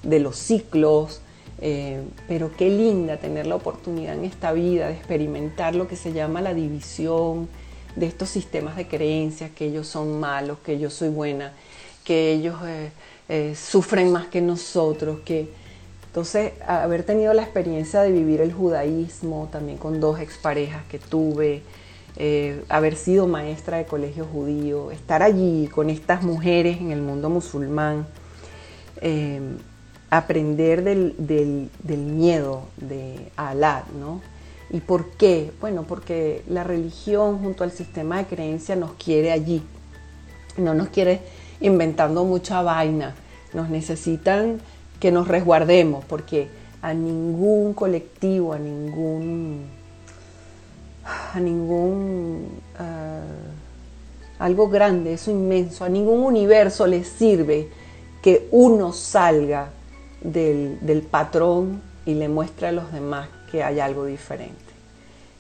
de 0.04 0.20
los 0.20 0.38
ciclos, 0.38 1.22
eh, 1.62 2.02
pero 2.28 2.52
qué 2.56 2.70
linda 2.70 3.18
tener 3.18 3.48
la 3.48 3.56
oportunidad 3.56 4.16
en 4.16 4.26
esta 4.26 4.52
vida 4.52 4.88
de 4.88 4.94
experimentar 4.94 5.76
lo 5.76 5.88
que 5.88 5.96
se 5.96 6.14
llama 6.14 6.42
la 6.42 6.54
división, 6.54 7.48
de 7.96 8.08
estos 8.08 8.30
sistemas 8.30 8.76
de 8.76 8.88
creencias, 8.88 9.52
que 9.52 9.66
ellos 9.66 9.88
son 9.88 10.20
malos, 10.20 10.58
que 10.66 10.80
yo 10.80 10.90
soy 10.90 11.10
buena, 11.10 11.54
que 12.04 12.34
ellos 12.34 12.56
eh, 13.30 13.56
sufren 13.56 14.12
más 14.12 14.26
que 14.28 14.42
nosotros, 14.42 15.20
que 15.24 15.50
entonces 16.14 16.54
haber 16.68 17.02
tenido 17.02 17.34
la 17.34 17.42
experiencia 17.42 18.04
de 18.04 18.12
vivir 18.12 18.40
el 18.40 18.54
judaísmo 18.54 19.50
también 19.52 19.80
con 19.80 20.00
dos 20.00 20.20
exparejas 20.20 20.84
que 20.86 21.00
tuve, 21.00 21.64
eh, 22.18 22.64
haber 22.70 22.96
sido 22.98 23.26
maestra 23.26 23.78
de 23.78 23.86
colegio 23.86 24.26
judío, 24.32 24.92
estar 24.92 25.24
allí 25.24 25.68
con 25.74 25.90
estas 25.90 26.22
mujeres 26.22 26.78
en 26.78 26.92
el 26.92 27.02
mundo 27.02 27.32
musulmán, 27.32 28.06
eh, 29.02 29.42
aprender 30.12 30.84
del, 30.84 31.72
miedo 31.84 32.68
de 32.78 33.32
Alá, 33.36 33.86
¿no? 34.00 34.22
¿Y 34.70 34.82
por 34.82 35.10
qué? 35.14 35.52
Bueno, 35.60 35.86
porque 35.88 36.44
la 36.48 36.64
religión 36.64 37.40
junto 37.40 37.64
al 37.64 37.72
sistema 37.72 38.20
de 38.20 38.26
creencia 38.26 38.76
nos 38.76 38.92
quiere 38.94 39.32
allí, 39.32 39.64
no 40.58 40.76
nos 40.76 40.90
quiere 40.90 41.22
inventando 41.60 42.24
mucha 42.24 42.62
vaina, 42.62 43.16
nos 43.56 43.72
necesitan 43.72 44.62
que 45.04 45.12
nos 45.12 45.28
resguardemos, 45.28 46.06
porque 46.06 46.48
a 46.82 46.94
ningún 46.94 47.74
colectivo, 47.74 48.54
a 48.54 48.58
ningún 48.58 49.66
a 51.34 51.38
ningún 51.42 52.48
ah, 52.80 53.20
algo 54.40 54.70
grande, 54.70 55.12
eso 55.12 55.30
inmenso, 55.30 55.84
a 55.84 55.90
ningún 55.90 56.24
universo 56.24 56.88
le 56.88 57.04
sirve 57.04 57.68
que 58.22 58.48
uno 58.52 58.94
salga 58.94 59.72
del, 60.22 61.06
patrón 61.12 61.82
y 62.06 62.14
le 62.14 62.30
muestre 62.30 62.68
a 62.68 62.72
los 62.72 62.90
demás 62.94 63.28
que 63.52 63.62
hay 63.62 63.82
algo 63.82 64.06
diferente. 64.06 64.56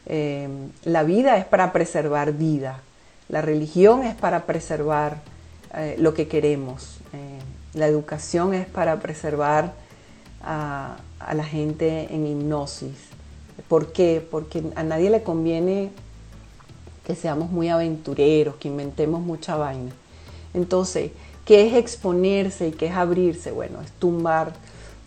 Eh, 0.07 0.49
la 0.83 1.03
vida 1.03 1.37
es 1.37 1.45
para 1.45 1.71
preservar 1.71 2.33
vida, 2.33 2.81
la 3.29 3.41
religión 3.41 4.03
es 4.03 4.13
para 4.13 4.45
preservar 4.45 5.21
eh, 5.73 5.95
lo 5.99 6.13
que 6.13 6.27
queremos, 6.27 6.97
eh, 6.97 7.02
la 7.73 7.87
educación 7.87 8.53
es 8.53 8.65
para 8.65 8.99
preservar 8.99 9.73
a 10.41 10.97
la 11.33 11.43
gente 11.45 12.13
en 12.13 12.27
hipnosis, 12.27 13.13
¿Por 13.67 13.91
qué? 13.91 14.25
Porque 14.29 14.63
a 14.75 14.83
nadie 14.83 15.09
le 15.09 15.23
conviene 15.23 15.91
que 17.05 17.15
seamos 17.15 17.51
muy 17.51 17.69
aventureros, 17.69 18.55
que 18.55 18.67
inventemos 18.67 19.21
mucha 19.21 19.55
vaina. 19.55 19.91
Entonces, 20.53 21.11
¿qué 21.45 21.67
es 21.67 21.73
exponerse 21.73 22.67
y 22.67 22.71
qué 22.71 22.87
es 22.87 22.95
abrirse? 22.95 23.51
Bueno, 23.51 23.81
es 23.81 23.91
tumbar 23.93 24.53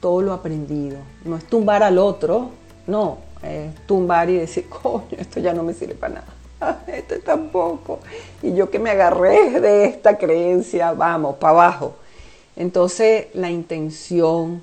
todo 0.00 0.22
lo 0.22 0.32
aprendido. 0.32 0.98
No 1.24 1.36
es 1.36 1.44
tumbar 1.44 1.82
al 1.82 1.98
otro, 1.98 2.50
no, 2.86 3.18
es 3.42 3.74
tumbar 3.86 4.30
y 4.30 4.36
decir, 4.36 4.68
coño, 4.82 5.16
esto 5.18 5.40
ya 5.40 5.52
no 5.52 5.62
me 5.62 5.72
sirve 5.72 5.94
para 5.94 6.14
nada. 6.14 6.26
Esto 6.86 7.16
tampoco. 7.22 8.00
Y 8.42 8.54
yo 8.54 8.70
que 8.70 8.78
me 8.78 8.88
agarré 8.88 9.60
de 9.60 9.84
esta 9.84 10.16
creencia, 10.16 10.92
vamos, 10.92 11.36
para 11.36 11.50
abajo. 11.50 11.96
Entonces, 12.56 13.26
la 13.34 13.50
intención, 13.50 14.62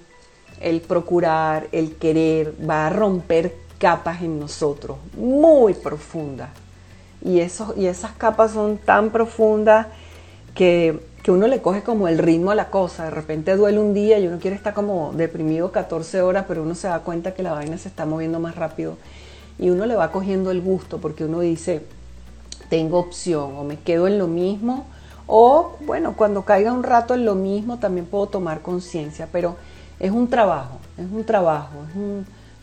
el 0.60 0.82
procurar, 0.82 1.68
el 1.72 1.96
querer, 1.96 2.54
va 2.68 2.88
a 2.88 2.90
romper 2.90 3.56
capas 3.78 4.22
en 4.22 4.40
nosotros, 4.40 4.98
muy 5.18 5.74
profundas. 5.74 6.50
Y, 7.24 7.40
y 7.40 7.86
esas 7.86 8.12
capas 8.18 8.52
son 8.52 8.78
tan 8.78 9.12
profundas 9.12 9.88
que, 10.56 11.00
que, 11.22 11.32
uno 11.32 11.48
le 11.48 11.62
coge 11.62 11.84
como 11.84 12.08
el 12.08 12.18
ritmo 12.18 12.52
a 12.52 12.56
la 12.56 12.70
cosa. 12.70 13.06
De 13.06 13.12
repente 13.12 13.56
duele 13.56 13.80
un 13.80 13.94
día 13.94 14.20
y 14.20 14.28
uno 14.28 14.40
quiere 14.40 14.56
estar 14.56 14.74
como 14.74 15.14
deprimido 15.14 15.72
14 15.72 16.22
horas, 16.22 16.46
pero 16.48 16.64
uno 16.64 16.76
se 16.76 16.88
da 16.88 17.00
cuenta 17.00 17.34
que 17.34 17.44
la 17.44 17.54
vaina 17.54 17.78
se 17.78 17.88
está 17.88 18.06
moviendo 18.06 18.40
más 18.40 18.56
rápido 18.56 18.98
y 19.60 19.70
uno 19.70 19.86
le 19.86 19.96
va 19.96 20.12
cogiendo 20.12 20.52
el 20.52 20.62
gusto 20.62 21.00
porque 21.00 21.26
uno 21.26 21.40
dice, 21.40 21.84
tengo 22.70 23.00
opción, 23.00 23.56
o 23.58 23.64
me 23.64 23.78
quedo 23.78 24.08
en 24.08 24.18
lo 24.18 24.28
mismo, 24.28 24.88
o 25.28 25.74
bueno, 25.86 26.16
cuando 26.16 26.44
caiga 26.44 26.74
un 26.74 26.84
rato 26.84 27.14
en 27.14 27.26
lo 27.26 27.36
mismo 27.36 27.80
también 27.80 28.06
puedo 28.06 28.28
tomar 28.28 28.62
conciencia, 28.62 29.28
pero 29.32 29.56
es 30.00 30.12
un 30.12 30.30
trabajo, 30.30 30.80
es 30.98 31.06
un 31.12 31.24
trabajo, 31.24 31.76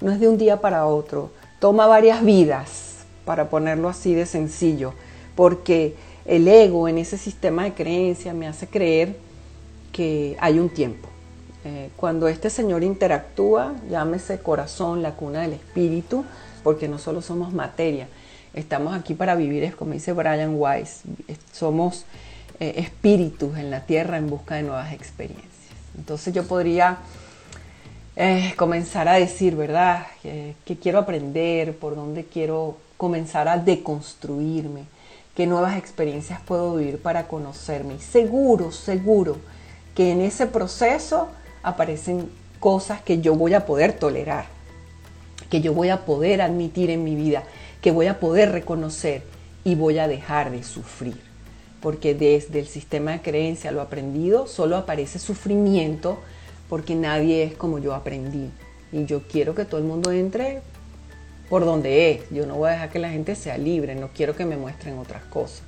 no 0.01 0.11
es 0.13 0.21
de 0.21 0.29
un 0.29 0.39
día 0.39 0.61
para 0.61 0.87
otro, 0.87 1.31
toma 1.59 1.87
varias 1.87 2.25
vidas, 2.25 2.91
para 3.25 3.49
ponerlo 3.49 3.89
así 3.89 4.15
de 4.15 4.27
sencillo, 4.27 4.93
porque 5.37 5.95
el 6.25 6.49
ego 6.49 6.89
en 6.89 6.99
ese 6.99 7.17
sistema 7.17 7.65
de 7.65 7.75
creencia 7.75 8.35
me 8.35 8.47
hace 8.47 8.67
creer 8.67 9.17
que 9.93 10.37
hay 10.41 10.59
un 10.59 10.69
tiempo. 10.69 11.09
Eh, 11.65 11.91
cuando 11.97 12.29
este 12.29 12.49
Señor 12.51 12.83
interactúa, 12.83 13.75
llámese 13.91 14.39
corazón, 14.41 15.03
la 15.03 15.15
cuna 15.15 15.43
del 15.43 15.53
espíritu, 15.53 16.25
porque 16.63 16.89
no 16.89 16.99
solo 16.99 17.23
somos 17.23 17.53
materia, 17.53 18.09
estamos 18.55 18.95
aquí 18.95 19.15
para 19.15 19.35
vivir, 19.35 19.63
es 19.65 19.75
como 19.75 19.93
dice 19.93 20.13
Brian 20.13 20.55
Weiss, 20.57 21.03
somos 21.53 22.05
eh, 22.61 22.75
espíritus 22.77 23.57
en 23.59 23.71
la 23.71 23.87
tierra 23.87 24.19
en 24.19 24.29
busca 24.31 24.57
de 24.57 24.63
nuevas 24.63 24.93
experiencias. 24.93 25.51
Entonces 25.97 26.33
yo 26.33 26.45
podría 26.47 26.99
eh, 28.17 28.53
comenzar 28.57 29.09
a 29.09 29.15
decir, 29.15 29.57
¿verdad? 29.57 30.07
¿Qué 30.23 30.79
quiero 30.81 30.99
aprender? 30.99 31.77
¿Por 31.77 31.97
dónde 31.97 32.25
quiero 32.25 32.77
comenzar 32.97 33.49
a 33.49 33.57
deconstruirme? 33.57 34.85
¿Qué 35.35 35.47
nuevas 35.47 35.79
experiencias 35.79 36.41
puedo 36.41 36.77
vivir 36.77 37.01
para 37.01 37.27
conocerme? 37.27 37.99
Seguro, 37.99 38.73
seguro 38.73 39.39
que 39.95 40.13
en 40.13 40.21
ese 40.21 40.47
proceso 40.47 41.29
aparecen 41.63 42.31
cosas 42.59 43.01
que 43.01 43.21
yo 43.21 43.35
voy 43.35 43.55
a 43.55 43.65
poder 43.65 43.95
tolerar, 43.95 44.45
que 45.49 45.61
yo 45.61 45.73
voy 45.73 45.89
a 45.89 46.05
poder 46.05 46.43
admitir 46.43 46.91
en 46.91 47.05
mi 47.05 47.17
vida, 47.17 47.45
que 47.81 47.91
voy 47.91 48.07
a 48.07 48.21
poder 48.21 48.53
reconocer 48.53 49.23
y 49.65 49.75
voy 49.75 49.99
a 49.99 50.09
dejar 50.09 50.51
de 50.51 50.63
sufrir. 50.63 51.30
Porque 51.81 52.15
desde 52.15 52.61
el 52.61 52.67
sistema 52.67 53.13
de 53.13 53.23
creencia, 53.23 53.73
lo 53.73 53.81
aprendido, 53.81 54.47
solo 54.47 54.77
aparece 54.77 55.19
sufrimiento 55.19 56.19
porque 56.69 56.95
nadie 56.95 57.43
es 57.43 57.55
como 57.55 57.79
yo 57.79 57.95
aprendí. 57.95 58.51
Y 58.93 59.07
yo 59.07 59.23
quiero 59.23 59.55
que 59.55 59.65
todo 59.65 59.79
el 59.79 59.87
mundo 59.87 60.13
entre 60.13 60.63
por 61.49 61.65
donde 61.65 62.13
es. 62.13 62.31
Yo 62.31 62.47
no 62.47 62.57
voy 62.57 62.69
a 62.69 62.73
dejar 62.73 62.91
que 62.91 62.99
la 62.99 63.11
gente 63.11 63.35
sea 63.35 63.59
libre, 63.59 63.95
no 63.95 64.09
quiero 64.15 64.37
que 64.37 64.47
me 64.47 64.57
muestren 64.57 64.99
otras 64.99 65.25
cosas. 65.25 65.63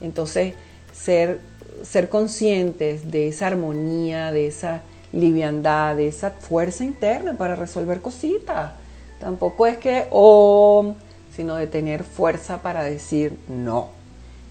Entonces, 0.00 0.54
ser, 0.92 1.40
ser 1.82 2.08
conscientes 2.08 3.10
de 3.10 3.28
esa 3.28 3.48
armonía, 3.48 4.32
de 4.32 4.46
esa 4.46 4.82
liviandad, 5.12 5.96
de 5.96 6.08
esa 6.08 6.30
fuerza 6.30 6.84
interna 6.84 7.36
para 7.36 7.54
resolver 7.54 8.00
cositas. 8.00 8.72
Tampoco 9.20 9.66
es 9.66 9.76
que, 9.76 10.06
oh, 10.10 10.94
sino 11.36 11.56
de 11.56 11.66
tener 11.66 12.02
fuerza 12.04 12.62
para 12.62 12.82
decir 12.82 13.36
no, 13.48 13.90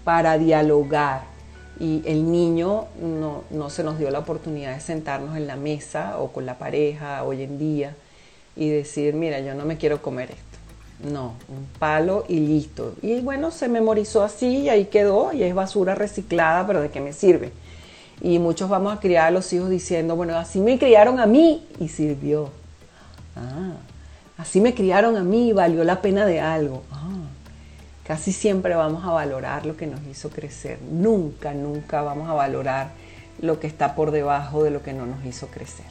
para 0.04 0.38
dialogar, 0.38 1.22
y 1.80 2.02
el 2.04 2.30
niño 2.30 2.84
no, 3.00 3.70
se 3.70 3.82
nos 3.82 3.98
dio 3.98 4.10
la 4.10 4.18
oportunidad 4.18 4.74
de 4.74 4.80
sentarnos 4.80 5.34
en 5.36 5.46
la 5.46 5.56
mesa 5.56 6.18
o 6.18 6.30
con 6.30 6.44
la 6.44 6.58
pareja 6.58 7.24
hoy 7.24 7.42
en 7.42 7.58
día 7.58 7.96
y 8.54 8.68
decir, 8.68 9.14
mira, 9.14 9.40
yo 9.40 9.54
no 9.54 9.64
me 9.64 9.78
quiero 9.78 10.02
comer 10.02 10.30
esto. 10.30 11.10
No, 11.10 11.32
un 11.48 11.66
palo 11.78 12.26
y 12.28 12.40
listo. 12.40 12.94
Y 13.00 13.20
bueno, 13.22 13.50
se 13.50 13.68
memorizó 13.68 14.22
así 14.22 14.58
y 14.58 14.68
ahí 14.68 14.84
quedó 14.84 15.32
y 15.32 15.42
es 15.42 15.54
basura 15.54 15.94
reciclada, 15.94 16.66
pero 16.66 16.82
¿de 16.82 16.90
qué 16.90 17.00
me 17.00 17.14
sirve? 17.14 17.50
Y 18.20 18.38
muchos 18.38 18.68
vamos 18.68 18.92
a 18.94 19.00
criar 19.00 19.28
a 19.28 19.30
los 19.30 19.50
hijos 19.54 19.70
diciendo, 19.70 20.14
bueno, 20.14 20.36
así 20.36 20.60
me 20.60 20.78
criaron 20.78 21.18
a 21.18 21.24
mí 21.24 21.66
y 21.78 21.88
sirvió. 21.88 22.50
Ah, 23.34 23.72
así 24.36 24.60
me 24.60 24.74
criaron 24.74 25.16
a 25.16 25.24
mí 25.24 25.48
y 25.48 25.52
valió 25.54 25.82
la 25.84 26.02
pena 26.02 26.26
de 26.26 26.40
algo. 26.40 26.82
Ah, 26.92 27.08
Casi 28.06 28.32
siempre 28.32 28.74
vamos 28.74 29.04
a 29.04 29.10
valorar 29.10 29.66
lo 29.66 29.76
que 29.76 29.86
nos 29.86 30.00
hizo 30.06 30.30
crecer. 30.30 30.78
Nunca, 30.90 31.54
nunca 31.54 32.02
vamos 32.02 32.28
a 32.28 32.34
valorar 32.34 32.90
lo 33.40 33.60
que 33.60 33.66
está 33.66 33.94
por 33.94 34.10
debajo 34.10 34.64
de 34.64 34.70
lo 34.70 34.82
que 34.82 34.92
no 34.92 35.06
nos 35.06 35.24
hizo 35.24 35.46
crecer. 35.46 35.86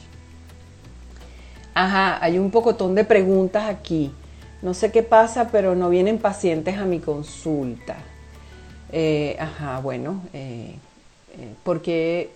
Ajá, 1.74 2.22
hay 2.22 2.38
un 2.38 2.50
pocotón 2.50 2.94
de 2.94 3.04
preguntas 3.04 3.64
aquí. 3.64 4.12
No 4.62 4.74
sé 4.74 4.92
qué 4.92 5.02
pasa, 5.02 5.48
pero 5.50 5.74
no 5.74 5.88
vienen 5.88 6.18
pacientes 6.18 6.76
a 6.76 6.84
mi 6.84 7.00
consulta. 7.00 7.96
Eh, 8.92 9.36
ajá, 9.38 9.78
bueno, 9.80 10.22
eh, 10.32 10.74
eh, 11.38 11.54
porque 11.62 12.30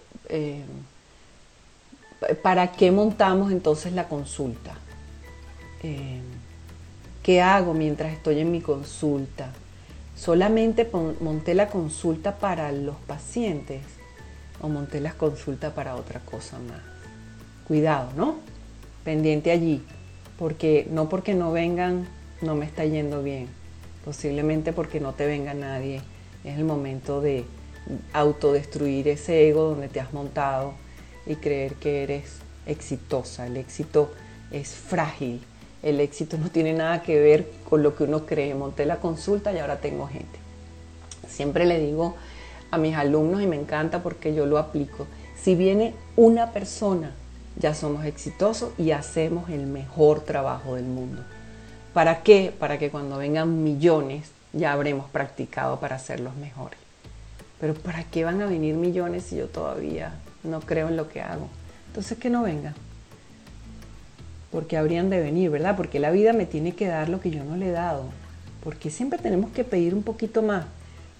¿para 2.43 2.73
qué 2.73 2.91
montamos 2.91 3.53
entonces 3.53 3.93
la 3.93 4.09
consulta? 4.09 4.73
¿Qué 7.23 7.43
hago 7.43 7.75
mientras 7.75 8.13
estoy 8.13 8.39
en 8.39 8.51
mi 8.51 8.63
consulta? 8.63 9.51
Solamente 10.17 10.89
monté 11.21 11.55
la 11.55 11.69
consulta 11.69 12.37
para 12.37 12.73
los 12.73 12.97
pacientes 13.07 13.83
o 14.61 14.69
monté 14.69 15.01
la 15.01 15.13
consulta 15.13 15.75
para 15.75 15.97
otra 15.97 16.21
cosa 16.21 16.59
más. 16.59 16.81
Cuidado, 17.67 18.11
¿no? 18.17 18.37
Pendiente 19.05 19.51
allí, 19.51 19.83
porque 20.39 20.87
no 20.91 21.09
porque 21.09 21.35
no 21.35 21.53
vengan 21.53 22.07
no 22.45 22.55
me 22.55 22.67
está 22.67 22.85
yendo 22.85 23.23
bien, 23.23 23.49
posiblemente 24.05 24.73
porque 24.73 25.01
no 25.01 25.15
te 25.15 25.27
venga 25.27 25.55
nadie. 25.55 26.03
Es 26.45 26.59
el 26.59 26.65
momento 26.65 27.21
de 27.21 27.45
autodestruir 28.13 29.09
ese 29.09 29.49
ego 29.49 29.71
donde 29.71 29.89
te 29.89 30.01
has 30.01 30.13
montado 30.13 30.75
y 31.27 31.37
creer 31.37 31.75
que 31.75 32.03
eres 32.03 32.37
exitosa. 32.67 33.47
El 33.47 33.57
éxito 33.57 34.13
es 34.51 34.71
frágil 34.71 35.41
el 35.85 36.01
éxito 36.01 36.39
no 36.39 36.51
tiene 36.51 36.73
nada 36.73 37.03
que 37.03 37.21
ver 37.21 37.51
con 37.69 37.83
lo 37.83 37.95
que 37.95 38.05
uno 38.05 38.25
cree. 38.25 38.55
Monté 38.55 38.87
la 38.87 38.97
consulta 38.97 39.53
y 39.53 39.59
ahora 39.59 39.81
tengo 39.81 40.09
gente. 40.09 40.39
Siempre 41.29 41.67
le 41.67 41.79
digo 41.79 42.17
a 42.71 42.79
mis 42.79 42.97
alumnos 42.97 43.43
y 43.43 43.47
me 43.47 43.57
encanta 43.57 44.03
porque 44.03 44.35
yo 44.35 44.47
lo 44.47 44.59
aplico. 44.59 45.07
Si 45.37 45.55
viene 45.55 45.95
una 46.17 46.53
persona, 46.53 47.13
ya 47.59 47.75
somos 47.75 48.07
exitosos 48.07 48.73
y 48.79 48.93
hacemos 48.93 49.51
el 49.51 49.67
mejor 49.67 50.21
trabajo 50.21 50.75
del 50.75 50.87
mundo. 50.87 51.23
¿Para 51.93 52.23
qué? 52.23 52.53
Para 52.59 52.79
que 52.79 52.91
cuando 52.91 53.19
vengan 53.19 53.63
millones 53.63 54.31
ya 54.55 54.73
habremos 54.73 55.11
practicado 55.11 55.81
para 55.81 55.99
ser 55.99 56.21
los 56.21 56.35
mejores. 56.37 56.79
Pero 57.61 57.75
¿para 57.75 58.05
qué 58.05 58.25
van 58.25 58.41
a 58.41 58.47
venir 58.47 58.75
millones 58.75 59.25
si 59.25 59.37
yo 59.37 59.49
todavía 59.49 60.15
no 60.45 60.61
creo 60.61 60.89
en 60.89 60.97
lo 60.97 61.09
que 61.09 61.21
hago? 61.21 61.49
Entonces 61.89 62.17
que 62.17 62.31
no 62.31 62.43
vengan. 62.43 62.75
Porque 64.55 64.77
habrían 64.77 65.11
de 65.11 65.19
venir, 65.19 65.51
¿verdad? 65.51 65.77
Porque 65.77 65.99
la 65.99 66.13
vida 66.13 66.33
me 66.33 66.47
tiene 66.47 66.77
que 66.77 66.87
dar 66.87 67.09
lo 67.09 67.21
que 67.21 67.33
yo 67.33 67.43
no 67.43 67.57
le 67.57 67.71
he 67.71 67.73
dado. 67.73 68.05
Porque 68.63 68.89
siempre 68.89 69.19
tenemos 69.19 69.51
que 69.51 69.65
pedir 69.65 69.97
un 69.97 70.05
poquito 70.05 70.43
más. 70.43 70.67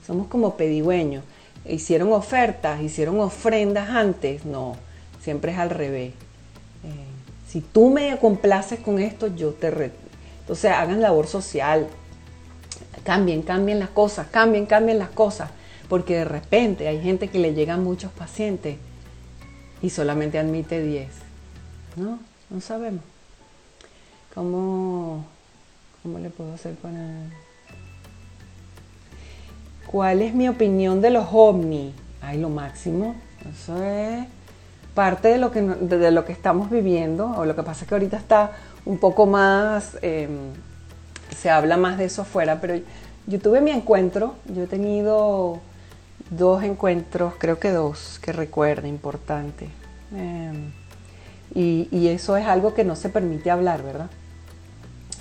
Somos 0.07 0.29
como 0.29 0.57
pedigüeños. 0.57 1.25
Hicieron 1.69 2.13
ofertas, 2.13 2.81
hicieron 2.81 3.19
ofrendas 3.19 3.91
antes. 3.91 4.45
No, 4.45 4.77
siempre 5.21 5.51
es 5.51 5.59
al 5.59 5.71
revés. 5.71 6.13
Eh, 6.85 7.07
si 7.49 7.61
tú 7.61 7.91
me 7.91 8.17
complaces 8.19 8.79
con 8.79 9.01
esto, 9.01 9.27
yo 9.35 9.51
te... 9.51 9.73
Re 9.73 9.91
Entonces 10.43 10.71
hagan 10.71 11.03
labor 11.03 11.27
social. 11.27 11.89
Cambien, 13.03 13.43
cambien 13.43 13.81
las 13.81 13.91
cosas, 13.91 14.29
cambien, 14.29 14.65
cambien 14.65 15.01
las 15.01 15.11
cosas. 15.11 15.51
Porque 15.89 16.19
de 16.19 16.25
repente 16.25 16.87
hay 16.87 17.01
gente 17.03 17.27
que 17.27 17.41
le 17.41 17.53
llegan 17.53 17.83
muchos 17.83 18.13
pacientes 18.13 18.77
y 19.83 19.91
solamente 19.91 20.39
admite 20.39 20.81
10. 20.81 21.09
No, 21.97 22.21
no 22.49 22.61
sabemos. 22.61 23.03
¿Cómo, 24.35 25.25
cómo 26.03 26.19
le 26.19 26.31
puedo 26.31 26.55
hacer 26.55 26.75
con 26.77 26.97
el... 26.97 27.31
¿Cuál 29.87 30.23
es 30.23 30.35
mi 30.35 30.49
opinión 30.49 31.01
de 31.01 31.11
los 31.11 31.27
ovnis? 31.33 31.95
Ay, 32.21 32.41
lo 32.41 32.49
máximo. 32.49 33.15
Eso 33.49 33.83
es 33.83 34.27
parte 34.95 35.29
de 35.29 35.39
lo 35.39 35.51
que, 35.51 35.63
de 35.63 36.11
lo 36.11 36.25
que 36.25 36.33
estamos 36.33 36.71
viviendo. 36.71 37.31
O 37.37 37.45
lo 37.45 37.55
que 37.55 37.63
pasa 37.63 37.85
es 37.85 37.89
que 37.89 37.95
ahorita 37.95 38.17
está 38.17 38.53
un 38.85 38.99
poco 38.99 39.27
más... 39.27 39.97
Em, 40.03 40.53
se 41.37 41.51
habla 41.51 41.77
más 41.77 41.99
de 41.99 42.07
eso 42.07 42.23
afuera, 42.23 42.61
pero 42.61 42.81
yo 43.27 43.41
tuve 43.41 43.61
mi 43.61 43.71
encuentro. 43.71 44.35
Yo 44.47 44.65
he 44.65 44.67
tenido 44.67 45.61
dos 46.31 46.63
encuentros, 46.63 47.35
creo 47.39 47.59
que 47.59 47.71
dos, 47.71 48.19
que 48.21 48.33
recuerdo, 48.33 48.87
importante. 48.87 49.69
Em, 50.17 50.73
y, 51.55 52.09
eso 52.09 52.37
es 52.37 52.47
algo 52.47 52.75
que 52.75 52.85
no 52.85 52.97
se 52.97 53.09
permite 53.09 53.51
hablar, 53.51 53.83
¿verdad? 53.83 54.11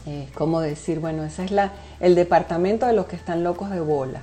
Es 0.05 0.31
como 0.31 0.59
decir, 0.59 0.99
bueno, 0.99 1.23
ese 1.23 1.45
es 1.45 1.51
la, 1.51 1.71
el 1.99 2.15
departamento 2.15 2.85
de 2.85 2.93
los 2.93 3.05
que 3.05 3.15
están 3.15 3.43
locos 3.43 3.69
de 3.69 3.79
bola, 3.79 4.21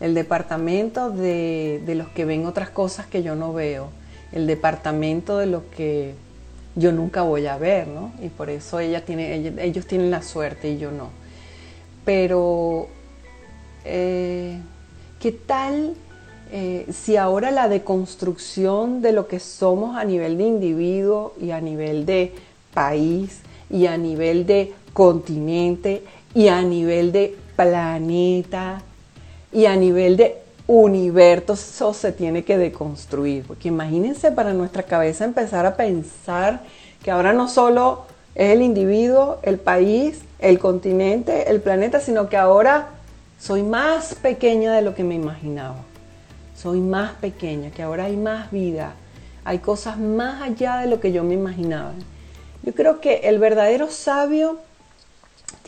el 0.00 0.14
departamento 0.14 1.10
de, 1.10 1.82
los 1.86 2.08
que 2.08 2.24
ven 2.24 2.46
otras 2.46 2.70
cosas 2.70 3.06
que 3.06 3.22
yo 3.22 3.34
no 3.34 3.52
veo, 3.52 3.90
el 4.32 4.46
departamento 4.46 5.38
de 5.38 5.46
los 5.46 5.62
que 5.76 6.14
yo 6.76 6.92
nunca 6.92 7.22
voy 7.22 7.46
a 7.46 7.58
ver, 7.58 7.88
¿no? 7.88 8.12
Y 8.22 8.28
por 8.28 8.48
eso 8.50 8.78
ella 8.78 9.04
tiene, 9.04 9.52
ellos 9.62 9.86
tienen 9.86 10.10
la 10.10 10.22
suerte 10.22 10.70
y 10.70 10.78
yo 10.78 10.92
no. 10.92 11.10
Pero, 12.04 12.88
eh, 13.84 14.58
¿qué 15.20 15.32
tal 15.32 15.94
eh, 16.50 16.86
si 16.90 17.16
ahora 17.16 17.50
la 17.50 17.68
deconstrucción 17.68 19.02
de 19.02 19.12
lo 19.12 19.28
que 19.28 19.38
somos 19.38 19.96
a 19.96 20.04
nivel 20.04 20.38
de 20.38 20.44
individuo 20.44 21.34
y 21.38 21.50
a 21.50 21.60
nivel 21.60 22.06
de 22.06 22.32
país 22.72 23.40
y 23.68 23.86
a 23.86 23.98
nivel 23.98 24.46
de 24.46 24.72
continente 24.98 26.02
y 26.34 26.48
a 26.48 26.60
nivel 26.62 27.12
de 27.12 27.36
planeta 27.54 28.82
y 29.52 29.66
a 29.66 29.76
nivel 29.76 30.16
de 30.16 30.38
universo 30.66 31.94
se 31.94 32.10
tiene 32.10 32.42
que 32.42 32.58
deconstruir. 32.58 33.44
Porque 33.46 33.68
imagínense 33.68 34.32
para 34.32 34.52
nuestra 34.52 34.82
cabeza 34.82 35.24
empezar 35.24 35.66
a 35.66 35.76
pensar 35.76 36.62
que 37.04 37.12
ahora 37.12 37.32
no 37.32 37.48
solo 37.48 38.06
es 38.34 38.50
el 38.50 38.60
individuo, 38.62 39.38
el 39.44 39.58
país, 39.58 40.22
el 40.40 40.58
continente, 40.58 41.48
el 41.48 41.60
planeta, 41.60 42.00
sino 42.00 42.28
que 42.28 42.36
ahora 42.36 42.88
soy 43.38 43.62
más 43.62 44.16
pequeña 44.16 44.72
de 44.72 44.82
lo 44.82 44.96
que 44.96 45.04
me 45.04 45.14
imaginaba 45.14 45.76
soy 46.60 46.80
más 46.80 47.12
pequeña, 47.12 47.70
que 47.70 47.84
ahora 47.84 48.06
hay 48.06 48.16
más 48.16 48.50
vida, 48.50 48.94
hay 49.44 49.60
cosas 49.60 49.96
más 49.96 50.42
allá 50.42 50.78
de 50.78 50.88
lo 50.88 50.98
que 50.98 51.12
yo 51.12 51.22
me 51.22 51.34
imaginaba. 51.34 51.92
Yo 52.64 52.74
creo 52.74 53.00
que 53.00 53.20
el 53.28 53.38
verdadero 53.38 53.88
sabio 53.88 54.58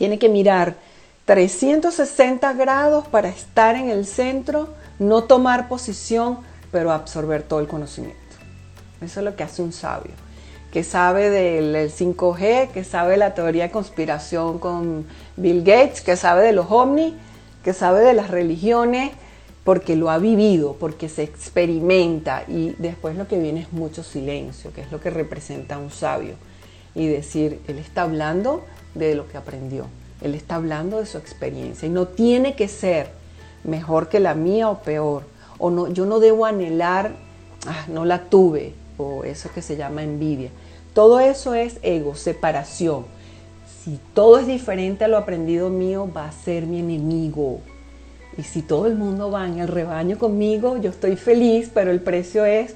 tiene 0.01 0.17
que 0.17 0.29
mirar 0.29 0.77
360 1.25 2.53
grados 2.53 3.07
para 3.07 3.29
estar 3.29 3.75
en 3.75 3.91
el 3.91 4.07
centro, 4.07 4.69
no 4.97 5.25
tomar 5.25 5.67
posición, 5.67 6.39
pero 6.71 6.91
absorber 6.91 7.43
todo 7.43 7.59
el 7.59 7.67
conocimiento. 7.67 8.17
Eso 8.99 9.19
es 9.19 9.23
lo 9.23 9.35
que 9.35 9.43
hace 9.43 9.61
un 9.61 9.71
sabio, 9.71 10.13
que 10.71 10.83
sabe 10.83 11.29
del 11.29 11.91
5G, 11.91 12.69
que 12.69 12.83
sabe 12.83 13.15
la 13.15 13.35
teoría 13.35 13.65
de 13.65 13.69
conspiración 13.69 14.57
con 14.57 15.05
Bill 15.37 15.59
Gates, 15.59 16.01
que 16.01 16.15
sabe 16.15 16.45
de 16.45 16.53
los 16.53 16.65
ovnis, 16.71 17.13
que 17.63 17.73
sabe 17.73 18.01
de 18.01 18.15
las 18.15 18.31
religiones, 18.31 19.11
porque 19.63 19.95
lo 19.95 20.09
ha 20.09 20.17
vivido, 20.17 20.77
porque 20.79 21.09
se 21.09 21.21
experimenta 21.21 22.43
y 22.47 22.73
después 22.79 23.15
lo 23.17 23.27
que 23.27 23.37
viene 23.37 23.59
es 23.59 23.71
mucho 23.71 24.01
silencio, 24.01 24.73
que 24.73 24.81
es 24.81 24.91
lo 24.91 24.99
que 24.99 25.11
representa 25.11 25.77
un 25.77 25.91
sabio. 25.91 26.33
Y 26.95 27.05
decir, 27.05 27.61
él 27.67 27.77
está 27.77 28.01
hablando 28.01 28.65
de 28.95 29.15
lo 29.15 29.27
que 29.27 29.37
aprendió, 29.37 29.85
él 30.21 30.35
está 30.35 30.55
hablando 30.55 30.99
de 30.99 31.05
su 31.05 31.17
experiencia 31.17 31.87
y 31.87 31.91
no 31.91 32.07
tiene 32.07 32.55
que 32.55 32.67
ser 32.67 33.09
mejor 33.63 34.09
que 34.09 34.19
la 34.19 34.33
mía 34.33 34.69
o 34.69 34.81
peor, 34.81 35.23
o 35.57 35.69
no, 35.69 35.87
yo 35.87 36.05
no 36.05 36.19
debo 36.19 36.45
anhelar, 36.45 37.11
ah, 37.67 37.85
no 37.87 38.05
la 38.05 38.25
tuve, 38.29 38.73
o 38.97 39.23
eso 39.23 39.49
que 39.53 39.61
se 39.61 39.77
llama 39.77 40.03
envidia. 40.03 40.49
Todo 40.93 41.19
eso 41.19 41.53
es 41.53 41.77
ego, 41.81 42.15
separación. 42.15 43.05
Si 43.83 43.99
todo 44.13 44.39
es 44.39 44.47
diferente 44.47 45.05
a 45.05 45.07
lo 45.07 45.17
aprendido 45.17 45.69
mío, 45.69 46.09
va 46.15 46.27
a 46.27 46.31
ser 46.31 46.63
mi 46.63 46.79
enemigo, 46.79 47.61
y 48.37 48.43
si 48.43 48.61
todo 48.61 48.87
el 48.87 48.95
mundo 48.95 49.29
va 49.29 49.45
en 49.47 49.59
el 49.59 49.67
rebaño 49.67 50.17
conmigo, 50.17 50.77
yo 50.77 50.89
estoy 50.89 51.15
feliz, 51.15 51.69
pero 51.73 51.91
el 51.91 51.99
precio 51.99 52.45
es 52.45 52.75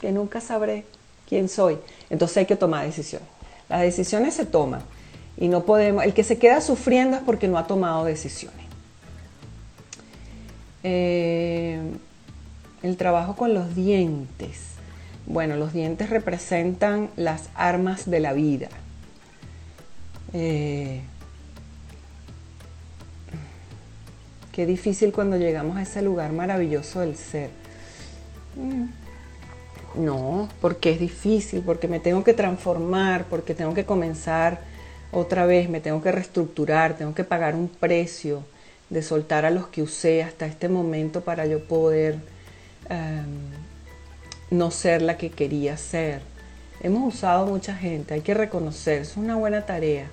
que 0.00 0.12
nunca 0.12 0.40
sabré 0.40 0.84
quién 1.28 1.48
soy. 1.48 1.78
Entonces 2.08 2.38
hay 2.38 2.46
que 2.46 2.56
tomar 2.56 2.86
decisiones. 2.86 3.28
Las 3.68 3.82
decisiones 3.82 4.34
se 4.34 4.46
toman 4.46 4.82
y 5.36 5.48
no 5.48 5.64
podemos, 5.64 6.04
el 6.04 6.14
que 6.14 6.24
se 6.24 6.38
queda 6.38 6.60
sufriendo 6.60 7.16
es 7.16 7.22
porque 7.22 7.48
no 7.48 7.58
ha 7.58 7.66
tomado 7.66 8.04
decisiones. 8.04 8.64
Eh, 10.82 11.80
el 12.82 12.96
trabajo 12.96 13.36
con 13.36 13.54
los 13.54 13.74
dientes. 13.74 14.60
Bueno, 15.26 15.56
los 15.56 15.72
dientes 15.72 16.10
representan 16.10 17.08
las 17.16 17.48
armas 17.54 18.10
de 18.10 18.20
la 18.20 18.32
vida. 18.34 18.68
Eh, 20.34 21.00
Qué 24.54 24.66
difícil 24.66 25.12
cuando 25.12 25.36
llegamos 25.36 25.76
a 25.76 25.82
ese 25.82 26.00
lugar 26.00 26.32
maravilloso 26.32 27.00
del 27.00 27.16
ser. 27.16 27.50
Mm. 28.54 28.84
No, 30.04 30.48
porque 30.60 30.92
es 30.92 31.00
difícil, 31.00 31.62
porque 31.66 31.88
me 31.88 31.98
tengo 31.98 32.22
que 32.22 32.34
transformar, 32.34 33.24
porque 33.24 33.52
tengo 33.54 33.74
que 33.74 33.84
comenzar 33.84 34.60
otra 35.14 35.46
vez, 35.46 35.68
me 35.70 35.80
tengo 35.80 36.02
que 36.02 36.10
reestructurar, 36.10 36.96
tengo 36.96 37.14
que 37.14 37.24
pagar 37.24 37.54
un 37.54 37.68
precio 37.68 38.42
de 38.90 39.02
soltar 39.02 39.44
a 39.44 39.50
los 39.50 39.68
que 39.68 39.82
usé 39.82 40.22
hasta 40.22 40.46
este 40.46 40.68
momento 40.68 41.20
para 41.22 41.46
yo 41.46 41.64
poder 41.64 42.18
em, 42.88 43.24
no 44.50 44.70
ser 44.70 45.02
la 45.02 45.16
que 45.16 45.30
quería 45.30 45.76
ser. 45.76 46.20
Hemos 46.82 47.14
usado 47.14 47.46
mucha 47.46 47.74
gente, 47.76 48.14
hay 48.14 48.20
que 48.20 48.34
reconocer, 48.34 49.02
es 49.02 49.16
una 49.16 49.36
buena 49.36 49.64
tarea. 49.64 50.06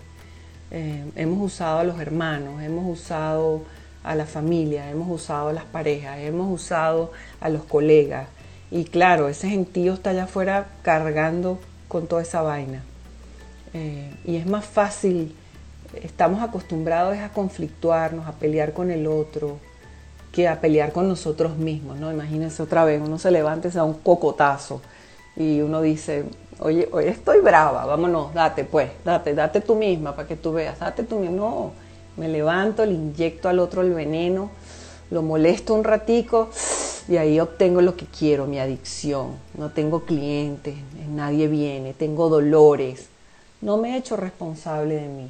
Em, 0.70 1.12
hemos 1.16 1.52
usado 1.52 1.80
a 1.80 1.84
los 1.84 2.00
hermanos, 2.00 2.62
hemos 2.62 3.00
usado 3.00 3.64
a 4.04 4.16
la 4.16 4.26
familia, 4.26 4.90
hemos 4.90 5.10
usado 5.10 5.50
a 5.50 5.54
las 5.54 5.66
parejas, 5.66 6.20
hemos 6.20 6.52
usado 6.52 7.12
a 7.40 7.50
los 7.50 7.64
colegas. 7.64 8.28
Y 8.70 8.86
claro, 8.86 9.28
ese 9.28 9.50
gentío 9.50 9.96
está 9.96 10.12
allá 10.12 10.26
afuera 10.26 10.68
cargando 10.84 11.60
con 11.88 12.08
toda 12.08 12.22
esa 12.22 12.42
vaina. 12.42 12.84
Eh, 13.74 14.14
y 14.26 14.36
es 14.36 14.46
más 14.46 14.66
fácil, 14.66 15.36
estamos 16.04 16.42
acostumbrados 16.42 17.18
a 17.18 17.30
conflictuarnos, 17.30 18.28
a 18.28 18.34
pelear 18.34 18.74
con 18.74 18.92
el 18.92 19.08
otro, 19.08 19.58
que 20.32 20.48
a 20.48 20.62
pelear 20.62 20.92
con 20.92 21.08
nosotros 21.08 21.58
mismos, 21.58 22.00
¿no? 22.00 22.12
Imagínense 22.12 22.64
otra 22.64 22.86
vez, 22.86 23.02
uno 23.04 23.20
se 23.20 23.32
levanta 23.32 23.68
y 23.68 23.72
se 23.72 23.78
da 23.78 23.84
un 23.84 23.96
cocotazo 23.96 24.82
y 25.36 25.62
uno 25.62 25.82
dice, 25.82 26.26
oye, 26.60 26.88
hoy 26.92 27.06
estoy 27.06 27.42
brava, 27.42 27.86
vámonos, 27.86 28.34
date 28.34 28.64
pues, 28.64 28.92
date, 29.04 29.34
date 29.34 29.62
tú 29.62 29.76
misma 29.76 30.16
para 30.16 30.28
que 30.28 30.36
tú 30.36 30.54
veas, 30.54 30.80
date 30.80 31.04
tú 31.04 31.20
misma. 31.20 31.36
No, 31.36 31.72
me 32.18 32.28
levanto, 32.28 32.86
le 32.86 32.94
inyecto 32.94 33.50
al 33.50 33.60
otro 33.60 33.82
el 33.82 33.94
veneno, 33.94 34.52
lo 35.10 35.22
molesto 35.22 35.74
un 35.74 35.84
ratico 35.84 36.50
y 37.08 37.18
ahí 37.18 37.40
obtengo 37.40 37.82
lo 37.82 37.96
que 37.96 38.06
quiero, 38.06 38.46
mi 38.46 38.60
adicción. 38.60 39.36
No 39.58 39.72
tengo 39.72 40.02
clientes, 40.02 40.76
nadie 41.10 41.48
viene, 41.48 41.94
tengo 41.94 42.30
dolores. 42.30 43.11
No 43.62 43.78
me 43.78 43.94
he 43.94 43.98
hecho 43.98 44.16
responsable 44.16 44.96
de 44.96 45.08
mí. 45.08 45.30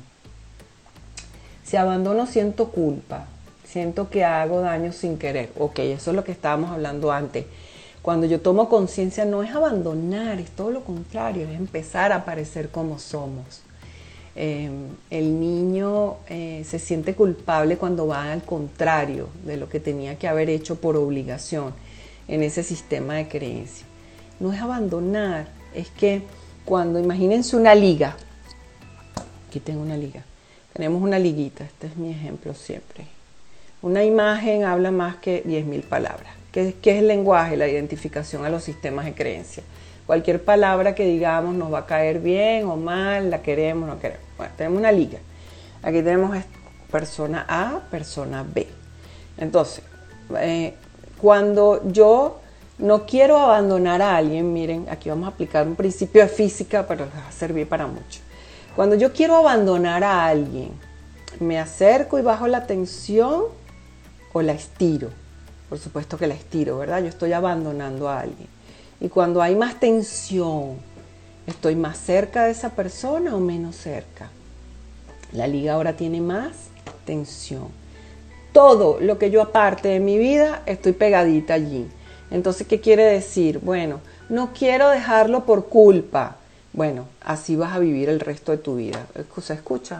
Si 1.63 1.77
abandono 1.77 2.25
siento 2.25 2.69
culpa, 2.69 3.27
siento 3.65 4.09
que 4.09 4.23
hago 4.23 4.61
daño 4.61 4.91
sin 4.91 5.17
querer. 5.17 5.51
Ok, 5.57 5.79
eso 5.79 6.11
es 6.11 6.15
lo 6.15 6.23
que 6.23 6.31
estábamos 6.31 6.71
hablando 6.71 7.11
antes. 7.11 7.45
Cuando 8.01 8.25
yo 8.25 8.41
tomo 8.41 8.67
conciencia 8.69 9.25
no 9.25 9.43
es 9.43 9.53
abandonar, 9.53 10.39
es 10.39 10.49
todo 10.51 10.71
lo 10.71 10.83
contrario, 10.83 11.47
es 11.47 11.55
empezar 11.55 12.11
a 12.11 12.17
aparecer 12.17 12.69
como 12.69 12.97
somos 12.97 13.61
Em, 14.33 14.87
el 15.09 15.41
niño 15.41 16.15
eh, 16.29 16.63
se 16.65 16.79
siente 16.79 17.15
culpable 17.15 17.75
cuando 17.77 18.07
va 18.07 18.31
al 18.31 18.43
contrario 18.43 19.27
de 19.45 19.57
lo 19.57 19.67
que 19.67 19.81
tenía 19.81 20.17
que 20.17 20.29
haber 20.29 20.49
hecho 20.49 20.75
por 20.75 20.95
obligación 20.95 21.73
en 22.29 22.41
ese 22.41 22.63
sistema 22.63 23.15
de 23.15 23.27
creencia. 23.27 23.85
No 24.39 24.53
es 24.53 24.61
abandonar, 24.61 25.47
es 25.75 25.89
que 25.89 26.21
cuando 26.65 26.99
imagínense 26.99 27.55
una 27.55 27.75
liga, 27.75 28.15
aquí 29.47 29.59
tengo 29.59 29.81
una 29.81 29.97
liga, 29.97 30.23
tenemos 30.73 31.01
una 31.01 31.19
liguita, 31.19 31.63
este 31.63 31.87
es 31.87 31.97
mi 31.97 32.11
ejemplo 32.11 32.53
siempre. 32.53 33.07
Una 33.81 34.03
imagen 34.03 34.63
habla 34.63 34.91
más 34.91 35.15
que 35.15 35.43
10.000 35.43 35.83
palabras. 35.83 36.33
¿Qué, 36.51 36.75
¿Qué, 36.81 36.91
es 36.91 36.99
el 36.99 37.07
lenguaje? 37.07 37.57
La 37.57 37.67
identificación 37.67 38.45
a 38.45 38.49
los 38.49 38.63
sistemas 38.63 39.05
de 39.05 39.13
creencia. 39.13 39.63
Cualquier 40.05 40.43
palabra 40.43 40.93
que 40.93 41.05
digamos 41.05 41.55
nos 41.55 41.73
va 41.73 41.79
a 41.79 41.85
caer 41.85 42.19
bien 42.19 42.65
o 42.65 42.75
mal, 42.75 43.31
la 43.31 43.41
queremos, 43.41 43.87
no 43.89 43.99
queremos. 43.99 44.23
Bueno, 44.37 44.53
tenemos 44.57 44.79
una 44.79 44.91
liga. 44.91 45.19
Aquí 45.81 46.03
tenemos 46.03 46.37
persona 46.91 47.45
A, 47.47 47.79
persona 47.89 48.45
B. 48.47 48.67
Entonces, 49.37 49.83
eh, 50.37 50.75
cuando 51.19 51.81
yo 51.91 52.40
no 52.81 53.05
quiero 53.05 53.37
abandonar 53.37 54.01
a 54.01 54.17
alguien, 54.17 54.51
miren, 54.51 54.87
aquí 54.89 55.07
vamos 55.09 55.25
a 55.25 55.31
aplicar 55.31 55.67
un 55.67 55.75
principio 55.75 56.23
de 56.23 56.27
física, 56.27 56.85
pero 56.87 57.05
va 57.05 57.27
a 57.27 57.31
servir 57.31 57.69
para 57.69 57.85
mucho. 57.85 58.19
Cuando 58.75 58.95
yo 58.95 59.13
quiero 59.13 59.35
abandonar 59.35 60.03
a 60.03 60.25
alguien, 60.25 60.71
me 61.39 61.59
acerco 61.59 62.17
y 62.17 62.23
bajo 62.23 62.47
la 62.47 62.65
tensión 62.65 63.43
o 64.33 64.41
la 64.41 64.53
estiro. 64.53 65.09
Por 65.69 65.77
supuesto 65.77 66.17
que 66.17 66.25
la 66.25 66.33
estiro, 66.33 66.79
¿verdad? 66.79 67.01
Yo 67.01 67.07
estoy 67.07 67.33
abandonando 67.33 68.09
a 68.09 68.21
alguien. 68.21 68.47
Y 68.99 69.09
cuando 69.09 69.43
hay 69.43 69.55
más 69.55 69.79
tensión, 69.79 70.77
¿estoy 71.45 71.75
más 71.75 71.99
cerca 71.99 72.45
de 72.45 72.51
esa 72.51 72.71
persona 72.71 73.35
o 73.35 73.39
menos 73.39 73.75
cerca? 73.75 74.29
La 75.33 75.47
liga 75.47 75.73
ahora 75.73 75.93
tiene 75.93 76.19
más 76.19 76.53
tensión. 77.05 77.67
Todo 78.53 78.99
lo 78.99 79.19
que 79.19 79.29
yo 79.29 79.41
aparte 79.41 79.87
de 79.89 79.99
mi 79.99 80.17
vida, 80.17 80.63
estoy 80.65 80.93
pegadita 80.93 81.53
allí. 81.53 81.87
Entonces, 82.31 82.65
¿qué 82.65 82.79
quiere 82.79 83.03
decir? 83.03 83.59
Bueno, 83.59 83.99
no 84.29 84.53
quiero 84.53 84.89
dejarlo 84.89 85.45
por 85.45 85.67
culpa. 85.67 86.37
Bueno, 86.73 87.05
así 87.21 87.55
vas 87.55 87.73
a 87.73 87.79
vivir 87.79 88.09
el 88.09 88.21
resto 88.21 88.51
de 88.51 88.57
tu 88.57 88.77
vida. 88.77 89.05
¿Se 89.41 89.53
escucha? 89.53 89.99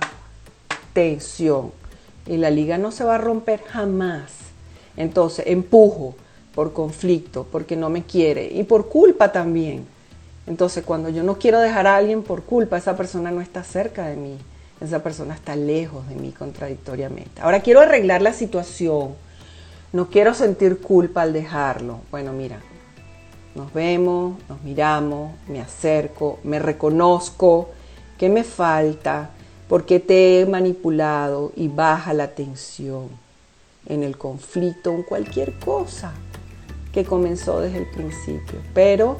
Tensión. 0.93 1.71
Y 2.25 2.37
la 2.37 2.49
liga 2.49 2.77
no 2.77 2.91
se 2.91 3.03
va 3.03 3.15
a 3.15 3.17
romper 3.17 3.61
jamás. 3.63 4.31
Entonces, 4.95 5.45
empujo 5.47 6.15
por 6.55 6.73
conflicto, 6.73 7.45
porque 7.51 7.75
no 7.75 7.89
me 7.89 8.03
quiere 8.03 8.47
y 8.51 8.63
por 8.63 8.89
culpa 8.89 9.31
también. 9.31 9.85
Entonces, 10.47 10.83
cuando 10.83 11.09
yo 11.09 11.23
no 11.23 11.37
quiero 11.37 11.59
dejar 11.59 11.87
a 11.87 11.97
alguien 11.97 12.23
por 12.23 12.43
culpa, 12.43 12.77
esa 12.77 12.97
persona 12.97 13.31
no 13.31 13.41
está 13.41 13.63
cerca 13.63 14.07
de 14.07 14.15
mí, 14.15 14.37
esa 14.81 15.03
persona 15.03 15.35
está 15.35 15.55
lejos 15.55 16.07
de 16.09 16.15
mí 16.15 16.31
contradictoriamente. 16.31 17.41
Ahora 17.41 17.61
quiero 17.61 17.79
arreglar 17.81 18.21
la 18.21 18.33
situación, 18.33 19.15
no 19.93 20.09
quiero 20.09 20.33
sentir 20.33 20.79
culpa 20.79 21.23
al 21.23 21.33
dejarlo. 21.33 21.99
Bueno, 22.11 22.31
mira, 22.31 22.59
nos 23.55 23.73
vemos, 23.73 24.37
nos 24.47 24.61
miramos, 24.63 25.33
me 25.47 25.59
acerco, 25.59 26.39
me 26.43 26.59
reconozco, 26.59 27.69
qué 28.17 28.29
me 28.29 28.43
falta, 28.43 29.31
por 29.67 29.85
qué 29.85 29.99
te 29.99 30.39
he 30.39 30.45
manipulado 30.45 31.51
y 31.55 31.67
baja 31.67 32.13
la 32.13 32.29
tensión 32.29 33.09
en 33.85 34.03
el 34.03 34.17
conflicto, 34.17 34.91
en 34.91 35.03
cualquier 35.03 35.59
cosa 35.59 36.13
que 36.93 37.03
comenzó 37.03 37.59
desde 37.59 37.79
el 37.79 37.89
principio. 37.89 38.59
Pero 38.73 39.17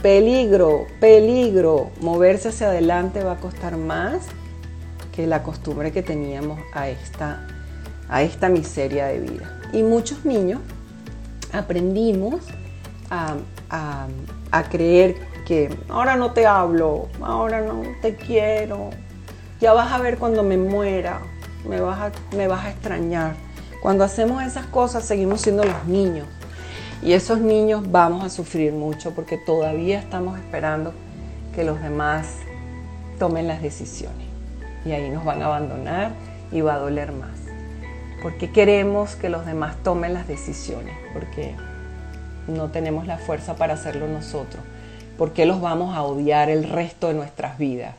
peligro, 0.00 0.86
peligro, 0.98 1.90
moverse 2.00 2.48
hacia 2.48 2.68
adelante 2.68 3.22
va 3.22 3.32
a 3.32 3.40
costar 3.40 3.76
más 3.76 4.22
que 5.14 5.26
la 5.26 5.42
costumbre 5.42 5.92
que 5.92 6.02
teníamos 6.02 6.58
a 6.72 6.88
esta, 6.88 7.46
a 8.08 8.22
esta 8.22 8.48
miseria 8.48 9.06
de 9.06 9.20
vida. 9.20 9.59
Y 9.72 9.82
muchos 9.82 10.24
niños 10.24 10.60
aprendimos 11.52 12.42
a, 13.10 13.36
creer 14.70 15.16
que 15.46 15.74
ahora 15.88 16.16
no 16.16 16.32
te 16.32 16.46
hablo, 16.46 17.08
ahora 17.20 17.60
no 17.60 17.82
te 18.02 18.14
quiero, 18.14 18.90
ya 19.60 19.72
vas 19.72 19.92
a 19.92 19.98
ver 19.98 20.18
cuando 20.18 20.42
me 20.42 20.56
muera, 20.56 21.20
me 21.68 21.80
vas 21.80 22.00
a, 22.00 22.36
me 22.36 22.46
vas 22.46 22.64
a 22.64 22.70
extrañar. 22.70 23.34
Cuando 23.82 24.04
hacemos 24.04 24.42
esas 24.42 24.66
cosas 24.66 25.04
seguimos 25.04 25.40
siendo 25.40 25.64
los 25.64 25.84
niños 25.86 26.26
y 27.02 27.12
esos 27.12 27.40
niños 27.40 27.90
vamos 27.90 28.24
a 28.24 28.28
sufrir 28.28 28.72
mucho 28.72 29.14
porque 29.14 29.38
todavía 29.38 29.98
estamos 29.98 30.38
esperando 30.38 30.92
que 31.54 31.64
los 31.64 31.80
demás 31.80 32.26
tomen 33.18 33.48
las 33.48 33.62
decisiones. 33.62 34.26
Y 34.84 34.92
ahí 34.92 35.10
nos 35.10 35.24
van 35.24 35.42
a 35.42 35.46
abandonar 35.46 36.12
y 36.52 36.60
va 36.60 36.74
a 36.74 36.78
doler 36.78 37.12
más. 37.12 37.39
Porque 38.22 38.50
queremos 38.50 39.16
que 39.16 39.28
los 39.28 39.46
demás 39.46 39.76
tomen 39.82 40.12
las 40.12 40.28
decisiones, 40.28 40.94
porque 41.12 41.54
no 42.48 42.68
tenemos 42.70 43.06
la 43.06 43.18
fuerza 43.18 43.56
para 43.56 43.74
hacerlo 43.74 44.06
nosotros. 44.06 44.62
¿Por 45.16 45.32
qué 45.32 45.46
los 45.46 45.60
vamos 45.60 45.96
a 45.96 46.02
odiar 46.02 46.50
el 46.50 46.68
resto 46.68 47.08
de 47.08 47.14
nuestras 47.14 47.58
vidas? 47.58 47.94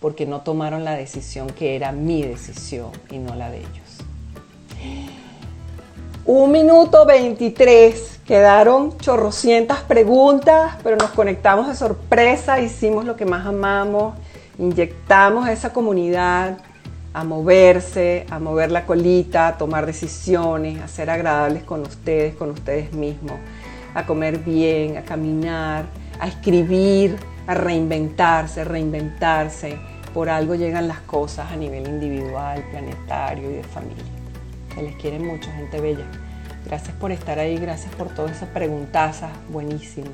Porque 0.00 0.26
no 0.26 0.40
tomaron 0.40 0.84
la 0.84 0.94
decisión 0.94 1.48
que 1.48 1.76
era 1.76 1.92
mi 1.92 2.22
decisión 2.22 2.90
y 3.10 3.18
no 3.18 3.34
la 3.34 3.50
de 3.50 3.58
ellos. 3.58 3.98
Un 6.24 6.52
minuto 6.52 7.06
23. 7.06 8.20
Quedaron 8.24 8.96
chorrocientas 8.98 9.80
preguntas, 9.80 10.76
pero 10.84 10.96
nos 10.96 11.10
conectamos 11.10 11.66
de 11.66 11.74
sorpresa, 11.74 12.60
hicimos 12.60 13.04
lo 13.04 13.16
que 13.16 13.26
más 13.26 13.44
amamos, 13.44 14.14
inyectamos 14.56 15.46
a 15.46 15.52
esa 15.52 15.72
comunidad 15.72 16.58
a 17.12 17.24
moverse, 17.24 18.26
a 18.30 18.38
mover 18.38 18.70
la 18.70 18.86
colita, 18.86 19.48
a 19.48 19.58
tomar 19.58 19.86
decisiones, 19.86 20.80
a 20.80 20.88
ser 20.88 21.10
agradables 21.10 21.64
con 21.64 21.80
ustedes, 21.80 22.34
con 22.34 22.50
ustedes 22.50 22.92
mismos, 22.92 23.38
a 23.94 24.06
comer 24.06 24.38
bien, 24.38 24.96
a 24.96 25.02
caminar, 25.02 25.86
a 26.20 26.28
escribir, 26.28 27.16
a 27.46 27.54
reinventarse, 27.54 28.64
reinventarse. 28.64 29.78
Por 30.14 30.28
algo 30.28 30.54
llegan 30.54 30.88
las 30.88 31.00
cosas 31.00 31.50
a 31.50 31.56
nivel 31.56 31.86
individual, 31.86 32.64
planetario 32.70 33.50
y 33.50 33.54
de 33.54 33.64
familia. 33.64 34.04
Se 34.74 34.82
les 34.82 34.94
quiere 34.96 35.18
mucho, 35.18 35.50
gente 35.52 35.80
bella. 35.80 36.06
Gracias 36.66 36.94
por 36.96 37.10
estar 37.10 37.38
ahí, 37.38 37.56
gracias 37.56 37.92
por 37.94 38.08
todas 38.08 38.36
esas 38.36 38.48
preguntazas, 38.50 39.30
buenísimo. 39.48 40.10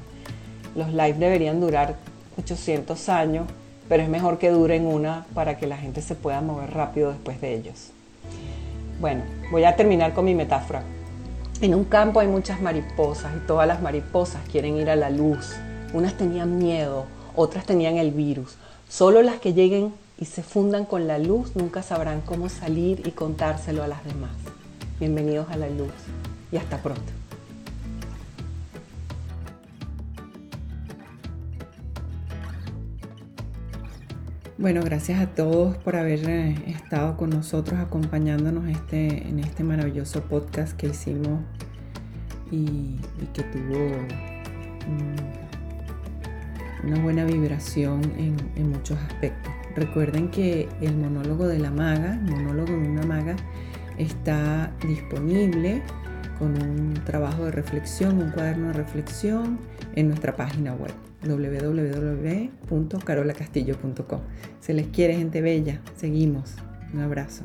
Los 0.74 0.88
live 0.88 1.14
deberían 1.14 1.60
durar 1.60 1.96
800 2.38 3.08
años, 3.08 3.46
pero 3.88 4.02
es 4.02 4.08
mejor 4.08 4.38
que 4.38 4.50
duren 4.50 4.86
una 4.86 5.26
para 5.34 5.58
que 5.58 5.66
la 5.66 5.76
gente 5.76 6.02
se 6.02 6.14
pueda 6.14 6.40
mover 6.40 6.72
rápido 6.72 7.10
después 7.10 7.40
de 7.40 7.54
ellos. 7.54 7.90
Bueno, 9.00 9.22
voy 9.50 9.64
a 9.64 9.76
terminar 9.76 10.14
con 10.14 10.24
mi 10.24 10.34
metáfora. 10.34 10.82
En 11.60 11.74
un 11.74 11.84
campo 11.84 12.20
hay 12.20 12.28
muchas 12.28 12.60
mariposas 12.60 13.32
y 13.36 13.46
todas 13.46 13.66
las 13.66 13.82
mariposas 13.82 14.42
quieren 14.50 14.76
ir 14.76 14.90
a 14.90 14.96
la 14.96 15.10
luz. 15.10 15.54
Unas 15.92 16.14
tenían 16.14 16.58
miedo, 16.58 17.06
otras 17.34 17.64
tenían 17.64 17.96
el 17.96 18.10
virus. 18.10 18.56
Solo 18.88 19.22
las 19.22 19.40
que 19.40 19.54
lleguen 19.54 19.94
y 20.18 20.24
se 20.26 20.42
fundan 20.42 20.84
con 20.84 21.06
la 21.06 21.18
luz 21.18 21.54
nunca 21.54 21.82
sabrán 21.82 22.20
cómo 22.22 22.48
salir 22.48 23.06
y 23.06 23.10
contárselo 23.10 23.82
a 23.82 23.88
las 23.88 24.04
demás. 24.04 24.32
Bienvenidos 24.98 25.48
a 25.50 25.56
la 25.56 25.68
luz 25.68 25.92
y 26.50 26.56
hasta 26.56 26.78
pronto. 26.78 27.15
Bueno, 34.58 34.80
gracias 34.82 35.20
a 35.20 35.26
todos 35.26 35.76
por 35.76 35.96
haber 35.96 36.30
eh, 36.30 36.54
estado 36.66 37.18
con 37.18 37.28
nosotros 37.28 37.78
acompañándonos 37.78 38.66
este, 38.70 39.28
en 39.28 39.38
este 39.38 39.62
maravilloso 39.62 40.22
podcast 40.22 40.74
que 40.78 40.86
hicimos 40.86 41.42
y, 42.50 42.96
que 43.34 43.42
tuvo 43.42 43.76
una 46.84 46.98
buena 47.02 47.26
vibración 47.26 48.00
en, 48.16 48.36
en 48.56 48.70
muchos 48.70 48.98
aspectos. 49.10 49.52
Recuerden 49.74 50.30
que 50.30 50.70
el 50.80 50.96
monólogo 50.96 51.46
de 51.46 51.58
la 51.58 51.70
maga, 51.70 52.14
el 52.14 52.36
monólogo 52.36 52.72
de 52.72 52.88
una 52.88 53.02
maga, 53.02 53.36
está 53.98 54.72
disponible 54.88 55.82
con 56.38 56.62
un 56.62 56.94
trabajo 57.04 57.44
de 57.44 57.50
reflexión, 57.50 58.22
un 58.22 58.30
cuaderno 58.30 58.68
de 58.68 58.72
reflexión 58.72 59.58
en 59.94 60.08
nuestra 60.08 60.34
página 60.34 60.72
web 60.72 61.05
www.carolacastillo.com. 61.28 64.20
Se 64.60 64.74
les 64.74 64.88
quiere 64.88 65.16
gente 65.16 65.40
bella. 65.40 65.80
Seguimos. 65.96 66.56
Un 66.92 67.00
abrazo. 67.00 67.44